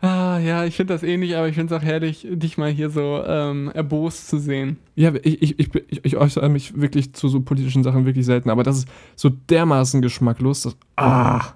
Ah, 0.00 0.38
ja, 0.38 0.64
ich 0.64 0.76
finde 0.76 0.94
das 0.94 1.02
ähnlich, 1.02 1.36
aber 1.36 1.48
ich 1.48 1.56
finde 1.56 1.74
es 1.74 1.80
auch 1.80 1.84
herrlich, 1.84 2.24
dich 2.30 2.56
mal 2.56 2.70
hier 2.70 2.88
so 2.88 3.20
ähm, 3.26 3.72
erbost 3.74 4.28
zu 4.28 4.38
sehen. 4.38 4.76
Ja, 4.94 5.12
ich, 5.24 5.42
ich, 5.42 5.58
ich, 5.58 5.74
ich, 5.88 6.04
ich 6.04 6.16
äußere 6.16 6.48
mich 6.48 6.80
wirklich 6.80 7.14
zu 7.14 7.28
so 7.28 7.40
politischen 7.40 7.82
Sachen 7.82 8.06
wirklich 8.06 8.24
selten, 8.24 8.48
aber 8.48 8.62
das 8.62 8.78
ist 8.78 8.88
so 9.16 9.28
dermaßen 9.28 10.00
geschmacklos, 10.00 10.62
dass. 10.62 10.76
Ah, 10.94 11.54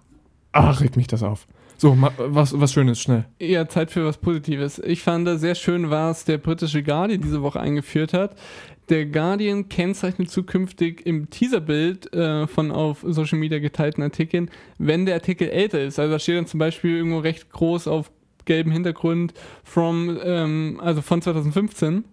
ah, 0.52 0.70
regt 0.70 0.96
mich 0.96 1.06
das 1.06 1.22
auf. 1.22 1.46
So, 1.82 1.96
was, 1.98 2.58
was 2.60 2.72
Schönes, 2.72 3.00
schnell. 3.00 3.24
Ja, 3.40 3.66
Zeit 3.66 3.90
für 3.90 4.06
was 4.06 4.16
Positives. 4.16 4.78
Ich 4.78 5.02
fand 5.02 5.28
sehr 5.40 5.56
schön, 5.56 5.90
was 5.90 6.24
der 6.24 6.38
britische 6.38 6.82
Guardian 6.84 7.20
diese 7.20 7.42
Woche 7.42 7.58
eingeführt 7.58 8.12
hat. 8.12 8.36
Der 8.88 9.06
Guardian 9.06 9.68
kennzeichnet 9.68 10.30
zukünftig 10.30 11.04
im 11.06 11.30
Teaserbild 11.30 12.12
äh, 12.14 12.46
von 12.46 12.70
auf 12.70 13.04
Social 13.08 13.38
Media 13.38 13.58
geteilten 13.58 14.02
Artikeln, 14.04 14.48
wenn 14.78 15.06
der 15.06 15.16
Artikel 15.16 15.48
älter 15.48 15.80
ist. 15.80 15.98
Also 15.98 16.12
da 16.12 16.18
steht 16.20 16.36
dann 16.36 16.46
zum 16.46 16.58
Beispiel 16.58 16.98
irgendwo 16.98 17.18
recht 17.18 17.50
groß 17.50 17.88
auf 17.88 18.12
gelbem 18.44 18.72
Hintergrund 18.72 19.34
from, 19.64 20.18
ähm, 20.22 20.80
also 20.82 21.02
von 21.02 21.20
2015. 21.20 22.04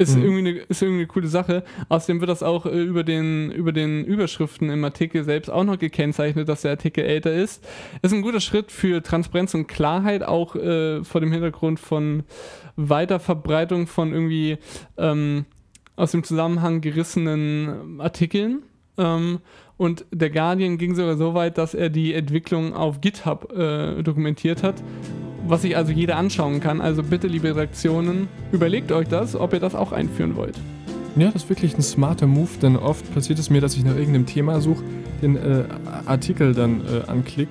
Ist, 0.00 0.16
Mhm. 0.16 0.22
irgendwie 0.22 0.38
eine, 0.38 0.50
ist 0.60 0.80
irgendwie 0.80 1.00
eine 1.02 1.06
coole 1.08 1.28
Sache. 1.28 1.62
Außerdem 1.90 2.20
wird 2.20 2.30
das 2.30 2.42
auch 2.42 2.64
äh, 2.64 2.70
über, 2.82 3.04
den, 3.04 3.52
über 3.52 3.70
den 3.70 4.02
Überschriften 4.04 4.70
im 4.70 4.82
Artikel 4.82 5.24
selbst 5.24 5.50
auch 5.50 5.62
noch 5.62 5.78
gekennzeichnet, 5.78 6.48
dass 6.48 6.62
der 6.62 6.70
Artikel 6.70 7.04
älter 7.04 7.34
ist. 7.34 7.62
Ist 8.00 8.14
ein 8.14 8.22
guter 8.22 8.40
Schritt 8.40 8.72
für 8.72 9.02
Transparenz 9.02 9.52
und 9.52 9.66
Klarheit, 9.66 10.22
auch 10.22 10.56
äh, 10.56 11.04
vor 11.04 11.20
dem 11.20 11.32
Hintergrund 11.32 11.78
von 11.78 12.22
Weiterverbreitung 12.76 13.86
von 13.86 14.12
irgendwie 14.14 14.56
ähm, 14.96 15.44
aus 15.96 16.12
dem 16.12 16.24
Zusammenhang 16.24 16.80
gerissenen 16.80 18.00
Artikeln. 18.00 18.62
Ähm, 18.96 19.40
und 19.76 20.06
der 20.12 20.30
Guardian 20.30 20.78
ging 20.78 20.94
sogar 20.94 21.16
so 21.16 21.34
weit, 21.34 21.58
dass 21.58 21.74
er 21.74 21.90
die 21.90 22.14
Entwicklung 22.14 22.74
auf 22.74 23.00
GitHub 23.02 23.52
äh, 23.52 24.02
dokumentiert 24.02 24.62
hat, 24.62 24.76
was 25.50 25.62
sich 25.62 25.76
also 25.76 25.92
jeder 25.92 26.16
anschauen 26.16 26.60
kann. 26.60 26.80
Also 26.80 27.02
bitte, 27.02 27.26
liebe 27.26 27.48
Redaktionen, 27.48 28.28
überlegt 28.52 28.92
euch 28.92 29.08
das, 29.08 29.34
ob 29.34 29.52
ihr 29.52 29.60
das 29.60 29.74
auch 29.74 29.92
einführen 29.92 30.36
wollt. 30.36 30.56
Ja, 31.16 31.26
das 31.26 31.42
ist 31.42 31.48
wirklich 31.48 31.76
ein 31.76 31.82
smarter 31.82 32.26
Move, 32.26 32.50
denn 32.62 32.76
oft 32.76 33.12
passiert 33.12 33.38
es 33.40 33.50
mir, 33.50 33.60
dass 33.60 33.76
ich 33.76 33.84
nach 33.84 33.96
irgendeinem 33.96 34.26
Thema 34.26 34.60
suche, 34.60 34.84
den 35.20 35.36
äh, 35.36 35.64
Artikel 36.06 36.54
dann 36.54 36.82
äh, 36.82 37.10
anklick 37.10 37.48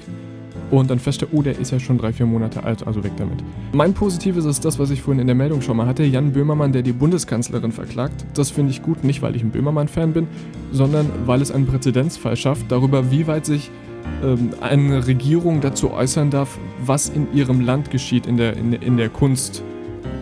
und 0.72 0.90
dann 0.90 1.00
feststelle, 1.00 1.32
oh, 1.34 1.42
der 1.42 1.60
ist 1.60 1.72
ja 1.72 1.80
schon 1.80 1.98
drei, 1.98 2.14
vier 2.14 2.26
Monate 2.26 2.64
alt, 2.64 2.88
also 2.88 3.04
weg 3.04 3.12
damit. 3.18 3.40
Mein 3.74 3.94
Positives 3.94 4.46
ist 4.46 4.64
das, 4.64 4.80
was 4.80 4.92
ich 4.92 5.02
vorhin 5.02 5.20
in 5.20 5.28
der 5.28 5.36
Meldung 5.36 5.62
schon 5.62 5.76
mal 5.76 5.88
hatte, 5.88 6.04
Jan 6.04 6.32
Böhmermann, 6.32 6.72
der 6.72 6.84
die 6.84 6.94
Bundeskanzlerin 6.94 7.72
verklagt. 7.72 8.26
Das 8.34 8.50
finde 8.50 8.72
ich 8.72 8.82
gut, 8.82 9.04
nicht 9.04 9.22
weil 9.22 9.36
ich 9.36 9.44
ein 9.44 9.52
Böhmermann-Fan 9.52 10.14
bin, 10.14 10.28
sondern 10.72 11.08
weil 11.26 11.42
es 11.42 11.52
einen 11.52 11.66
Präzedenzfall 11.66 12.38
schafft, 12.38 12.72
darüber, 12.72 13.12
wie 13.12 13.28
weit 13.28 13.46
sich 13.46 13.72
ähm, 14.24 14.52
eine 14.62 15.08
Regierung 15.08 15.62
dazu 15.62 15.92
äußern 15.92 16.30
darf, 16.30 16.58
was 16.84 17.10
in 17.10 17.34
ihrem 17.34 17.62
Land 17.62 17.92
geschieht 17.92 18.26
in 18.26 18.38
der, 18.38 18.58
in, 18.58 18.74
in 18.74 18.98
der 18.98 19.10
Kunst. 19.10 19.64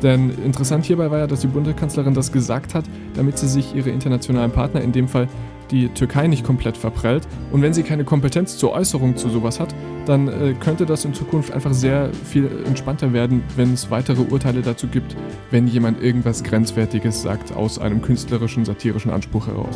Denn 0.04 0.30
interessant 0.44 0.86
hierbei 0.86 1.10
war 1.10 1.20
ja, 1.20 1.28
dass 1.28 1.42
die 1.42 1.48
Bundeskanzlerin 1.48 2.14
das 2.14 2.32
gesagt 2.32 2.76
hat, 2.76 2.86
damit 3.16 3.38
sie 3.38 3.48
sich 3.48 3.76
ihre 3.76 3.90
internationalen 3.90 4.52
Partner, 4.52 4.82
in 4.82 4.92
dem 4.92 5.08
Fall 5.08 5.28
die 5.72 5.90
Türkei, 5.90 6.28
nicht 6.28 6.44
komplett 6.44 6.78
verprellt. 6.78 7.28
Und 7.52 7.62
wenn 7.62 7.74
sie 7.74 7.84
keine 7.84 8.04
Kompetenz 8.04 8.58
zur 8.58 8.72
Äußerung 8.72 9.18
zu 9.18 9.30
sowas 9.30 9.60
hat, 9.60 9.74
dann 10.06 10.28
äh, 10.28 10.54
könnte 10.54 10.86
das 10.86 11.04
in 11.04 11.14
Zukunft 11.14 11.52
einfach 11.52 11.74
sehr 11.74 12.12
viel 12.14 12.50
entspannter 12.66 13.12
werden, 13.12 13.44
wenn 13.56 13.74
es 13.74 13.92
weitere 13.92 14.22
Urteile 14.22 14.62
dazu 14.62 14.88
gibt, 14.88 15.16
wenn 15.52 15.68
jemand 15.68 16.02
irgendwas 16.02 16.44
Grenzwertiges 16.44 17.22
sagt 17.22 17.54
aus 17.56 17.80
einem 17.80 18.02
künstlerischen, 18.02 18.66
satirischen 18.66 19.12
Anspruch 19.12 19.48
heraus. 19.48 19.76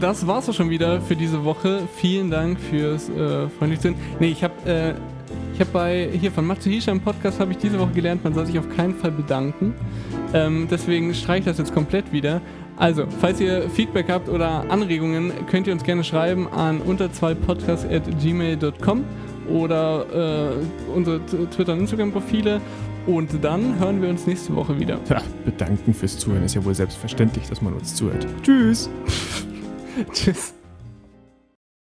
Das 0.00 0.26
war's 0.26 0.48
auch 0.48 0.54
schon 0.54 0.70
wieder 0.70 1.00
für 1.00 1.16
diese 1.16 1.44
Woche. 1.44 1.82
Vielen 1.96 2.30
Dank 2.30 2.58
fürs 2.58 3.08
äh, 3.08 3.48
freundliche 3.48 3.82
Sinn. 3.82 3.94
Nee, 4.18 4.28
ich 4.28 4.42
habe 4.42 4.54
äh, 4.64 4.94
ich 5.54 5.60
habe 5.60 5.70
bei 5.72 6.08
hier 6.12 6.32
von 6.32 6.46
Matsuhisha 6.46 6.90
im 6.90 7.00
Podcast 7.00 7.38
habe 7.38 7.52
ich 7.52 7.58
diese 7.58 7.78
Woche 7.78 7.92
gelernt, 7.92 8.24
man 8.24 8.34
soll 8.34 8.46
sich 8.46 8.58
auf 8.58 8.68
keinen 8.76 8.94
Fall 8.94 9.12
bedanken. 9.12 9.72
Ähm, 10.32 10.66
deswegen 10.68 11.14
streiche 11.14 11.40
ich 11.40 11.44
das 11.44 11.58
jetzt 11.58 11.72
komplett 11.72 12.12
wieder. 12.12 12.40
Also, 12.76 13.04
falls 13.20 13.40
ihr 13.40 13.70
Feedback 13.70 14.06
habt 14.08 14.28
oder 14.28 14.68
Anregungen, 14.68 15.32
könnt 15.48 15.68
ihr 15.68 15.72
uns 15.72 15.84
gerne 15.84 16.02
schreiben 16.02 16.48
an 16.48 16.80
unter 16.80 17.12
2 17.12 17.34
podcast@gmail.com 17.34 19.04
oder 19.48 20.50
äh, 20.52 20.92
unsere 20.92 21.20
Twitter- 21.24 21.74
und 21.74 21.80
Instagram-Profile. 21.80 22.60
Und 23.06 23.44
dann 23.44 23.78
hören 23.78 24.02
wir 24.02 24.08
uns 24.08 24.26
nächste 24.26 24.56
Woche 24.56 24.80
wieder. 24.80 24.98
Ja, 25.08 25.22
bedanken 25.44 25.94
fürs 25.94 26.18
Zuhören 26.18 26.42
ist 26.42 26.54
ja 26.54 26.64
wohl 26.64 26.74
selbstverständlich, 26.74 27.48
dass 27.48 27.62
man 27.62 27.74
uns 27.74 27.94
zuhört. 27.94 28.26
Tschüss! 28.42 28.90
Tschüss. 30.12 30.54